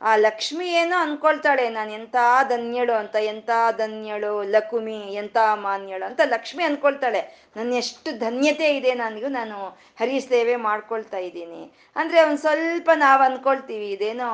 ಆ 0.00 0.10
ಲಕ್ಷ್ಮಿ 0.16 0.66
ಏನೋ 0.80 0.96
ಅನ್ಕೊಳ್ತಾಳೆ, 1.06 1.64
ನಾನು 1.70 1.90
ಎಂಥ 1.92 2.16
ಧನ್ಯಳು 2.48 2.94
ಅಂತ, 3.00 3.16
ಎಂಥ 3.32 3.50
ಧನ್ಯಳು, 3.80 4.30
ಲಕುಮಿ, 4.54 5.00
ಎಂಥ 5.22 5.36
ಮಾನ್ಯಳು 5.64 6.04
ಅಂತ 6.06 6.20
ಲಕ್ಷ್ಮಿ 6.34 6.62
ಅನ್ಕೊಳ್ತಾಳೆ. 6.64 7.20
ನನ್ನ 7.56 7.72
ಎಷ್ಟು 7.82 8.10
ಧನ್ಯತೆ 8.18 8.68
ಇದೆ 8.76 8.92
ನನಗೂ, 8.94 9.28
ನಾನು 9.28 9.56
ಹರಿ 10.00 10.20
ಸೇವೆ 10.20 10.56
ಮಾಡ್ಕೊಳ್ತಾ 10.68 11.18
ಇದ್ದೀನಿ. 11.18 11.62
ಅಂದರೆ 11.96 12.20
ಒಂದು 12.24 12.40
ಸ್ವಲ್ಪ 12.40 12.90
ನಾವು 12.96 13.22
ಅನ್ಕೊಳ್ತೀವಿ, 13.22 13.88
ಇದೇನೋ 13.96 14.30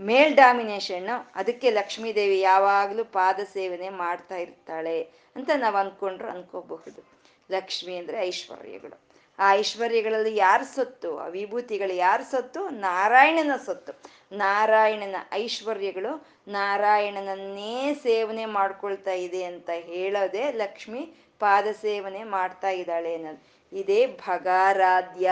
ಮೇಲ್ 0.00 0.36
ಡಾಮಿನೇಷನ್ 0.36 1.08
ಅದಕ್ಕೆ 1.34 1.70
ಲಕ್ಷ್ಮೀದೇವಿ 1.70 2.40
ಯಾವಾಗಲೂ 2.40 3.04
ಪಾದ 3.04 3.40
ಸೇವನೆ 3.52 3.88
ಮಾಡ್ತಾ 3.88 4.36
ಇರ್ತಾಳೆ 4.36 5.02
ಅಂತ 5.36 5.50
ನಾವು 5.56 5.76
ಅನ್ಕೊಂಡ್ರು 5.76 6.28
ಅನ್ಕೋಬಹುದು. 6.28 7.04
ಲಕ್ಷ್ಮಿ 7.50 7.96
ಅಂದರೆ 7.96 8.20
ಐಶ್ವರ್ಯಗಳು. 8.20 9.00
ಆ 9.38 9.52
ಐಶ್ವರ್ಯಗಳಲ್ಲಿ 9.52 10.36
ಯಾರು 10.36 10.64
ಸೊತ್ತು? 10.64 11.18
ಆ 11.18 11.26
ವಿಭೂತಿಗಳು 11.26 11.94
ಯಾರು 11.94 12.24
ಸೊತ್ತು? 12.24 12.68
ನಾರಾಯಣನ 12.68 13.50
ಸೊತ್ತು. 13.66 13.92
ನಾರಾಯಣನ 14.36 15.16
ಐಶ್ವರ್ಯಗಳು 15.32 16.26
ನಾರಾಯಣನನ್ನೇ 16.48 17.94
ಸೇವನೆ 17.94 18.44
ಮಾಡ್ಕೊಳ್ತಾ 18.44 19.12
ಇದೆ 19.12 19.44
ಅಂತ 19.44 19.70
ಹೇಳೋದೇ 19.72 20.52
ಲಕ್ಷ್ಮಿ 20.52 21.14
ಪಾದ 21.38 21.66
ಸೇವನೆ 21.66 22.24
ಮಾಡ್ತಾ 22.24 22.70
ಇದ್ದಾಳೆ 22.70 23.14
ಅನ್ನೋದು. 23.14 23.62
ಇದೇ 23.78 24.06
ಭಗಾರಾಧ್ಯ. 24.06 25.30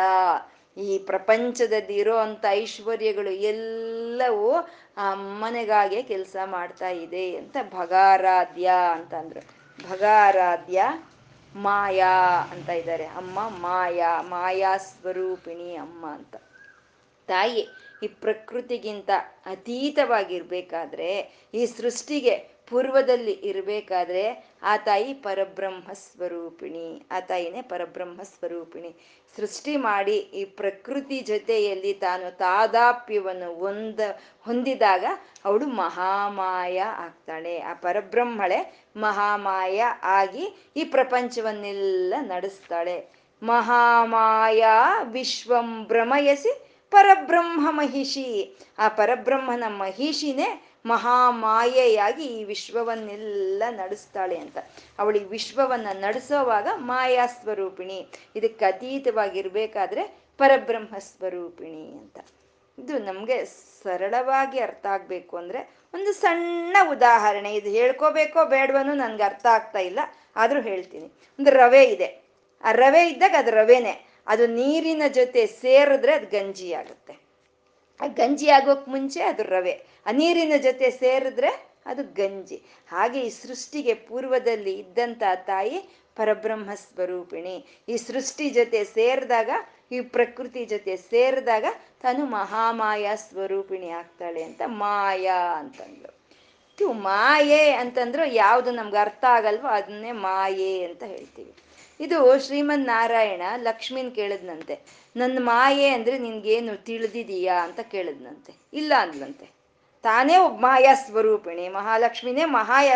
ಈ 0.81 0.99
ಪ್ರಪಂಚದಲ್ಲಿ 0.99 1.97
ಇರೋ 1.97 2.17
ಅಂಥ 2.17 2.45
ಐಶ್ವರ್ಯಗಳು 2.51 3.31
ಎಲ್ಲವೂ 3.31 4.51
ಆ 4.97 5.11
ಅಮ್ಮನಿಗಾಗೆ 5.13 6.03
ಕೆಲಸ 6.03 6.37
ಮಾಡ್ತಾ 6.45 6.89
ಇದೆ 6.89 7.37
ಅಂತ 7.37 7.57
ಭಗಾರಾಧ್ಯ 7.71 8.71
ಅಂತಂದ್ರು. 8.93 9.41
ಭಗಾರಾಧ್ಯ 9.91 10.81
ಮಾಯಾ 11.57 12.15
ಅಂತ 12.53 12.69
ಇದ್ದಾರೆ. 12.69 13.05
ಅಮ್ಮ 13.05 13.39
ಮಾಯಾ 13.49 14.23
ಮಾಯಾ 14.23 14.77
ಸ್ವರೂಪಿಣಿ 14.77 15.77
ಅಮ್ಮ 15.77 16.07
ಅಂತ. 16.07 16.37
ತಾಯಿ 17.29 17.63
ಈ 18.03 18.07
ಪ್ರಕೃತಿಗಿಂತ 18.07 19.11
ಅತೀತವಾಗಿರ್ಬೇಕಾದ್ರೆ 19.47 21.11
ಈ 21.55 21.67
ಸೃಷ್ಟಿಗೆ 21.67 22.35
ಪೂರ್ವದಲ್ಲಿ 22.71 23.33
ಇರಬೇಕಾದ್ರೆ 23.33 24.45
ಆ 24.63 24.77
ತಾಯಿ 24.77 25.15
ಪರಬ್ರಹ್ಮ 25.15 25.93
ಸ್ವರೂಪಿಣಿ. 25.93 27.03
ಆ 27.11 27.21
ತಾಯಿನೇ 27.21 27.63
ಪರಬ್ರಹ್ಮ 27.63 28.23
ಸ್ವರೂಪಿಣಿ. 28.23 28.97
ಸೃಷ್ಟಿ 29.37 29.77
ಮಾಡಿ 29.77 30.17
ಈ 30.17 30.45
ಪ್ರಕೃತಿ 30.45 31.21
ಜೊತೆಯಲ್ಲಿ 31.21 31.93
ತಾನು 31.93 32.37
ತಾದಾಪ್ಯವನ್ನು 32.37 33.59
ಒಂದ, 33.59 34.01
ಹೊಂದಿದಾಗ 34.41 35.05
ಅವಳು 35.45 35.67
ಮಹಾಮಾಯ 35.67 36.81
ಆಗ್ತಾಳೆ. 36.81 37.61
ಆ 37.61 37.75
ಪರಬ್ರಹ್ಮಳೆ 37.75 38.89
ಮಹಾಮಾಯ 38.97 39.85
ಆಗಿ 40.03 40.73
ಈ 40.77 40.85
ಪ್ರಪಂಚವನ್ನೆಲ್ಲ 40.85 42.15
ನಡೆಸ್ತಾಳೆ. 42.21 43.07
ಮಹಾಮಾಯ 43.43 44.65
ವಿಶ್ವಂ 45.03 45.85
ಭ್ರಮಯಸಿ 45.85 46.53
ಪರಬ್ರಹ್ಮ 46.91 47.71
ಮಹಿಷಿ. 47.71 48.57
ಆ 48.79 48.89
ಪರಬ್ರಹ್ಮನ 48.89 49.65
ಮಹಿಷಿನೇ 49.69 50.49
ಮಹಾಮಾಯೆಯಾಗಿ 50.85 52.25
ಈ 52.25 52.45
ವಿಶ್ವವನ್ನೆಲ್ಲ 52.45 53.63
ನಡೆಸ್ತಾಳೆ 53.71 54.39
ಅಂತ. 54.39 54.59
ಅವಳಿಗೆ 54.99 55.25
ವಿಶ್ವವನ್ನ 55.25 55.87
ನಡೆಸೋವಾಗ 55.93 56.69
ಮಾಯಾ 56.75 57.27
ಸ್ವರೂಪಿಣಿ, 57.27 58.09
ಇದಕ್ಕೆ 58.37 58.65
ಅತೀತವಾಗಿರ್ಬೇಕಾದ್ರೆ 58.65 60.21
ಪರಬ್ರಹ್ಮ 60.39 60.99
ಸ್ವರೂಪಿಣಿ 60.99 61.93
ಅಂತ. 61.93 62.19
ಇದು 62.79 62.99
ನಮಗೆ 62.99 63.45
ಸರಳವಾಗಿ 63.45 64.59
ಅರ್ಥ 64.59 64.87
ಆಗ್ಬೇಕು 64.87 65.37
ಅಂದ್ರೆ 65.37 65.77
ಒಂದು 65.95 66.13
ಸಣ್ಣ 66.13 66.77
ಉದಾಹರಣೆ. 66.91 67.55
ಇದು 67.55 67.71
ಹೇಳ್ಕೋಬೇಕೋ 67.71 68.45
ಬೇಡವನು 68.45 68.95
ನನ್ಗೆ 68.95 69.23
ಅರ್ಥ 69.23 69.47
ಆಗ್ತಾ 69.47 69.79
ಇಲ್ಲ, 69.79 70.01
ಆದ್ರೂ 70.37 70.61
ಹೇಳ್ತೀನಿ. 70.61 71.05
ಒಂದು 71.39 71.51
ರವೆ 71.51 71.85
ಇದೆ. 71.85 72.23
ಆ 72.65 72.73
ರವೆ 72.73 73.09
ಇದ್ದಾಗ 73.09 73.35
ಅದು 73.39 73.51
ರವೆನೆ. 73.51 74.11
ಅದು 74.27 74.47
ನೀರಿನ 74.47 75.03
ಜೊತೆ 75.09 75.47
ಸೇರಿದ್ರೆ 75.47 76.15
ಅದು 76.15 76.27
ಗಂಜಿ 76.27 76.73
ಆಗುತ್ತೆ 76.73 77.20
ಗಂಜಿ 78.09 78.49
ಆಗೋಕ್ 78.49 78.89
ಮುಂಚೆ 78.89 79.23
ಅದು 79.23 79.43
ರವೆ. 79.43 79.87
ಆ 80.07 80.11
ನೀರಿನ 80.13 80.53
ಜೊತೆ 80.57 80.91
ಸೇರಿದ್ರೆ 80.91 81.71
ಅದು 81.87 82.05
ಗಂಜಿ. 82.05 82.63
ಹಾಗೆ 82.89 83.21
ಈ 83.21 83.31
ಸೃಷ್ಟಿಗೆ 83.31 83.95
ಪೂರ್ವದಲ್ಲಿ 83.95 84.73
ಇದ್ದಂತ 84.73 85.23
ತಾಯಿ 85.35 85.79
ಪರಬ್ರಹ್ಮ 86.17 86.71
ಸ್ವರೂಪಿಣಿ 86.75 87.85
ಈ 87.89 87.97
ಸೃಷ್ಟಿ 87.97 88.51
ಜೊತೆ 88.51 88.85
ಸೇರಿದಾಗ, 88.85 89.51
ಈ 89.93 90.01
ಪ್ರಕೃತಿ 90.01 90.65
ಜೊತೆ 90.65 90.97
ಸೇರಿದಾಗ 90.97 91.65
ತಾನು 92.03 92.25
ಮಹಾಮಾಯಾ 92.25 93.17
ಸ್ವರೂಪಿಣಿ 93.17 93.91
ಆಗ್ತಾಳೆ 93.91 94.43
ಅಂತ 94.43 94.63
ಮಾಯಾ 94.67 95.55
ಅಂತಂದ್ರು. 95.55 96.13
ಮಾಯೆ 96.93 97.71
ಅಂತಂದ್ರು 97.71 98.25
ಯಾವುದು 98.25 98.71
ನಮ್ಗೆ 98.71 98.97
ಅರ್ಥ 98.97 99.25
ಆಗಲ್ವೋ 99.29 99.69
ಅದನ್ನೇ 99.69 100.13
ಮಾಯೆ 100.13 100.85
ಅಂತ 100.85 101.03
ಹೇಳ್ತೀವಿ. 101.03 101.53
ಇದು 102.01 102.47
ಶ್ರೀಮನ್ 102.47 102.87
ನಾರಾಯಣ 102.87 103.43
ಲಕ್ಷ್ಮಿನ್ 103.57 104.15
ಕೇಳಿದ್ನಂತೆ. 104.15 104.81
ನನ್ನ 105.17 105.39
ಮಾಯೆ 105.41 105.89
ಅಂದ್ರೆ 105.89 106.19
ನಿನ್ಗೇನು 106.19 106.85
ತಿಳಿದಿದೀಯಾ? 106.85 107.65
ಅಂತ 107.65 107.81
ಕೇಳಿದ್ನಂತೆ. 107.81 108.53
ಇಲ್ಲ 108.73 108.93
ಅಂದ್ಲಂತೆ. 108.99 109.51
ತಾನೇ 110.03 110.37
ಒಬ್ಬ 110.37 110.61
ಮಾಯಾ 110.61 110.95
ಸ್ವರೂಪಿಣಿ, 110.95 111.69
ಮಹಾಲಕ್ಷ್ಮಿನೇ 111.69 112.45
ಮಹಾಯ 112.45 112.93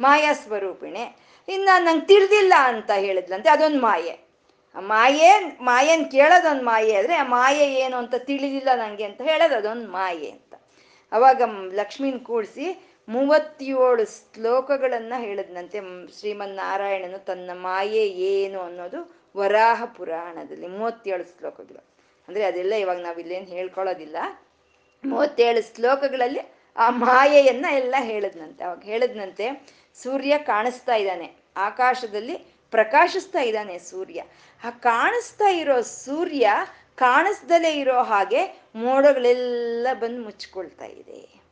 ಮಾಯಾ 0.00 0.32
ಸ್ವರೂಪಿಣಿ. 0.32 1.16
ಇನ್ನ 1.48 1.68
ನಂಗೆ 1.78 2.06
ತಿಳಿದಿಲ್ಲ 2.06 2.54
ಅಂತ 2.58 2.90
ಹೇಳಿದ್ಲಂತೆ. 2.90 3.48
ಅದೊಂದು 3.48 3.80
ಮಾಯೆ. 3.80 4.26
ಮಾಯೆ, 4.78 5.58
ಮಾಯನ್ 5.60 6.10
ಕೇಳೋದೊಂದು 6.10 6.64
ಮಾಯೆ 6.64 6.96
ಆದ್ರೆ 6.96 7.16
ಆ 7.16 7.22
ಮಾಯೆ 7.22 7.74
ಏನು 7.74 7.96
ಅಂತ 7.96 8.14
ತಿಳಿದಿಲ್ಲ 8.18 8.68
ನಂಗೆ 8.74 9.04
ಅಂತ 9.04 9.22
ಹೇಳೋದು 9.22 9.56
ಅದೊಂದು 9.56 9.90
ಮಾಯೆ 9.90 10.30
ಅಂತ. 10.30 10.54
ಅವಾಗ 11.12 11.42
ಲಕ್ಷ್ಮೀನ್ 11.72 12.20
ಕೂಡಿಸಿ 12.20 12.95
ಮೂವತ್ತೇಳು 13.08 14.04
ಶ್ಲೋಕಗಳನ್ನ 14.04 15.12
ಹೇಳಿದ್ನಂತೆ 15.18 15.80
ಶ್ರೀಮನ್ನಾರಾಯಣನು 16.18 17.24
ತನ್ನ 17.24 17.50
ಮಾಯೆ 17.52 18.08
ಏನು 18.08 18.60
ಅನ್ನೋದು 18.60 19.16
ವರಾಹ 19.36 19.84
ಪುರಾಣದಲ್ಲಿ, 19.84 20.66
ಮೂವತ್ತೇಳು 20.66 21.24
ಶ್ಲೋಕಗಳು. 21.24 21.84
ಅಂದ್ರೆ 22.28 22.44
ಅದೆಲ್ಲ 22.44 22.74
ಇವಾಗ 22.74 23.00
ನಾವು 23.00 23.20
ಇಲ್ಲೇನು 23.20 23.46
ಹೇಳ್ಕೊಳ್ಳೋದಿಲ್ಲ. 23.46 24.16
ಮೂವತ್ತೇಳು 25.04 25.76
ಶ್ಲೋಕಗಳಲ್ಲಿ 25.76 26.40
ಆ 26.76 26.90
ಮಾಯೆಯನ್ನ 26.90 27.66
ಎಲ್ಲ 27.72 27.94
ಹೇಳದ್ನಂತೆ. 27.98 28.64
ಅವಾಗ 28.64 28.82
ಹೇಳದ್ನಂತೆ, 28.84 29.66
ಸೂರ್ಯ 30.02 30.38
ಕಾಣಿಸ್ತಾ 30.38 30.94
ಇದ್ದಾನೆ, 30.94 31.32
ಆಕಾಶದಲ್ಲಿ 31.56 32.36
ಪ್ರಕಾಶಿಸ್ತಾ 32.70 33.40
ಇದ್ದಾನೆ 33.40 33.78
ಸೂರ್ಯ. 33.78 34.22
ಆ 34.64 34.70
ಕಾಣಿಸ್ತಾ 34.70 35.48
ಇರೋ 35.48 35.80
ಸೂರ್ಯ 35.80 36.52
ಕಾಣಿಸ್ದಲೇ 36.94 37.72
ಇರೋ 37.72 38.02
ಹಾಗೆ 38.02 38.62
ಮೋಡಗಳೆಲ್ಲ 38.74 39.86
ಬಂದು 39.92 40.22
ಮುಚ್ಕೊಳ್ತಾ 40.22 40.84
ಇದೆ. 40.84 41.45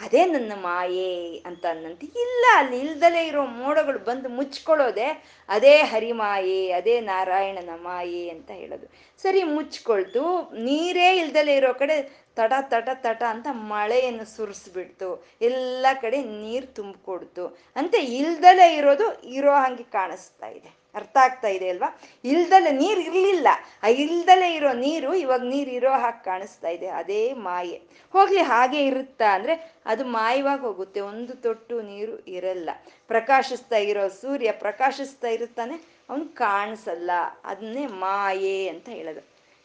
ಅದೇ 0.00 0.24
ನನ್ನ 0.24 0.52
ಮಾಯೆ 0.54 1.38
ಅಂತ 1.46 1.66
ಅನ್ನಂತೆ. 1.68 2.06
ಇಲ್ಲ, 2.06 2.44
ಅಲ್ಲಿ 2.56 2.78
ಇಲ್ದಲೇ 2.80 3.26
ಇರೋ 3.26 3.46
ಮೋಡಗಳು 3.46 3.98
ಬಂದು 3.98 4.28
ಮುಚ್ಕೊಳ್ಳೋದೆ 4.28 5.08
ಅದೇ 5.48 5.82
ಹರಿಮಾಯೆ, 5.82 6.70
ಅದೇ 6.70 7.00
ನಾರಾಯಣನ 7.00 7.70
ಮಾಯೆ 7.82 8.28
ಅಂತ 8.28 8.50
ಹೇಳೋದು. 8.50 8.86
ಸರಿ 9.22 9.42
ಮುಚ್ಕೊಳ್ತು 9.42 10.52
ನೀರೇ 10.52 11.16
ಇಲ್ದಲೇ 11.16 11.56
ಇರೋ 11.56 11.74
ಕಡೆ 11.74 12.26
ತಟ 12.36 12.52
ತಟ 12.60 12.88
ತಟ 12.94 13.22
ಅಂತ 13.22 13.46
ಮಳೆಯನ್ನು 13.50 14.36
ಸುರಿಸ್ಬಿಡ್ತು. 14.36 15.24
ಎಲ್ಲ 15.40 15.86
ಕಡೆ 16.00 16.22
ನೀರು 16.22 16.66
ತುಂಬಿಕೊಡ್ತು. 16.66 17.58
ಅಂತ, 17.76 17.94
ಇಲ್ದಲೇ 17.94 18.74
ಇರೋದು 18.74 19.22
ಇರೋ 19.28 19.54
ಹಂಗೆ 19.54 19.82
ಕಾಣಿಸ್ತಾ 19.82 20.48
ಇದೆ. 20.48 20.85
ಅರ್ಥ 20.96 21.16
ಆಗ್ತಾ 21.16 21.48
ಇದೆ 21.48 21.68
ಅಲ್ವಾ? 21.68 22.00
ಇಲ್ದಲೆ 22.24 22.70
ನೀರು 22.70 23.00
ಇರಲಿಲ್ಲ. 23.00 23.48
ಆ 23.82 23.86
ಇಲ್ದಲೆ 23.86 24.54
ಇರೋ 24.54 24.72
ನೀರು 24.72 25.14
ಇವಾಗ 25.14 25.42
ನೀರು 25.42 25.70
ಇರೋ 25.70 25.92
ಹಾಗೆ 25.92 26.24
ಕಾಣಿಸ್ತಾ 26.24 26.68
ಇದೆ. 26.68 26.86
ಅದೇ 26.86 27.32
ಮಾಯೆ. 27.32 27.82
ಹೋಗ್ಲಿ, 28.12 28.40
ಹಾಗೆ 28.40 28.86
ಇರುತ್ತಾ 28.86 29.34
ಅಂದ್ರೆ 29.34 29.74
ಅದು 29.86 30.04
ಮಾಯವಾಗಿ 30.04 30.62
ಹೋಗುತ್ತೆ. 30.62 31.00
ಒಂದು 31.00 31.34
ತೊಟ್ಟು 31.34 31.82
ನೀರು 31.82 32.18
ಇರಲ್ಲ. 32.18 32.70
ಪ್ರಕಾಶಿಸ್ತಾ 33.08 33.76
ಇರೋ 33.76 34.08
ಸೂರ್ಯ 34.08 34.52
ಪ್ರಕಾಶಿಸ್ತಾ 34.52 35.28
ಇರುತ್ತಾನೆ. 35.28 35.74
ಅವನು 36.10 36.34
ಕಾಣಿಸಲ್ಲ. 36.34 37.10
ಅದನ್ನೇ 37.44 37.86
ಮಾಯೆ 37.86 38.68
ಅಂತ 38.68 38.88
ಹೇಳೋದು. 38.88 39.20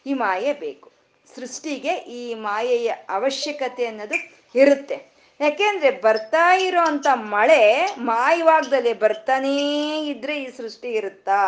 ಈ 0.06 0.12
ಮಾಯೆ 0.12 0.52
ಬೇಕು. 0.52 0.92
ಸೃಷ್ಟಿಗೆ 1.34 1.94
ಈ 1.94 2.34
ಮಾಯೆಯ 2.34 2.88
ಅವಶ್ಯಕತೆ 3.08 3.86
ಅನ್ನೋದು 3.86 4.14
ಇರುತ್ತೆ. 4.58 5.11
ಯಾಕೆಂದ್ರೆ 5.42 5.90
ಬರ್ತಾ 5.90 6.54
ಇರೋ 6.54 6.80
ಅಂತ 6.80 7.06
ಮಳೆ 7.14 7.62
ಮಾಯವಾಗ್ದಲೆ 7.98 8.92
ಬರ್ತಾನೇ 8.92 9.54
ಇದ್ರೆ 10.06 10.34
ಈ 10.42 10.48
ಸೃಷ್ಟಿ 10.56 10.90
ಇರುತ್ತಾ? 10.92 11.42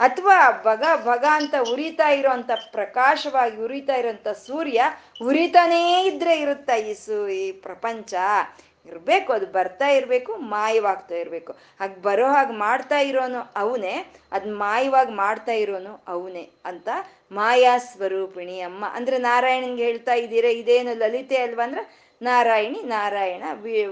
ಅಥವಾ 0.00 0.36
ಭಗ 0.64 0.84
ಭಗ 1.04 1.24
ಅಂತ 1.30 1.54
ಉರಿತಾ 1.72 2.08
ಇರೋಂಥ 2.08 2.50
ಪ್ರಕಾಶವಾಗಿ 2.72 3.56
ಉರಿತಾ 3.56 3.94
ಇರೋಂಥ 3.94 4.28
ಸೂರ್ಯ 4.28 4.80
ಉರಿತಾನೇ 5.22 6.04
ಇದ್ರೆ 6.04 6.40
ಇರುತ್ತಾ 6.40 6.74
ಈ 6.76 6.94
ಸು, 6.94 7.28
ಈ 7.28 7.52
ಪ್ರಪಂಚ? 7.52 8.14
ಇರಬೇಕು, 8.86 9.32
ಅದು 9.32 9.46
ಬರ್ತಾ 9.46 9.88
ಇರಬೇಕು, 9.88 10.32
ಮಾಯವಾಗ್ತಾ 10.36 11.14
ಇರಬೇಕು. 11.14 11.52
ಹಾಗೆ 11.52 12.02
ಬರೋ 12.02 12.26
ಹಾಗೆ 12.26 12.52
ಮಾಡ್ತಾ 12.52 12.98
ಇರೋನು 12.98 13.40
ಅವನೇ, 13.56 13.94
ಅದ್ 14.32 14.48
ಮಾಯವಾಗಿ 14.48 15.12
ಮಾಡ್ತಾ 15.12 15.52
ಇರೋನು 15.52 16.02
ಅವನೇ 16.08 16.44
ಅಂತ 16.64 16.88
ಮಾಯಾ 17.32 17.78
ಸ್ವರೂಪಿಣಿ 17.78 18.60
ಅಮ್ಮ. 18.60 18.84
ಅಂದ್ರೆ 18.94 19.18
ನಾರಾಯಣನ್ಗೆ 19.18 19.84
ಹೇಳ್ತಾ 19.84 20.14
ಇದ್ದೀರಾ, 20.14 20.48
ಇದೇನು 20.48 20.94
ಲಲಿತೆ 20.98 21.36
ಅಲ್ವಾ 21.36 21.64
ಅಂದ್ರೆ 21.64 22.05
ನಾರಾಯಣಿ, 22.22 22.82
ನಾರಾಯಣ 22.82 23.42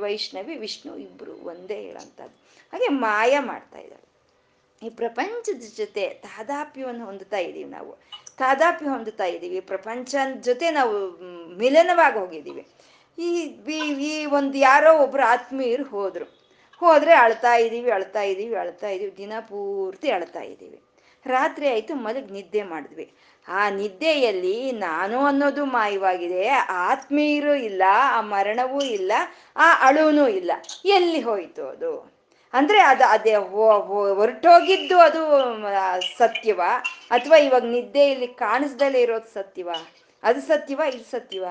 ವೈಷ್ಣವಿ, 0.00 0.56
ವಿಷ್ಣು 0.56 0.96
ಇಬ್ರು 0.96 1.32
ಒಂದೇ 1.32 1.74
ಹೇಳೋಂಥದ್ದು 1.74 2.36
ಹಾಗೆ 2.72 2.88
ಮಾಯ 2.88 3.38
ಮಾಡ್ತಾ 3.38 3.78
ಇದ್ದಾರೆ. 3.78 4.04
ಈ 4.82 4.88
ಪ್ರಪಂಚದ 4.90 5.76
ಜೊತೆ 5.76 6.08
ತಾದಾಪ್ಯವನ್ನು 6.08 7.04
ಹೊಂದುತ್ತಾ 7.04 7.36
ಇದ್ದೀವಿ 7.36 7.70
ನಾವು. 7.70 7.92
ತಾದಾಪ್ಯ 8.36 8.86
ಹೊಂದುತ್ತಾ 8.86 9.24
ಇದ್ದೀವಿ. 9.24 9.60
ಪ್ರಪಂಚದ 9.60 10.40
ಜೊತೆ 10.40 10.70
ನಾವು 10.70 10.94
ಮಿಲನವಾಗಿ 11.58 12.18
ಹೋಗಿದ್ದೀವಿ. 12.18 12.66
ಈ 13.18 13.30
ಈ 14.00 14.26
ಒಂದು 14.26 14.58
ಯಾರೋ 14.58 14.98
ಒಬ್ರು 14.98 15.22
ಆತ್ಮೀಯರು 15.22 15.84
ಹೋದ್ರು. 15.84 16.24
ಹೋದ್ರೆ 16.78 17.14
ಅಳ್ತಾ 17.14 17.54
ಇದ್ದೀವಿ 17.54 17.90
ಅಳ್ತಾ 17.90 18.22
ಇದ್ದೀವಿ 18.22 18.54
ಅಳ್ತಾ 18.54 18.88
ಇದ್ದೀವಿ, 18.88 19.16
ದಿನ 19.16 19.32
ಪೂರ್ತಿ 19.40 20.10
ಅಳ್ತಾ 20.10 20.40
ಇದ್ದೀವಿ. 20.40 20.82
ರಾತ್ರಿ 21.26 21.68
ಆಯಿತು, 21.68 21.94
ಮಲಗ್ 21.94 22.32
ನಿದ್ದೆ 22.32 22.62
ಮಾಡಿದ್ವಿ. 22.62 23.12
ಆ 23.48 23.70
ನಿದ್ದೆಯಲ್ಲಿ 23.70 24.72
ನಾನು 24.72 25.24
ಅನ್ನೋದು 25.26 25.64
ಮಾಯವಾಗಿದೆ. 25.64 26.48
ಆತ್ಮೀಯರು 26.48 27.54
ಇಲ್ಲ, 27.54 27.82
ಆ 27.88 28.20
ಮರಣವೂ 28.20 28.80
ಇಲ್ಲ, 28.80 29.12
ಆ 29.56 29.88
ಅಳುವೂ 29.88 30.26
ಇಲ್ಲ. 30.28 30.52
ಎಲ್ಲಿ 30.84 31.20
ಹೋಯ್ತು 31.20 31.68
ಅದು? 31.68 32.14
ಅಂದ್ರೆ 32.52 32.82
ಅದು, 32.82 33.04
ಅದೇ 33.04 33.34
ಹೊರಟೋಗಿದ್ದು 33.34 34.98
ಅದು 34.98 35.18
ಸತ್ಯವ? 36.18 36.60
ಅಥವಾ 37.10 37.36
ಇವಾಗ 37.36 37.62
ನಿದ್ದೆಯಲ್ಲಿ 37.62 38.26
ಕಾಣಿಸ್ದಲೇ 38.26 39.00
ಇರೋದು 39.00 39.34
ಸತ್ಯವ? 39.34 39.70
ಅದು 40.22 40.40
ಸತ್ಯವ, 40.40 40.80
ಇದು 40.94 41.10
ಸತ್ಯವ? 41.10 41.44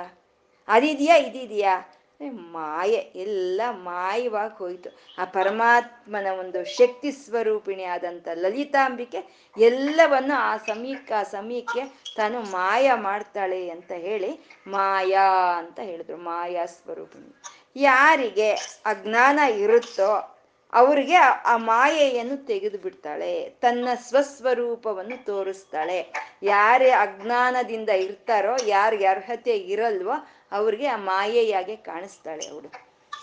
ಅದಿದೆಯಾ, 0.67 1.15
ಇದಿದೆಯಾ? 1.15 1.81
ಮಾಯೆ, 2.29 2.95
ಎಲ್ಲ 2.95 3.61
ಮಾಯವಾಗಿ 3.71 4.57
ಹೋಯ್ತು. 4.57 4.89
ಆ 5.17 5.25
ಪರಮಾತ್ಮನ 5.25 6.27
ಒಂದು 6.39 6.63
ಶಕ್ತಿ 6.63 7.11
ಸ್ವರೂಪಿಣಿ 7.11 7.83
ಆದಂಥ 7.83 8.27
ಲಲಿತಾಂಬಿಕೆ 8.33 9.51
ಎಲ್ಲವನ್ನು 9.59 10.35
ಆ 10.35 10.57
ಸಮೀಕ, 10.57 11.11
ಆ 11.17 11.23
ಸಮಯಕ್ಕೆ 11.23 11.99
ತಾನು 12.17 12.39
ಮಾಯ 12.39 12.91
ಮಾಡ್ತಾಳೆ 12.93 13.69
ಅಂತ 13.69 13.91
ಹೇಳಿ 13.91 14.39
ಮಾಯಾ 14.67 15.25
ಅಂತ 15.57 15.79
ಹೇಳಿದ್ರು, 15.79 16.17
ಮಾಯಾ 16.17 16.65
ಸ್ವರೂಪಿಣಿ. 16.65 17.35
ಯಾರಿಗೆ 17.75 18.51
ಅಜ್ಞಾನ 18.85 19.39
ಇರುತ್ತೋ 19.39 20.29
ಅವ್ರಿಗೆ 20.73 21.15
ಆ 21.15 21.57
ಮಾಯೆಯನ್ನು 21.57 22.45
ತೆಗೆದು 22.45 22.77
ಬಿಡ್ತಾಳೆ, 22.77 23.49
ತನ್ನ 23.49 23.87
ಸ್ವಸ್ವರೂಪವನ್ನು 23.95 25.25
ತೋರಿಸ್ತಾಳೆ. 25.25 26.13
ಯಾರೇ 26.43 26.89
ಅಜ್ಞಾನದಿಂದ 26.89 27.89
ಇರ್ತಾರೋ, 27.89 28.55
ಯಾರಿಗೆ 28.65 29.05
ಅರ್ಹತೆ 29.05 29.57
ಇರಲ್ವೋ 29.57 30.13
ಅವ್ರಿಗೆ 30.53 30.87
ಆ 30.87 30.97
ಮಾಯೆಯಾಗೆ 30.97 31.75
ಕಾಣಿಸ್ತಾಳೆ 31.75 32.47
ಅವಳು. 32.47 32.69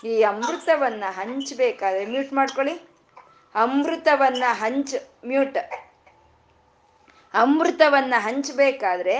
ಈ 0.08 0.22
ಅಮೃತವನ್ನ 0.22 1.04
ಹಂಚ್ಬೇಕಾದ್ರೆ 1.08 2.06
ಮ್ಯೂಟ್ 2.06 2.32
ಮಾಡ್ಕೊಳ್ಳಿ. 2.32 2.74
ಅಮೃತವನ್ನ 3.54 4.44
ಹಂಚ್ 4.52 4.94
ಮ್ಯೂಟ್ 5.26 5.58
ಅಮೃತವನ್ನ 7.34 8.14
ಹಂಚ್ಬೇಕಾದ್ರೆ 8.18 9.16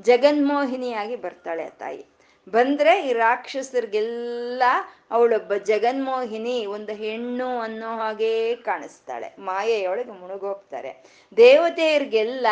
ಜಗನ್ಮೋಹಿನಿಯಾಗಿ 0.00 1.16
ಬರ್ತಾಳೆ 1.16 1.70
ತಾಯಿ. 1.70 2.11
ಬಂದ್ರೆ 2.48 3.08
ಈ 3.08 3.12
ರಾಕ್ಷಸರಿಗೆಲ್ಲ 3.12 4.62
ಅವಳೊಬ್ಬ 5.10 5.54
ಜಗನ್ಮೋಹಿನಿ 5.54 6.66
ಒಂದು 6.66 6.92
ಹೆಣ್ಣು 6.92 7.58
ಅನ್ನೋ 7.58 7.86
ಹಾಗೇ 7.86 8.54
ಕಾಣಿಸ್ತಾಳೆ. 8.54 9.36
ಮಾಯೆಯೊಳಗೆ 9.38 10.10
ಮುಳುಗೋಗ್ತಾರೆ. 10.10 11.04
ದೇವತೆಯರಿಗೆಲ್ಲ 11.36 12.46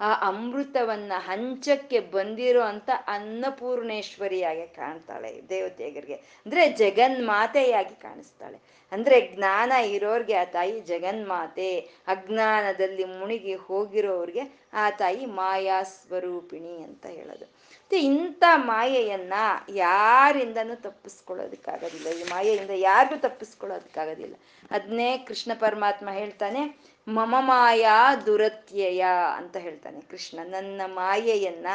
ಆ 0.00 0.28
ಅಮೃತವನ್ನ 0.28 1.12
ಹಂಚಕ್ಕೆ 1.16 2.00
ಬಂದಿರೋ 2.00 2.60
ಅಂತ 2.60 2.90
ಅನ್ನಪೂರ್ಣೇಶ್ವರಿಯಾಗಿ 3.06 4.66
ಕಾಣ್ತಾಳೆ 4.66 5.40
ದೇವತೆಯರಿಗೆ. 5.48 6.14
ಅಂದ್ರೆ 6.14 6.72
ಜಗನ್ಮಾತೆಯಾಗಿ 6.72 8.02
ಕಾಣಿಸ್ತಾಳೆ. 8.02 8.84
ಅಂದ್ರೆ 8.92 9.32
ಜ್ಞಾನ 9.36 9.72
ಇರೋರ್ಗೆ 9.72 10.34
ಆ 10.34 10.44
ತಾಯಿ 10.44 10.80
ಜಗನ್ಮಾತೆ, 10.80 11.78
ಅಜ್ಞಾನದಲ್ಲಿ 12.06 13.04
ಮುಳುಗಿ 13.04 13.54
ಹೋಗಿರೋರ್ಗೆ 13.54 14.68
ಆ 14.72 14.90
ತಾಯಿ 14.90 15.26
ಮಾಯಾ 15.26 15.82
ಸ್ವರೂಪಿಣಿ 15.82 16.82
ಅಂತ 16.82 17.06
ಹೇಳೋದು. 17.06 17.63
ಇಂಥ 17.92 18.44
ಮಾಯೆಯನ್ನ 18.54 19.34
ಯಾರಿಂದನೂ 19.68 20.74
ತಪ್ಪಿಸ್ಕೊಳ್ಳೋದಕ್ಕಾಗೋದಿಲ್ಲ. 20.74 22.08
ಈ 22.08 22.22
ಮಾಯೆಯಿಂದ 22.22 22.70
ಯಾರಿಗೂ 22.74 23.16
ತಪ್ಪಿಸ್ಕೊಳ್ಳೋದಕ್ಕಾಗೋದಿಲ್ಲ. 23.16 24.34
ಅದನ್ನೇ 24.70 25.18
ಕೃಷ್ಣ 25.18 25.52
ಪರಮಾತ್ಮ 25.58 26.10
ಹೇಳ್ತಾನೆ, 26.10 26.78
ಮಮ 27.08 27.34
ಮಾಯಾ 27.38 28.16
ದುರತ್ಯಯ 28.26 29.04
ಅಂತ 29.36 29.56
ಹೇಳ್ತಾನೆ 29.56 30.00
ಕೃಷ್ಣ. 30.00 30.38
ನನ್ನ 30.44 30.82
ಮಾಯೆಯನ್ನ 30.86 31.66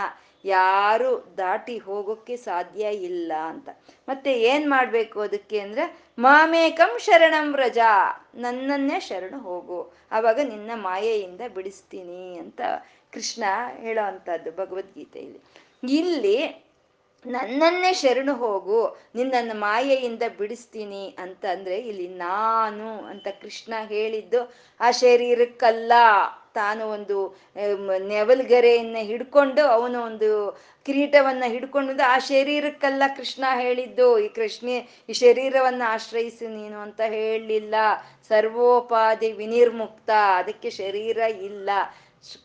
ಯಾರು 0.45 1.33
ದಾಟಿ 1.37 1.77
ಹೋಗೋಕ್ಕೆ 1.77 2.37
ಸಾಧ್ಯ 2.37 2.89
ಇಲ್ಲ 2.89 3.31
ಅಂತ. 3.45 3.69
ಮತ್ತೆ 4.09 4.41
ಏನ್ 4.41 4.69
ಮಾಡ್ಬೇಕು 4.69 5.19
ಅದಕ್ಕೆ 5.19 5.59
ಅಂದ್ರೆ, 5.59 5.97
ಮಾಮೇಕಂ 6.19 6.99
ಶರಣಂ 6.99 7.51
ವ್ರಜ, 7.51 7.77
ನನ್ನನ್ನೇ 8.35 8.99
ಶರಣು 8.99 9.39
ಹೋಗು. 9.39 9.93
ಆವಾಗ 10.11 10.39
ನಿನ್ನ 10.39 10.71
ಮಾಯೆಯಿಂದ 10.75 11.41
ಬಿಡಿಸ್ತೀನಿ 11.55 12.37
ಅಂತ 12.37 12.61
ಕೃಷ್ಣ 13.13 13.43
ಹೇಳೋ 13.77 14.07
ಅಂಥದ್ದು 14.07 14.51
ಭಗವದ್ಗೀತೆಯಲ್ಲಿ. 14.51 15.41
ಇಲ್ಲಿ 15.83 16.65
ನನ್ನನ್ನೇ 17.25 17.93
ಶರಣು 17.93 18.33
ಹೋಗು, 18.33 18.97
ನಿನ್ನನ್ನು 19.15 19.55
ಮಾಯೆಯಿಂದ 19.59 20.23
ಬಿಡಿಸ್ತೀನಿ 20.37 21.15
ಅಂತ 21.19 21.45
ಅಂದ್ರೆ 21.45 21.77
ಇಲ್ಲಿ 21.77 22.07
ನಾನು 22.07 23.05
ಅಂತ 23.05 23.27
ಕೃಷ್ಣ 23.41 23.73
ಹೇಳಿದ್ದು 23.87 24.53
ಆ 24.79 24.91
ಶರೀರಕ್ಕಲ್ಲ. 24.91 25.91
ತಾನು 26.53 26.87
ಒಂದು 26.87 27.17
ನೆವಲ್ಗರೆಯನ್ನ 28.07 28.97
ಹಿಡ್ಕೊಂಡು 29.01 29.61
ಅವನು 29.65 30.03
ಒಂದು 30.03 30.29
ಕಿರೀಟವನ್ನ 30.85 31.43
ಹಿಡ್ಕೊಂಡು 31.47 32.03
ಆ 32.03 32.19
ಶರೀರಕ್ಕಲ್ಲ 32.19 33.03
ಕೃಷ್ಣ 33.17 33.45
ಹೇಳಿದ್ದು. 33.55 34.19
ಈ 34.19 34.27
ಕೃಷ್ಣ 34.27 34.67
ಈ 35.09 35.13
ಶರೀರವನ್ನ 35.13 35.83
ಆಶ್ರಯಿಸಿ 35.87 36.47
ನೀನು 36.47 36.79
ಅಂತ 36.79 37.01
ಹೇಳಲಿಲ್ಲ 37.07 37.75
ಸರ್ವೋಪಾಧಿ 38.29 39.31
ವಿನಿರ್ಮುಕ್ತ. 39.31 40.09
ಅದಕ್ಕೆ 40.09 40.69
ಶರೀರ 40.69 41.17
ಇಲ್ಲ. 41.17 41.69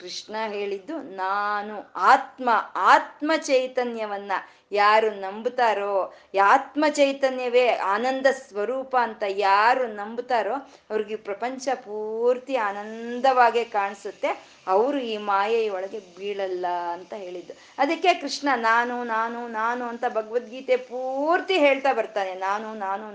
ಕೃಷ್ಣ 0.01 0.35
ಹೇಳಿದ್ದು, 0.47 0.97
ನಾನು 0.99 1.75
ಆತ್ಮ 1.97 2.49
ಆತ್ಮ 2.75 3.33
ಚೈತನ್ಯವನ್ನ 3.37 4.33
ಯಾರು 4.73 5.09
ನಂಬುತ್ತಾರೋ 5.11 5.95
ಆತ್ಮ 6.43 6.85
ಚೈತನ್ಯವೇ 6.91 7.67
ಆನಂದ 7.95 8.27
ಸ್ವರೂಪ 8.33 8.97
ಅಂತ 9.01 9.23
ಯಾರು 9.29 9.85
ನಂಬುತ್ತಾರೋ, 9.87 10.55
ಅವ್ರಿಗೆ 10.91 11.17
ಪ್ರಪಂಚ 11.17 11.69
ಪೂರ್ತಿ 11.75 12.57
ಆನಂದವಾಗೇ 12.57 13.65
ಕಾಣಿಸುತ್ತೆ. 13.65 14.31
ಅವರು 14.69 14.99
ಈ 14.99 15.17
ಮಾಯೆಯೊಳಗೆ 15.17 16.01
ಬೀಳಲ್ಲ 16.19 16.67
ಅಂತ 16.93 17.13
ಹೇಳಿದ್ದು. 17.15 17.55
ಅದಕ್ಕೆ 17.79 18.15
ಕೃಷ್ಣ, 18.15 18.49
ನಾನು 18.55 19.05
ನಾನು 19.05 19.49
ನಾನು 19.49 19.85
ಅಂತ 19.85 20.05
ಭಗವದ್ಗೀತೆ 20.09 20.77
ಪೂರ್ತಿ 20.77 21.59
ಹೇಳ್ತಾ 21.59 21.93
ಬರ್ತಾನೆ. 21.93 22.35
ನಾನು 22.35 22.75
ನಾನು 22.75 23.09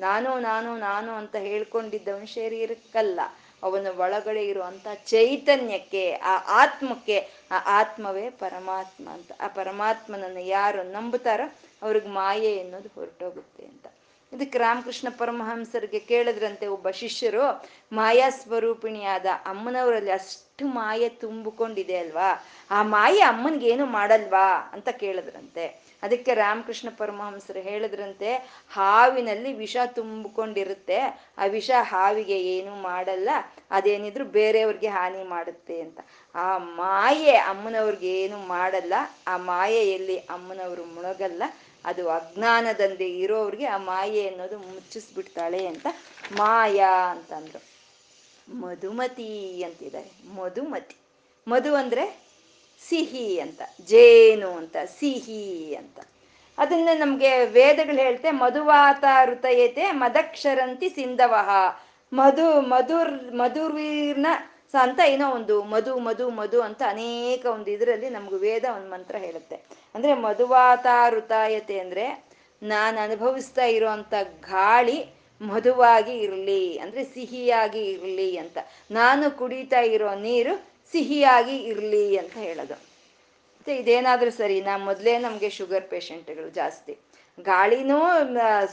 ನಾನು 0.00 0.38
ನಾನು 0.38 0.70
ನಾನು 0.78 1.12
ಅಂತ 1.12 1.36
ಹೇಳ್ಕೊಂಡಿದ್ದವನು 1.36 2.26
ಶರೀರಕ್ಕಲ್ಲ. 2.26 3.20
ಅವನ 3.62 3.86
ಒಳಗಡೆ 3.96 4.46
ಇರುವಂತ 4.46 4.86
ಚೈತನ್ಯಕ್ಕೆ, 5.04 6.12
ಆ 6.12 6.34
ಆತ್ಮಕ್ಕೆ, 6.62 7.18
ಆ 7.50 7.58
ಆತ್ಮವೇ 7.80 8.30
ಪರಮಾತ್ಮ 8.30 9.08
ಅಂತ, 9.08 9.32
ಆ 9.40 9.48
ಪರಮಾತ್ಮನನ್ನು 9.48 10.40
ಯಾರು 10.40 10.82
ನಂಬುತ್ತಾರೋ 10.82 11.46
ಅವ್ರಿಗೆ 11.82 12.08
ಮಾಯೆ 12.08 12.60
ಅನ್ನೋದು 12.60 12.90
ಹೊರಟೋಗುತ್ತೆ 12.94 13.64
ಅಂತ. 13.64 13.86
ಇದಕ್ಕೆ 14.32 14.58
ರಾಮಕೃಷ್ಣ 14.58 15.08
ಪರಮಹಂಸರಿಗೆ 15.18 15.98
ಕೇಳಿದ್ರಂತೆ 15.98 16.66
ಒಬ್ಬ 16.66 16.90
ಶಿಷ್ಯರು, 16.90 17.66
ಮಾಯಾ 17.92 18.30
ಸ್ವರೂಪಿಣಿಯಾದ 18.30 19.26
ಅಮ್ಮನವರಲ್ಲಿ 19.46 20.10
ಅಷ್ಟು 20.10 20.66
ಮಾಯೆ 20.66 21.08
ತುಂಬಿಕೊಂಡಿದೆ 21.08 21.96
ಅಲ್ವಾ? 21.96 22.44
ಆ 22.70 22.82
ಮಾಯೆ 22.82 23.20
ಅಮ್ಮನಿಗೇನು 23.20 23.86
ಮಾಡಲ್ವಾ 23.86 24.70
ಅಂತ 24.72 24.88
ಕೇಳಿದ್ರಂತೆ. 24.88 25.66
ಅದಕ್ಕೆ 26.02 26.34
ರಾಮಕೃಷ್ಣ 26.34 26.88
ಪರಮಹಂಸರು 26.96 27.60
ಹೇಳಿದ್ರಂತೆ, 27.60 28.36
ಹಾವಿನಲ್ಲಿ 28.70 29.52
ವಿಷ 29.52 29.76
ತುಂಬಿಕೊಂಡಿರುತ್ತೆ, 29.86 30.98
ಆ 31.38 31.44
ವಿಷ 31.46 31.70
ಹಾವಿಗೆ 31.80 32.38
ಏನು 32.40 32.74
ಮಾಡಲ್ಲ, 32.82 33.28
ಅದೇನಿದ್ರು 33.70 34.24
ಬೇರೆಯವ್ರಿಗೆ 34.24 34.88
ಹಾನಿ 34.88 35.22
ಮಾಡುತ್ತೆ 35.22 35.80
ಅಂತ. 35.80 36.00
ಆ 36.34 36.58
ಮಾಯೆ 36.58 37.36
ಅಮ್ಮನವ್ರಿಗೆ 37.36 38.20
ಏನು 38.20 38.38
ಮಾಡಲ್ಲ, 38.38 38.94
ಆ 39.26 39.36
ಮಾಯೆಯಲ್ಲಿ 39.36 40.18
ಅಮ್ಮನವರು 40.18 40.84
ಮುಳುಗಲ್ಲ 40.84 41.42
ಅದು 41.84 42.10
ಅಜ್ಞಾನದಂದೆ 42.10 43.10
ಇರೋರಿಗೆ 43.10 43.66
ಆ 43.66 43.76
ಮಾಯೆ 43.76 44.28
ಅನ್ನೋದು 44.28 44.58
ಮುಚ್ಚಿಸ್ಬಿಡ್ತಾಳೆ 44.58 45.66
ಅಂತ 45.66 45.86
ಮಾಯಾ 46.32 47.10
ಅಂತಂದ್ರು. 47.10 47.62
ಮಧುಮತಿ 48.54 49.62
ಅಂತಿದ್ದಾರೆ. 49.62 50.10
ಮಧುಮತಿ. 50.34 50.96
ಮಧು 51.48 51.74
ಅಂದ್ರೆ 51.74 52.22
ಸಿಹಿ 52.88 53.40
ಅಂತ. 53.40 53.62
ಜೇನು 53.86 54.50
ಅಂತ. 54.50 54.76
ಸಿಹಿ 54.98 55.74
ಅಂತ. 55.74 56.00
ಅದನ್ನ 56.58 56.88
ನಮ್ಗೆ 56.94 57.44
ವೇದಗಳು 57.44 57.96
ಹೇಳ್ತೆ 57.96 58.30
ಮಧುವಾತ 58.30 59.04
ಋತಯತೆ 59.24 59.92
ಮದಕ್ಷರಂತಿ 59.92 60.88
ಸಿಂಧವಹ 60.88 61.50
ಮಧು, 62.12 62.60
ಮಧುರ್, 62.60 63.34
ಮಧುರ್ವೀರ್ನ 63.34 64.26
ಅಂತ 64.74 65.00
ಏನೋ 65.06 65.30
ಒಂದು 65.30 65.62
ಮಧು 65.62 65.98
ಮಧು 65.98 66.30
ಮಧು 66.30 66.60
ಅಂತ 66.60 66.82
ಅನೇಕ 66.88 67.46
ಒಂದು 67.46 67.70
ಇದರಲ್ಲಿ 67.70 68.08
ನಮ್ಗೆ 68.08 68.36
ವೇದ 68.36 68.64
ಒಂದು 68.76 68.90
ಮಂತ್ರ 68.90 69.16
ಹೇಳುತ್ತೆ. 69.16 69.56
ಅಂದ್ರೆ 69.94 70.14
ಮಧುವಾತಾರುತಾಯತೆ 70.14 71.78
ಅಂದ್ರೆ 71.78 72.24
ನಾನು 72.62 73.00
ಅನುಭವಿಸ್ತಾ 73.00 73.64
ಇರುವಂತ 73.64 74.14
ಗಾಳಿ 74.40 75.06
ಮಧುವಾಗಿ 75.42 76.18
ಇರಲಿ 76.18 76.78
ಅಂದ್ರೆ 76.78 77.04
ಸಿಹಿಯಾಗಿ 77.04 77.90
ಇರಲಿ 77.90 78.36
ಅಂತ. 78.36 78.58
ನಾನು 78.90 79.38
ಕುಡಿತಾ 79.38 79.80
ಇರೋ 79.80 80.14
ನೀರು 80.14 80.56
ಸಿಹಿಯಾಗಿ 80.92 81.56
ಇರಲಿ 81.56 82.18
ಅಂತ 82.18 82.32
ಹೇಳೋದು. 82.32 82.74
ಮತ್ತೆ 82.74 83.76
ಇದೇನಾದ್ರೂ 83.76 84.30
ಸರಿ, 84.30 84.60
ನಾ 84.60 84.76
ಮೊದಲೇ 84.76 85.18
ನಮಗೆ 85.18 85.50
ಶುಗರ್ 85.50 85.84
ಪೇಷಂಟ್ಗಳು 85.84 86.48
ಜಾಸ್ತಿ. 86.50 86.98
ಗಾಳಿನೂ 87.40 88.00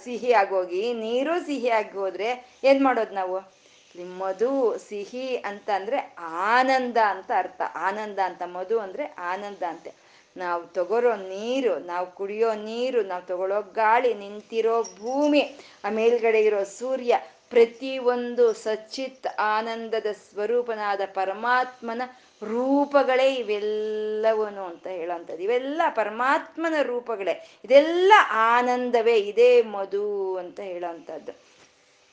ಸಿಹಿ 0.04 0.34
ಆಗೋಗಿ 0.34 0.94
ನೀರು 0.94 1.46
ಸಿಹಿ 1.46 1.70
ಆಗಿ 1.70 1.92
ಹೋದ್ರೆ 1.92 2.60
ಏನ್ 2.64 2.84
ಮಾಡೋದು 2.84 3.14
ನಾವು? 3.16 3.65
ಮಧು, 4.04 4.78
ಸಿಹಿ 4.78 5.38
ಅಂತ 5.38 5.70
ಅಂದ್ರೆ 5.76 6.16
ಆನಂದ 6.20 6.98
ಅಂತ 6.98 7.32
ಅರ್ಥ. 7.38 7.62
ಆನಂದ 7.76 8.20
ಅಂತ, 8.20 8.42
ಮಧು 8.46 8.80
ಅಂದ್ರೆ 8.80 9.04
ಆನಂದ 9.04 9.64
ಅಂತೆ. 9.64 9.94
ನಾವು 10.38 10.64
ತಗೋರೋ 10.64 11.16
ನೀರು, 11.16 11.80
ನಾವು 11.80 12.12
ಕುಡಿಯೋ 12.12 12.54
ನೀರು, 12.54 13.02
ನಾವು 13.02 13.22
ತಗೊಳ್ಳೋ 13.22 13.62
ಗಾಳಿ, 13.62 14.14
ನಿಂತಿರೋ 14.14 14.84
ಭೂಮಿ, 14.84 15.56
ಆ 15.84 15.90
ಮೇಲ್ಗಡೆ 15.90 16.42
ಇರೋ 16.42 16.64
ಸೂರ್ಯ, 16.64 17.20
ಪ್ರತಿ 17.50 17.98
ಒಂದು 17.98 18.54
ಸಚ್ಚಿತ್ 18.54 19.28
ಆನಂದದ 19.40 20.06
ಸ್ವರೂಪನಾದ 20.12 21.02
ಪರಮಾತ್ಮನ 21.06 22.02
ರೂಪಗಳೇ 22.44 23.36
ಇವೆಲ್ಲವನು 23.36 24.66
ಅಂತ 24.66 24.88
ಹೇಳೋಂಥದ್ದು. 24.88 25.44
ಇವೆಲ್ಲ 25.44 25.82
ಪರಮಾತ್ಮನ 25.90 26.74
ರೂಪಗಳೇ. 26.82 27.60
ಇದೆಲ್ಲ 27.66 28.14
ಆನಂದವೇ, 28.32 29.18
ಇದೇ 29.18 29.62
ಮಧು 29.62 30.38
ಅಂತ 30.38 30.60
ಹೇಳೋವಂಥದ್ದು 30.60 31.32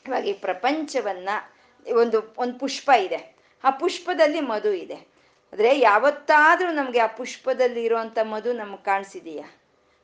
ಇವಾಗ 0.08 0.24
ಈ 0.24 0.32
ಪ್ರಪಂಚವನ್ನ 0.32 1.28
ಒಂದು 1.90 2.34
ಒಂದು 2.38 2.58
ಪುಷ್ಪ 2.58 2.90
ಇದೆ. 2.98 3.36
ಆ 3.64 3.70
ಪುಷ್ಪದಲ್ಲಿ 3.70 4.40
ಮಧು 4.40 4.72
ಇದೆ. 4.72 4.94
ಆದರೆ 5.52 5.78
ಯಾವತ್ತಾದರೂ 5.78 6.72
ನಮಗೆ 6.72 6.98
ಆ 6.98 7.06
ಪುಷ್ಪದಲ್ಲಿ 7.06 7.84
ಇರುವಂತ 7.84 8.18
ಮಧು 8.22 8.52
ನಮ್ಗೆ 8.52 8.84
ಕಾಣಿಸಿದೆಯಾ? 8.84 9.58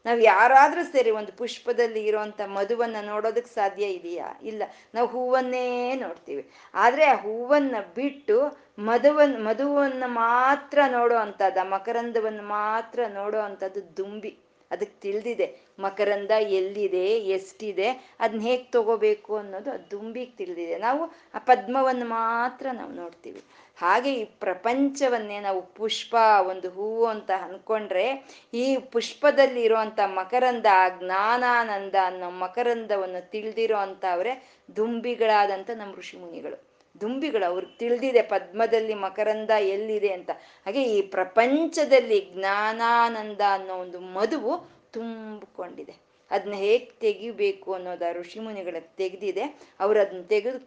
ನಾವು 0.06 0.20
ಯಾರಾದರೂ 0.20 0.92
ಸರಿ 0.92 1.10
ಒಂದು 1.10 1.32
ಪುಷ್ಪದಲ್ಲಿ 1.32 2.04
ಇರುವಂತ 2.04 2.40
ಮಧುವನ್ನು 2.46 3.06
ನೋಡೋದಕ್ಕೆ 3.06 3.54
ಸಾಧ್ಯ 3.54 3.86
ಇದೆಯಾ? 3.86 4.40
ಇಲ್ಲ. 4.42 4.62
ನಾವು 4.94 5.08
ಹೂವನ್ನೇ 5.08 5.94
ನೋಡ್ತೀವಿ. 5.94 6.50
ಆದ್ರೆ 6.74 7.04
ಆ 7.04 7.14
ಹೂವನ್ನ 7.14 7.74
ಬಿಟ್ಟು 7.94 8.58
ಮಧುವನ್, 8.78 9.44
ಮಧುವನ್ನು 9.44 10.08
ಮಾತ್ರ 10.08 10.78
ನೋಡೋ 10.88 11.16
ಅಂಥದ್ದು, 11.16 11.60
ಆ 11.60 11.64
ಮಕರಂದವನ್ನು 11.64 12.42
ಮಾತ್ರ 12.42 13.00
ನೋಡೋ 13.08 13.38
ಅಂಥದ್ದು 13.38 13.96
ದುಂಬಿ. 13.96 14.38
ಅದಕ್ಕೆ 14.70 15.00
ತಿಳಿದಿದೆ, 15.00 15.58
ಮಕರಂದ 15.78 16.30
ಎಲ್ಲಿದೆ, 16.30 17.06
ಎಷ್ಟಿದೆ 17.06 18.16
ಅದನ್ನ 18.20 18.40
ಹೇಗೆ 18.40 18.64
ತಗೋಬೇಕು 18.64 19.36
ಅನ್ನೋದು 19.36 19.70
ಅದು 19.70 19.90
ದುಂಬಿಗೆ 19.90 20.30
ತಿಳಿದಿದೆ. 20.30 20.78
ನಾವು 20.78 21.04
ಆ 21.34 21.38
ಪದ್ಮವನ್ನು 21.38 22.04
ಮಾತ್ರ 22.04 22.66
ನಾವು 22.72 22.92
ನೋಡ್ತೀವಿ. 22.92 23.42
ಹಾಗೆ 23.76 24.14
ಈ 24.14 24.24
ಪ್ರಪಂಚವನ್ನೇ 24.24 25.40
ನಾವು 25.40 25.62
ಪುಷ್ಪ, 25.62 26.14
ಒಂದು 26.48 26.70
ಹೂವು 26.70 27.06
ಅಂತ 27.06 27.30
ಅನ್ಕೊಂಡ್ರೆ, 27.42 28.06
ಈ 28.54 28.76
ಪುಷ್ಪದಲ್ಲಿ 28.76 29.62
ಇರುವಂತ 29.62 30.00
ಮಕರಂದ 30.06 30.66
ಜ್ಞಾನಾನಂದ 30.98 31.94
ಅನ್ನೋ 32.04 32.30
ಮಕರಂದವನ್ನು 32.30 33.30
ತಿಳಿದಿರೋ 33.30 33.76
ಅಂತವ್ರೆ 33.76 34.62
ದುಂಬಿಗಳಾದಂಥ 34.76 35.70
ನಮ್ಮ 35.74 35.94
ಋಷಿ 35.94 36.16
ಮುನಿಗಳು 36.18 36.67
ದುಂಬಿಗಳು 37.00 37.46
ಅವ್ರಿಗೆ 37.46 37.78
ತಿಳಿದಿದೆ 37.78 38.22
ಪದ್ಮದಲ್ಲಿ 38.22 38.94
ಮಕರಂದ 38.94 39.50
ಎಲ್ಲಿದೆ 39.50 40.08
ಅಂತ. 40.08 40.30
ಹಾಗೆ 40.64 40.82
ಈ 40.82 41.02
ಪ್ರಪಂಚದಲ್ಲಿ 41.02 42.20
ಜ್ಞಾನಾನಂದ 42.20 43.40
ಅನ್ನೋ 43.52 43.74
ಒಂದು 43.74 44.00
ಮದುವು 44.00 44.70
ತುಂಬಿಕೊಂಡಿದೆ. 44.90 45.94
ಅದನ್ನ 46.30 46.52
ಹೇಗೆ 46.52 46.84
ತೆಗಿಬೇಕು 46.84 47.74
ಅನ್ನೋದು 47.74 48.08
ಆ 48.08 48.12
ಋಷಿಮುನಿಗಳ 48.12 48.76
ತೆಗೆದಿದೆ. 48.96 49.60
ಅವ್ರು 49.80 50.00
ಅದನ್ನ 50.00 50.22
ತೆಗೆದು 50.22 50.66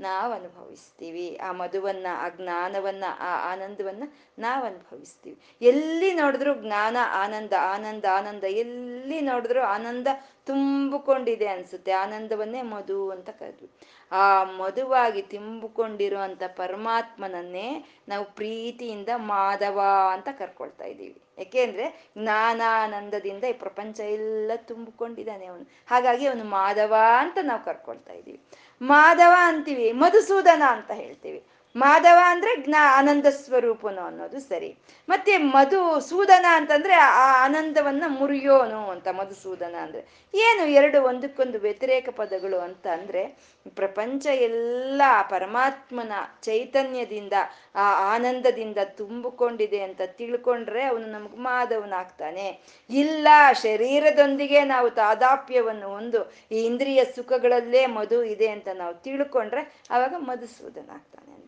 ನಾವು 0.00 0.32
ಅನುಭವಿಸ್ತೀವಿ 0.32 1.36
ಆ 1.36 1.52
ಮಧುವನ್ನ 1.52 2.06
ಆ 2.16 2.28
ಜ್ಞಾನವನ್ನ, 2.28 3.04
ಆ 3.20 3.52
ಆನಂದವನ್ನ 3.52 4.02
ನಾವು 4.38 4.64
ಅನುಭವಿಸ್ತೀವಿ 4.64 5.38
ಎಲ್ಲಿ 5.62 6.14
ನೋಡಿದ್ರು 6.14 6.54
ಜ್ಞಾನ, 6.54 6.96
ಆನಂದ 7.12 7.52
ಆನಂದ 7.60 8.04
ಆನಂದ, 8.12 8.44
ಎಲ್ಲಿ 8.44 9.20
ನೋಡಿದ್ರು 9.20 9.62
ಆನಂದ 9.62 10.06
ತುಂಬಿಕೊಂಡಿದೆ 10.46 11.46
ಅನ್ಸುತ್ತೆ. 11.46 11.92
ಆನಂದವನ್ನೇ 11.92 12.62
ಮಧು 12.62 13.10
ಅಂತ 13.10 13.30
ಕರೆದ್ವಿ. 13.30 13.70
ಆ 14.12 14.44
ಮಧುವಾಗಿ 14.44 15.22
ತುಂಬಿಕೊಂಡಿರುವಂತ 15.22 16.42
ಪರಮಾತ್ಮನನ್ನೇ 16.56 17.84
ನಾವು 18.08 18.24
ಪ್ರೀತಿಯಿಂದ 18.24 19.08
ಮಾಧವ 19.16 19.80
ಅಂತ 20.12 20.28
ಕರ್ಕೊಳ್ತಾ 20.38 20.84
ಇದ್ದೀವಿ. 20.84 21.22
ಯಾಕೆಂದ್ರೆ 21.38 22.10
ಜ್ಞಾನಾನಂದದಿಂದ 22.18 23.44
ಈ 23.44 23.52
ಪ್ರಪಂಚ 23.52 24.00
ಎಲ್ಲ 24.00 24.50
ತುಂಬಿಕೊಂಡಿದ್ದಾನೆ 24.56 25.46
ಅವನು. 25.46 25.62
ಹಾಗಾಗಿ 25.86 26.26
ಅವನು 26.26 26.44
ಮಾಧವ 26.44 26.94
ಅಂತ 27.18 27.38
ನಾವು 27.42 27.64
ಕರ್ಕೊಳ್ತಾ 27.64 28.12
ಇದ್ದೀವಿ. 28.12 28.40
ಮಾಧವ 28.82 29.34
ಅಂತೀವಿ 29.40 29.92
ಮಧುಸೂದನ 29.92 30.62
ಅಂತ 30.68 30.90
ಹೇಳ್ತೀವಿ. 30.90 31.40
ಮಾಧವ 31.76 32.18
ಅಂದ್ರೆ 32.24 32.56
ಜ್ಞಾ, 32.56 32.98
ಆನಂದ 32.98 33.26
ಸ್ವರೂಪನು 33.26 34.00
ಅನ್ನೋದು 34.00 34.40
ಸರಿ. 34.40 34.78
ಮತ್ತೆ 35.08 35.36
ಮಧು 35.36 36.00
ಸೂದನ 36.00 36.46
ಅಂತಂದ್ರೆ 36.50 36.94
ಆ 36.94 37.44
ಆನಂದವನ್ನ 37.44 38.04
ಮುರಿಯೋನು 38.06 38.90
ಅಂತ 38.90 39.08
ಮಧುಸೂದನ 39.08 39.74
ಅಂದ್ರೆ. 39.82 40.30
ಏನು 40.34 40.66
ಎರಡು 40.66 41.02
ಒಂದಕ್ಕೊಂದು 41.02 41.58
ವ್ಯತಿರೇಕ 41.58 42.08
ಪದಗಳು 42.08 42.58
ಅಂತ 42.58 42.86
ಅಂದ್ರೆ, 42.86 43.38
ಪ್ರಪಂಚ 43.74 44.26
ಎಲ್ಲ 44.26 45.02
ಪರಮಾತ್ಮನ 45.30 46.12
ಚೈತನ್ಯದಿಂದ, 46.42 47.32
ಆ 47.74 48.14
ಆನಂದದಿಂದ 48.14 48.76
ತುಂಬಿಕೊಂಡಿದೆ 48.84 49.80
ಅಂತ 49.80 50.00
ತಿಳ್ಕೊಂಡ್ರೆ 50.06 50.84
ಅವನು 50.84 51.06
ನಮ್ಗೆ 51.06 51.36
ಮಾಧವನಾಗ್ತಾನೆ. 51.36 52.60
ಇಲ್ಲ, 52.90 53.28
ಶರೀರದೊಂದಿಗೆ 53.52 54.64
ನಾವು 54.64 54.90
ತಾದಾಪ್ಯವನ್ನು 54.90 55.88
ಒಂದು, 55.88 56.32
ಈ 56.52 56.64
ಇಂದ್ರಿಯ 56.64 57.04
ಸುಖಗಳಲ್ಲೇ 57.04 57.86
ಮಧು 57.86 58.22
ಇದೆ 58.22 58.48
ಅಂತ 58.48 58.68
ನಾವು 58.74 58.94
ತಿಳ್ಕೊಂಡ್ರೆ, 58.94 59.82
ಅವಾಗ 59.90 60.14
ಮಧುಸೂದನ 60.18 60.90
ಆಗ್ತಾನೆ 60.90 61.41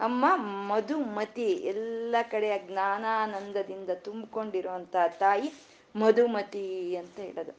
ಅಮ್ಮ 0.00 0.24
ಮಧುಮತಿ 0.68 1.42
ಎಲ್ಲ 1.42 2.16
ಕಡೆಯ 2.30 2.58
ಜ್ಞಾನಾನಂದದಿಂದ 2.58 3.90
ತುಂಬಿಕೊಂಡಿರುವಂತ 3.90 4.96
ತಾಯಿ 5.18 5.52
ಮಧುಮತಿ 5.96 6.96
ಅಂತ 6.96 7.20
ಹೇಳೋದು. 7.20 7.50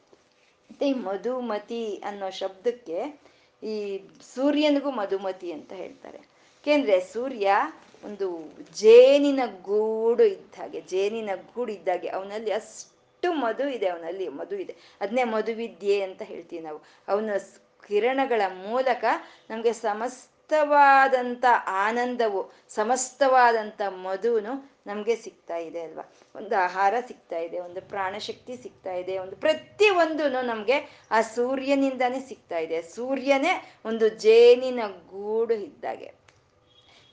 ಮತ್ತೆ 0.70 0.88
ಈ 0.88 0.92
ಮಧುಮತಿ 0.92 2.02
ಅನ್ನೋ 2.04 2.30
ಶಬ್ದಕ್ಕೆ 2.30 3.20
ಈ 3.62 4.02
ಸೂರ್ಯನಿಗೂ 4.34 4.90
ಮಧುಮತಿ 4.90 5.52
ಅಂತ 5.52 5.72
ಹೇಳ್ತಾರೆ. 5.72 6.18
ಯಾಕೆಂದ್ರೆ 6.18 7.00
ಸೂರ್ಯ 7.00 7.50
ಒಂದು 8.04 8.26
ಜೇನಿನ 8.78 9.40
ಗೂಡು 9.46 10.24
ಇದ್ದ 10.24 10.54
ಹಾಗೆ, 10.60 10.80
ಜೇನಿನ 10.80 11.30
ಗೂಡು 11.54 11.72
ಇದ್ದಾಗೆ 11.72 12.08
ಅವನಲ್ಲಿ 12.08 12.50
ಅಷ್ಟು 12.50 13.32
ಮಧು 13.32 13.68
ಇದೆ, 13.68 13.88
ಅವನಲ್ಲಿ 13.88 14.28
ಮಧು 14.28 14.56
ಇದೆ. 14.56 14.76
ಅದನ್ನೇ 15.00 15.24
ಮಧುವಿದ್ಯೆ 15.24 16.02
ಅಂತ 16.02 16.22
ಹೇಳ್ತೀವಿ 16.22 16.62
ನಾವು. 16.62 16.80
ಅವನ 17.08 17.30
ಕಿರಣಗಳ 17.88 18.42
ಮೂಲಕ 18.48 19.04
ನಮಗೆ 19.50 19.72
ಸಮಸ್ತವಾದಂಥ 20.52 21.44
ಆನಂದವು 21.84 22.40
ಸಮಸ್ತವಾದಂಥ 22.68 23.80
ಮಧುನು 24.04 24.52
ನಮಗೆ 24.86 25.14
ಸಿಗ್ತಾ 25.16 25.56
ಇದೆ 25.56 25.80
ಅಲ್ವಾ? 25.80 26.04
ಒಂದು 26.34 26.54
ಆಹಾರ 26.56 26.94
ಸಿಗ್ತಾ 27.08 27.38
ಇದೆ, 27.38 27.58
ಒಂದು 27.58 27.80
ಪ್ರಾಣಶಕ್ತಿ 27.92 28.54
ಸಿಗ್ತಾ 28.64 28.94
ಇದೆ, 29.02 29.14
ಒಂದು 29.18 29.36
ಪ್ರತಿ 29.44 29.88
ಒಂದು 30.04 30.24
ನಮಗೆ 30.50 30.76
ಆ 31.10 31.20
ಸೂರ್ಯನಿಂದಾನೇ 31.36 32.20
ಸಿಗ್ತಾ 32.30 32.58
ಇದೆ. 32.66 32.80
ಸೂರ್ಯನೇ 32.96 33.52
ಒಂದು 33.84 34.08
ಜೇನಿನ 34.24 34.80
ಗೂಡು 35.12 35.56
ಇದ್ದಾಗೆ. 35.68 36.10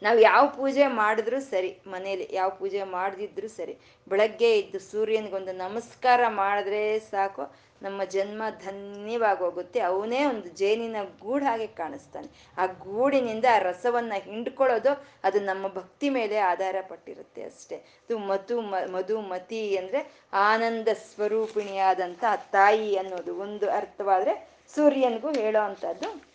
ನಾವು 0.02 0.20
ಯಾವ 0.20 0.44
ಪೂಜೆ 0.58 0.88
ಮಾಡಿದ್ರು 1.02 1.40
ಸರಿ 1.52 1.72
ಮನೇಲಿ 1.88 2.28
ಯಾವ 2.32 2.50
ಪೂಜೆ 2.60 2.84
ಮಾಡದಿದ್ರು 2.98 3.50
ಸರಿ, 3.58 3.76
ಬೆಳಗ್ಗೆ 4.08 4.52
ಇದ್ದು 4.60 4.80
ಸೂರ್ಯನಿಗೊಂದು 4.92 5.56
ನಮಸ್ಕಾರ 5.66 6.22
ಮಾಡಿದ್ರೆ 6.44 6.84
ಸಾಕು 7.14 7.46
ನಮ್ಮ 7.82 8.04
ಜನ್ಮ 8.04 8.44
ಧನ್ಯವಾಗೋಗುತ್ತೆ. 8.66 9.80
ಅವನೇ 9.80 10.26
ಒಂದು 10.26 10.50
ಜೇನಿನ 10.50 10.96
ಗೂಡು 11.22 11.46
ಹಾಗೆ 11.46 11.68
ಕಾಣಿಸ್ತಾನೆ. 11.68 12.28
ಆ 12.58 12.66
ಗೂಡಿನಿಂದ 12.66 13.46
ಆ 13.56 13.58
ರಸವನ್ನ 13.60 14.14
ಹಿಂಡ್ಕೊಳ್ಳೋದು 14.16 15.08
ಅದು 15.24 15.40
ನಮ್ಮ 15.40 15.68
ಭಕ್ತಿ 15.68 16.10
ಮೇಲೆ 16.10 16.38
ಆಧಾರ 16.38 16.76
ಪಟ್ಟಿರುತ್ತೆ 16.88 17.44
ಅಷ್ಟೇ. 17.44 17.76
ಇದು 17.76 18.18
ಮಧು 18.18 18.62
ಮಧುಮತಿ 18.92 19.78
ಅಂದ್ರೆ 19.78 20.12
ಆನಂದ 20.34 20.88
ಸ್ವರೂಪಿಣಿಯಾದಂಥ 20.94 22.24
ತಾಯಿ 22.52 22.98
ಅನ್ನೋದು. 22.98 23.36
ಒಂದು 23.36 23.72
ಅರ್ಥವಾದರೆ 23.72 24.50
ಸೂರ್ಯನಿಗೂ 24.76 25.32
ಹೇಳೋ 25.32 25.66
ಅಂಥದ್ದು 25.66 26.30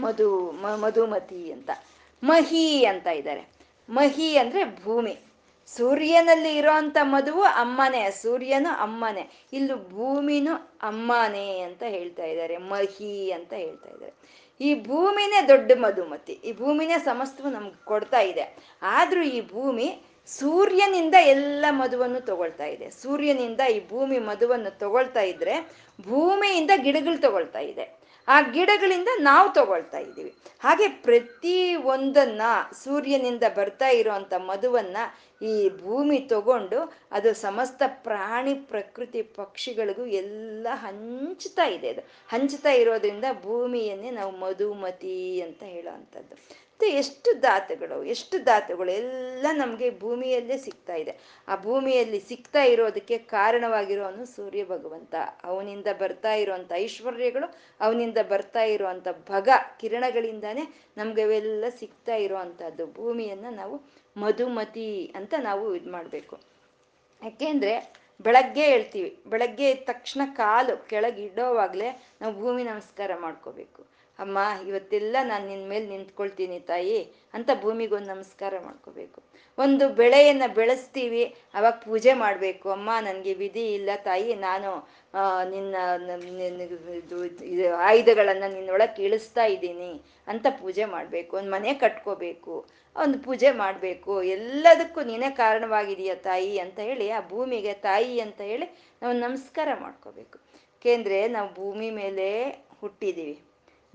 ಮಧು 0.00 0.50
ಮಧುಮತಿ 0.80 1.52
ಅಂತ. 1.52 1.70
ಮಹಿ 2.22 2.84
ಅಂತ 2.84 3.06
ಇದ್ದಾರೆ. 3.06 3.48
ಮಹಿ 3.90 4.36
ಅಂದ್ರೆ 4.36 4.82
ಭೂಮಿ. 4.82 5.18
ಸೂರ್ಯನಲ್ಲಿ 5.76 6.56
ಇರೋಂಥ 6.56 6.96
ಮಧುವು 7.02 7.42
ಅಮ್ಮನೇ, 7.42 8.10
ಸೂರ್ಯನು 8.10 8.82
ಅಮ್ಮನೇ, 8.82 9.30
ಇಲ್ಲೂ 9.52 9.76
ಭೂಮಿನೂ 9.76 10.78
ಅಮ್ಮನೇ 10.82 11.58
ಅಂತ 11.58 11.82
ಹೇಳ್ತಾ 11.88 12.24
ಇದ್ದಾರೆ, 12.24 12.56
ಮಹಿ 12.56 13.30
ಅಂತ 13.30 13.52
ಹೇಳ್ತಾ 13.52 13.88
ಇದ್ದಾರೆ. 13.88 14.14
ಈ 14.60 14.74
ಭೂಮಿನೇ 14.74 15.46
ದೊಡ್ಡ 15.48 15.72
ಮಧುಮತಿ 15.74 16.32
ಈ 16.32 16.52
ಭೂಮಿನೇ 16.52 16.98
ಸಮಸ್ತವು 16.98 17.50
ನಮ್ಗೆ 17.50 17.84
ಕೊಡ್ತಾ 17.84 18.20
ಇದೆ. 18.20 18.56
ಆದ್ರೂ 18.82 19.22
ಈ 19.22 19.40
ಭೂಮಿ 19.40 20.02
ಸೂರ್ಯನಿಂದ 20.26 21.14
ಎಲ್ಲ 21.20 21.64
ಮಧುವನ್ನು 21.70 22.20
ತಗೊಳ್ತಾ 22.20 22.64
ಇದೆ. 22.64 22.90
ಸೂರ್ಯನಿಂದ 22.90 23.60
ಈ 23.70 23.88
ಭೂಮಿ 23.88 24.18
ಮಧುವನ್ನು 24.18 24.78
ತಗೊಳ್ತಾ 24.78 25.20
ಇದ್ರೆ 25.20 25.54
ಭೂಮಿಯಿಂದ 26.00 26.70
ಗಿಡಗಳು 26.76 27.20
ತಗೊಳ್ತಾ 27.20 27.58
ಇದೆ. 27.58 28.01
ಆ 28.28 28.40
ಗಿಡಗಳಿಂದ 28.40 29.08
ನಾವು 29.18 29.52
ತಗೊಳ್ತಾ 29.52 29.98
ಇದ್ದೀವಿ. 29.98 30.34
ಹಾಗೆ 30.60 30.88
ಪ್ರತಿ 30.88 31.74
ಒಂದನ್ನ 31.74 32.42
ಸೂರ್ಯನಿಂದ 32.84 33.42
ಬರ್ತಾ 33.56 33.88
ಇರುವಂತ 33.88 34.34
ಮಧುವನ್ನ 34.34 34.96
ಈ 35.42 35.68
ಭೂಮಿ 35.68 36.18
ತಗೊಂಡು 36.18 36.92
ಅದು 37.12 37.34
ಸಮಸ್ತ 37.34 37.82
ಪ್ರಾಣಿ, 37.86 38.54
ಪ್ರಕೃತಿ, 38.54 39.22
ಪಕ್ಷಿಗಳಿಗೂ 39.22 40.06
ಎಲ್ಲ 40.06 40.66
ಹಂಚ್ತಾ 40.72 41.64
ಇದೆ 41.64 41.88
ಅದು. 41.88 42.00
ಹಂಚ್ತಾ 42.28 42.70
ಇರೋದ್ರಿಂದ 42.70 43.24
ಭೂಮಿಯನ್ನೇ 43.42 44.10
ನಾವು 44.10 44.32
ಮಧುಮತಿ 44.36 45.40
ಅಂತ 45.40 45.62
ಹೇಳೋ 45.62 45.90
ಮತ್ತೆ 46.72 46.96
ಎಷ್ಟು 46.96 47.30
ಧಾತುಗಳು 47.40 48.04
ಎಷ್ಟು 48.04 48.36
ಧಾತುಗಳು 48.44 48.90
ಎಲ್ಲ 48.90 49.46
ನಮಗೆ 49.52 49.88
ಭೂಮಿಯಲ್ಲೇ 49.98 50.56
ಸಿಗ್ತಾ 50.56 50.94
ಇದೆ. 50.94 51.12
ಆ 51.48 51.56
ಭೂಮಿಯಲ್ಲಿ 51.56 52.20
ಸಿಗ್ತಾ 52.20 52.62
ಇರೋದಕ್ಕೆ 52.62 53.18
ಕಾರಣವಾಗಿರೋನು 53.18 54.24
ಸೂರ್ಯ 54.26 54.64
ಭಗವಂತ. 54.64 55.14
ಅವನಿಂದ 55.44 55.86
ಬರ್ತಾ 56.00 56.32
ಇರುವಂತ 56.34 56.72
ಐಶ್ವರ್ಯಗಳು, 56.76 57.48
ಅವನಿಂದ 57.80 58.18
ಬರ್ತಾ 58.28 58.64
ಇರುವಂತ 58.64 59.08
ಭಗ 59.28 59.48
ಕಿರಣಗಳಿಂದಾನೇ 59.80 60.64
ನಮ್ಗೆ 60.96 61.22
ಅವೆಲ್ಲ 61.22 61.64
ಸಿಗ್ತಾ 61.80 62.16
ಇರುವಂತಹದ್ದು 62.16 62.86
ಭೂಮಿಯನ್ನ 62.92 63.46
ನಾವು 63.50 63.76
ಮಧುಮತಿ 64.16 65.12
ಅಂತ 65.16 65.34
ನಾವು 65.38 65.76
ಇದು 65.76 65.92
ಮಾಡಬೇಕು. 65.92 66.38
ಯಾಕೆಂದ್ರೆ 67.22 67.74
ಬೆಳಗ್ಗೆ 68.20 68.66
ಹೇಳ್ತೀವಿ. 68.66 69.18
ಬೆಳಗ್ಗೆ 69.26 69.74
ತಕ್ಷಣ 69.74 70.22
ಕಾಲು 70.34 70.76
ಕೆಳಗೆ 70.88 71.22
ಇಡೋವಾಗ್ಲೆ 71.24 71.90
ನಾವು 72.20 72.34
ಭೂಮಿ 72.40 72.62
ನಮಸ್ಕಾರ 72.62 73.10
ಮಾಡ್ಕೋಬೇಕು. 73.20 73.80
ಅಮ್ಮ, 74.18 74.38
ಇವತ್ತೆಲ್ಲ 74.68 75.16
ನಾನು 75.22 75.44
ನಿನ್ನ 75.46 75.64
ಮೇಲೆ 75.72 75.86
ನಿಂತ್ಕೊಳ್ತೀನಿ 75.86 76.58
ತಾಯಿ 76.70 76.98
ಅಂತ 77.36 77.50
ಭೂಮಿಗೊಂದು 77.62 78.10
ನಮಸ್ಕಾರ 78.14 78.54
ಮಾಡ್ಕೋಬೇಕು. 78.64 79.18
ಒಂದು 79.58 79.84
ಬೆಳೆಯನ್ನು 80.00 80.48
ಬೆಳೆಸ್ತೀವಿ, 80.54 81.22
ಅವಾಗ 81.54 81.74
ಪೂಜೆ 81.86 82.12
ಮಾಡಬೇಕು. 82.12 82.66
ಅಮ್ಮ, 82.70 82.90
ನನಗೆ 83.08 83.32
ವಿಧಿ 83.34 83.64
ಇಲ್ಲ 83.78 83.90
ತಾಯಿ, 84.08 84.34
ನಾನು 84.48 84.70
ನಿನ್ನ 85.54 85.74
ಆಯುಧಗಳನ್ನು 87.88 88.48
ನಿನ್ನೊಳಗೆ 88.54 89.02
ಇಳಿಸ್ತಾ 89.06 89.44
ಇದ್ದೀನಿ 89.54 89.92
ಅಂತ 90.32 90.46
ಪೂಜೆ 90.60 90.84
ಮಾಡಬೇಕು. 90.94 91.32
ಒಂದು 91.40 91.50
ಮನೆ 91.50 91.74
ಕಟ್ಕೋಬೇಕು. 91.84 92.54
ಒಂದು 92.96 93.18
ಪೂಜೆ 93.26 93.50
ಮಾಡಬೇಕು. 93.50 94.14
ಎಲ್ಲದಕ್ಕೂ 94.22 95.00
ನೀನೇ 95.10 95.30
ಕಾರಣವಾಗಿದೆಯಾ 95.42 96.14
ತಾಯಿ 96.14 96.58
ಅಂತ 96.64 96.78
ಹೇಳಿ, 96.88 97.06
ಆ 97.10 97.20
ಭೂಮಿಗೆ 97.28 97.74
ತಾಯಿ 97.88 98.14
ಅಂತ 98.20 98.40
ಹೇಳಿ 98.40 98.66
ನಾವು 99.02 99.14
ನಮಸ್ಕಾರ 99.26 99.68
ಮಾಡ್ಕೋಬೇಕು. 99.84 100.38
ಏಕೆಂದರೆ 100.76 101.18
ನಾವು 101.28 101.48
ಭೂಮಿ 101.60 101.88
ಮೇಲೆ 101.90 102.28
ಹುಟ್ಟಿದ್ದೀವಿ 102.80 103.34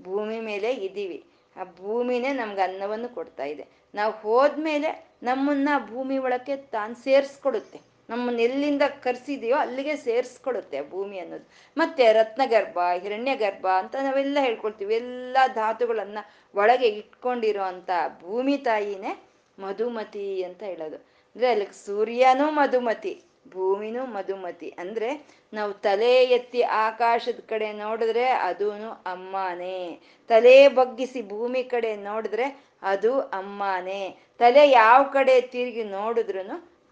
ಭೂಮಿ 0.02 0.40
ಮೇಲೆ 0.40 0.70
ಇದ್ದೀವಿ. 0.72 1.24
ಆ 1.56 1.64
ಭೂಮಿನೇ 1.64 2.32
ನಮ್ಗೆ 2.32 2.60
ಅನ್ನವನ್ನು 2.60 3.14
ಕೊಡ್ತಾ 3.14 3.44
ಇದೆ. 3.44 3.66
ನಾವು 3.94 4.12
ಹೋದ್ಮೇಲೆ 4.12 5.08
ನಮ್ಮನ್ನ 5.22 5.68
ಭೂಮಿ 5.86 6.18
ಒಳಕ್ಕೆ 6.18 6.56
ತಾನು 6.56 6.94
ಸೇರಿಸ್ಕೊಡುತ್ತೆ. 6.94 7.80
ನಮ್ಮನ್ನ 8.10 8.40
ಎಲ್ಲಿಂದ 8.40 8.82
ಕರ್ಸಿದೆಯೋ 9.02 9.56
ಅಲ್ಲಿಗೆ 9.56 9.96
ಸೇರಿಸ್ಕೊಡುತ್ತೆ 9.96 10.90
ಭೂಮಿ 10.90 11.18
ಅನ್ನೋದು. 11.18 11.48
ಮತ್ತೆ 11.76 12.12
ರತ್ನಗರ್ಭ 12.12 12.78
ಹಿರಣ್ಯ 13.00 13.36
ಗರ್ಭ 13.36 13.66
ಅಂತ 13.76 13.96
ನಾವೆಲ್ಲ 13.96 14.38
ಹೇಳ್ಕೊಳ್ತೀವಿ. 14.40 14.94
ಎಲ್ಲ 14.94 15.36
ಧಾತುಗಳನ್ನ 15.54 16.18
ಒಳಗೆ 16.54 16.88
ಇಟ್ಕೊಂಡಿರೋ 16.88 17.62
ಅಂತ 17.62 17.90
ಭೂಮಿ 18.20 18.56
ತಾಯಿನೇ 18.58 19.22
ಮಧುಮತಿ 19.58 20.42
ಅಂತ 20.42 20.62
ಹೇಳೋದು. 20.62 20.96
ಅಂದ್ರೆ 20.96 21.50
ಅಲ್ಲಿ 21.50 21.86
ಸೂರ್ಯನೂ 21.86 22.50
ಮಧುಮತಿ. 22.50 23.22
ಭೂಮಿನೂ 23.54 24.06
ಮಧುಮತಿ. 24.06 24.68
ಅಂದ್ರೆ 24.78 25.08
ನಾವು 25.52 25.72
ತಲೆ 25.72 26.12
ಎತ್ತಿ 26.36 26.62
ಆಕಾಶದ 26.62 27.40
ಕಡೆ 27.48 27.72
ನೋಡಿದ್ರೆ 27.72 28.26
ಅದೂನು 28.48 28.90
ಅಮ್ಮಾನೇ. 29.06 29.98
ತಲೆ 30.30 30.68
ಬಗ್ಗಿಸಿ 30.68 31.22
ಭೂಮಿ 31.28 31.62
ಕಡೆ 31.64 31.96
ನೋಡಿದ್ರೆ 31.96 32.46
ಅದು 32.82 33.12
ಅಮ್ಮಾನೇ. 33.20 34.02
ತಲೆ 34.38 34.70
ಯಾವ 34.70 35.02
ಕಡೆ 35.12 35.40
ತಿರುಗಿ 35.40 35.84
ನೋಡಿದ್ರು 35.84 36.42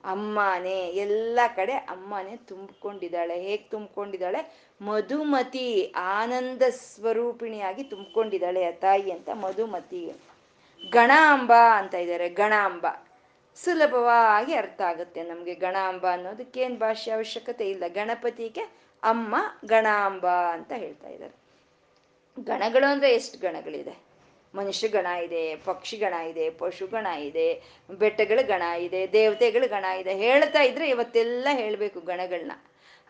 ಅಮ್ಮಾನೇ. 0.05 0.79
ಎಲ್ಲ 1.05 1.39
ಕಡೆ 1.57 1.73
ಅಮ್ಮನೇ 1.73 2.37
ತುಂಬಿಕೊಂಡಿದ್ದಾಳೆ. 2.49 3.41
ಹೇಗೆ 3.41 3.65
ತುಂಬಿಕೊಂಡಿದ್ದಾಳೆ? 3.71 4.41
ಮಧುಮತಿ, 4.81 5.67
ಆನಂದ 5.97 6.63
ಸ್ವರೂಪಿಣಿಯಾಗಿ 6.71 7.85
ತುಂಬಿಕೊಂಡಿದ್ದಾಳೆ 7.85 8.65
ಆ 8.65 8.75
ತಾಯಿ 8.81 9.11
ಅಂತ 9.11 9.29
ಮಧುಮತಿ 9.35 10.01
ಗಣಾಂಬ 10.93 11.53
ಅಂತ 11.77 11.95
ಇದ್ದಾರೆ. 11.95 12.29
ಗಣಾಂಬ. 12.29 12.85
ಸುಲಭವಾಗಿ 13.65 14.55
ಅರ್ಥ 14.55 14.81
ಆಗುತ್ತೆ 14.81 15.23
ನಮಗೆ 15.23 15.55
ಗಣಾಂಬ 15.55 16.07
ಅನ್ನೋದಕ್ಕೇನು 16.13 16.77
ಭಾಷೆ 16.77 17.11
ಅವಶ್ಯಕತೆ 17.11 17.71
ಇಲ್ಲ. 17.71 17.85
ಗಣಪತಿಗೆ 17.87 18.61
ಅಮ್ಮ 19.03 19.37
ಗಣಾಂಬ 19.65 20.27
ಅಂತ 20.27 20.73
ಹೇಳ್ತಾ 20.77 21.09
ಇದ್ದಾರೆ. 21.09 21.35
ಗಣಗಳು 22.45 22.91
ಅಂದ್ರೆ 22.91 23.15
ಎಷ್ಟು 23.15 23.39
ಗಣಗಳಿದೆ? 23.39 24.07
ಮನುಷ್ಯ 24.55 24.89
ಗಣ 24.89 25.07
ಇದೆ, 25.07 25.57
ಪಕ್ಷಿ 25.57 25.97
ಗಣ 25.97 26.15
ಇದೆ, 26.15 26.51
ಪಶು 26.51 26.87
ಗಣ 26.87 27.07
ಇದೆ, 27.07 27.63
ಬೆಟ್ಟಗಳ 27.91 28.41
ಗಣ 28.43 28.63
ಇದೆ, 28.63 29.13
ದೇವತೆಗಳ 29.13 29.65
ಗಣ 29.67 29.85
ಇದೆ. 29.85 30.15
ಹೇಳ್ತಾ 30.15 30.63
ಇದ್ರೆ 30.63 30.89
ಇವತ್ತೆಲ್ಲ 30.89 31.49
ಹೇಳಬೇಕು 31.53 32.01
ಗಣಗಳನ್ನ 32.01 32.53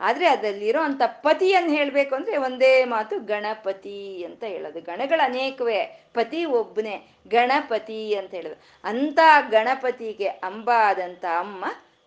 ಆದ್ರೆ 0.00 0.26
ಅದರಲ್ಲಿರೋ 0.26 0.82
ಅಂತ 0.82 1.02
ಪತಿಯನ್ನು 1.06 1.70
ಹೇಳಬೇಕು 1.70 2.14
ಅಂದ್ರೆ 2.14 2.36
ಒಂದೇ 2.36 2.84
ಮಾತು 2.84 3.20
ಗಣಪತಿ 3.20 4.24
ಅಂತ 4.24 4.44
ಹೇಳೋದು. 4.44 4.80
ಗಣಗಳು 4.80 5.24
ಅನೇಕವೇ, 5.24 6.04
ಪತಿ 6.14 6.44
ಒಬ್ಬನೇ, 6.44 7.08
ಗಣಪತಿ 7.28 8.14
ಅಂತ 8.14 8.34
ಹೇಳೋದು. 8.34 8.62
ಅಂತ 8.84 9.18
ಗಣಪತಿಗೆ 9.50 10.28
ಅಂಬ 10.28 10.70
ಆದಂತ 10.76 11.24
ಅಮ್ಮ 11.38 11.64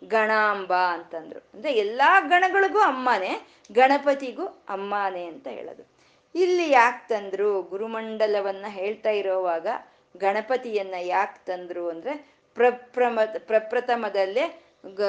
ಗಣಾಂಬ 0.07 0.73
ಅಂತಂದ್ರು. 0.73 1.39
ಅಂದ್ರೆ 1.53 1.73
ಎಲ್ಲಾ 1.73 2.19
ಗಣಗಳಿಗೂ 2.19 2.79
ಅಮ್ಮನೇ, 2.79 3.47
ಗಣಪತಿಗೂ 3.71 4.45
ಅಮ್ಮನೇ 4.45 5.25
ಅಂತ 5.25 5.47
ಹೇಳೋದು. 5.47 5.87
ಇಲ್ಲಿ 6.35 6.71
ಯಾಕೆ 6.71 7.07
ತಂದ್ರು? 7.07 7.61
ಗುರುಮಂಡಲವನ್ನ 7.61 8.65
ಹೇಳ್ತಾ 8.67 9.09
ಇರೋವಾಗ 9.09 9.67
ಗಣಪತಿಯನ್ನ 10.17 10.93
ಯಾಕೆ 11.01 11.45
ತಂದ್ರು 11.45 11.89
ಅಂದ್ರೆ 11.89 12.39
ಪ್ರಪ್ರಮ, 12.55 13.19
ಪ್ರಪ್ರಥಮದಲ್ಲೇ 13.37 14.63
ಗ, 14.83 15.01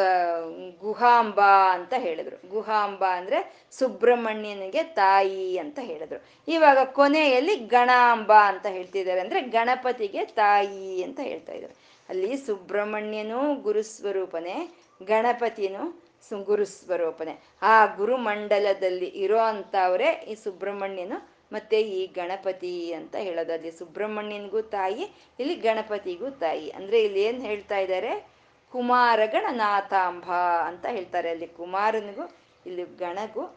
ಗುಹಾಂಬ 0.81 1.41
ಅಂತ 1.71 1.95
ಹೇಳಿದ್ರು. 1.97 2.49
ಗುಹಾಂಬ 2.49 3.05
ಅಂದ್ರೆ 3.05 3.68
ಸುಬ್ರಹ್ಮಣ್ಯನಿಗೆ 3.73 4.83
ತಾಯಿ 4.83 5.59
ಅಂತ 5.59 5.79
ಹೇಳಿದ್ರು. 5.83 6.25
ಇವಾಗ 6.49 6.79
ಕೊನೆಯಲ್ಲಿ 6.85 7.57
ಗಣಾಂಬ 7.57 8.33
ಅಂತ 8.33 8.66
ಹೇಳ್ತಿದ್ದಾರೆ 8.66 9.21
ಅಂದ್ರೆ 9.21 9.41
ಗಣಪತಿಗೆ 9.41 10.25
ತಾಯಿ 10.25 11.03
ಅಂತ 11.03 11.21
ಹೇಳ್ತಾ 11.21 11.53
ಇದ್ದಾರೆ. 11.53 11.75
ಅಲ್ಲಿ 12.09 12.37
ಸುಬ್ರಹ್ಮಣ್ಯನೂ 12.37 13.55
ಗುರುಸ್ವರೂಪನೇ 13.55 14.75
ಗಣಪತಿನೂ 15.03 16.03
ಸು 16.29 16.43
ಗುರುಸ್ವರೂಪನೆ 16.43 17.39
ಆ 17.62 17.95
ಗುರುಮಂಡಲದಲ್ಲಿ 17.95 19.07
ಇರೋ 19.07 19.39
ಅಂಥವರೇ 19.39 20.11
ಈ 20.29 20.35
ಸುಬ್ರಹ್ಮಣ್ಯನು 20.35 21.31
ಮತ್ತೆ 21.53 21.81
ಈ 21.81 22.07
ಗಣಪತಿ 22.07 22.93
ಅಂತ 22.93 23.16
ಹೇಳೋದು. 23.16 23.53
ಅಲ್ಲಿ 23.53 23.71
ಸುಬ್ರಹ್ಮಣ್ಯನಿಗೂ 23.71 24.61
ತಾಯಿ, 24.61 25.11
ಇಲ್ಲಿ 25.41 25.55
ಗಣಪತಿಗೂ 25.55 26.31
ತಾಯಿ. 26.31 26.71
ಅಂದ್ರೆ 26.71 27.03
ಇಲ್ಲಿ 27.03 27.23
ಏನ್ 27.23 27.41
ಹೇಳ್ತಾ 27.43 27.79
ಇದ್ದಾರೆ? 27.79 28.39
ಕುಮಾರ 28.73 29.21
ಗಣನಾಥಾಂಬ 29.27 30.25
ಅಂತ 30.66 30.87
ಹೇಳ್ತಾರೆ 30.87 31.31
ಅಲ್ಲಿ 31.31 31.47
ಕುಮಾರನಿಗೂ, 31.47 32.31
ಇಲ್ಲಿ 32.66 32.85
ಗಣಗೂ 32.85 33.57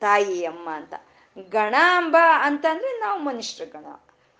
ತಾಯಿ 0.00 0.44
ಅಮ್ಮ 0.44 0.70
ಅಂತ. 0.70 0.94
ಗಣಾಂಬ 1.48 2.16
ಅಂತಂದ್ರೆ 2.40 3.00
ನಾವು 3.00 3.20
ಮನುಷ್ಯರ 3.20 3.68
ಗಣ. 3.72 3.86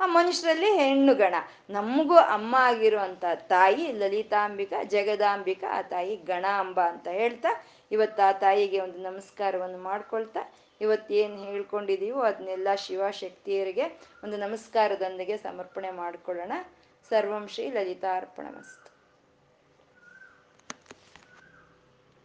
ಆ 0.00 0.06
ಮನುಷ್ಯರಲ್ಲಿ 0.06 0.70
ಹೆಣ್ಣು 0.72 1.14
ಗಣ. 1.14 1.34
ನಮಗೂ 1.70 2.16
ಅಮ್ಮ 2.16 2.56
ಆಗಿರುವಂತ 2.58 3.24
ತಾಯಿ 3.34 3.92
ಲಲಿತಾಂಬಿಕಾ, 3.92 4.82
ಜಗದಾಂಬಿಕ, 4.84 5.64
ಆ 5.70 5.82
ತಾಯಿ 5.82 6.16
ಗಣಾಂಬ 6.16 6.80
ಅಂತ 6.80 7.08
ಹೇಳ್ತಾ, 7.08 7.48
ಇವತ್ತು 7.92 8.28
ಆ 8.28 8.32
ತಾಯಿಗೆ 8.32 8.80
ಒಂದು 8.80 8.98
ನಮಸ್ಕಾರವನ್ನು 8.98 9.78
ಮಾಡ್ಕೊಳ್ತಾ 9.78 10.52
ಇವತ್ತೇನು 10.80 11.36
ಹೇಳ್ಕೊಂಡಿದೀವೋ 11.36 12.20
ಅದನ್ನೆಲ್ಲ 12.20 12.68
ಶಿವಶಕ್ತಿಯರಿಗೆ 12.74 14.00
ಒಂದು 14.24 14.36
ನಮಸ್ಕಾರದೊಂದಿಗೆ 14.36 15.36
ಸಮರ್ಪಣೆ 15.36 15.90
ಮಾಡ್ಕೊಳ್ಳೋಣ. 15.90 16.52
ಸರ್ವಂ 17.08 17.48
ಶ್ರೀ 17.48 17.70
ಲಲಿತಾರ್ಪಣ 17.70 18.46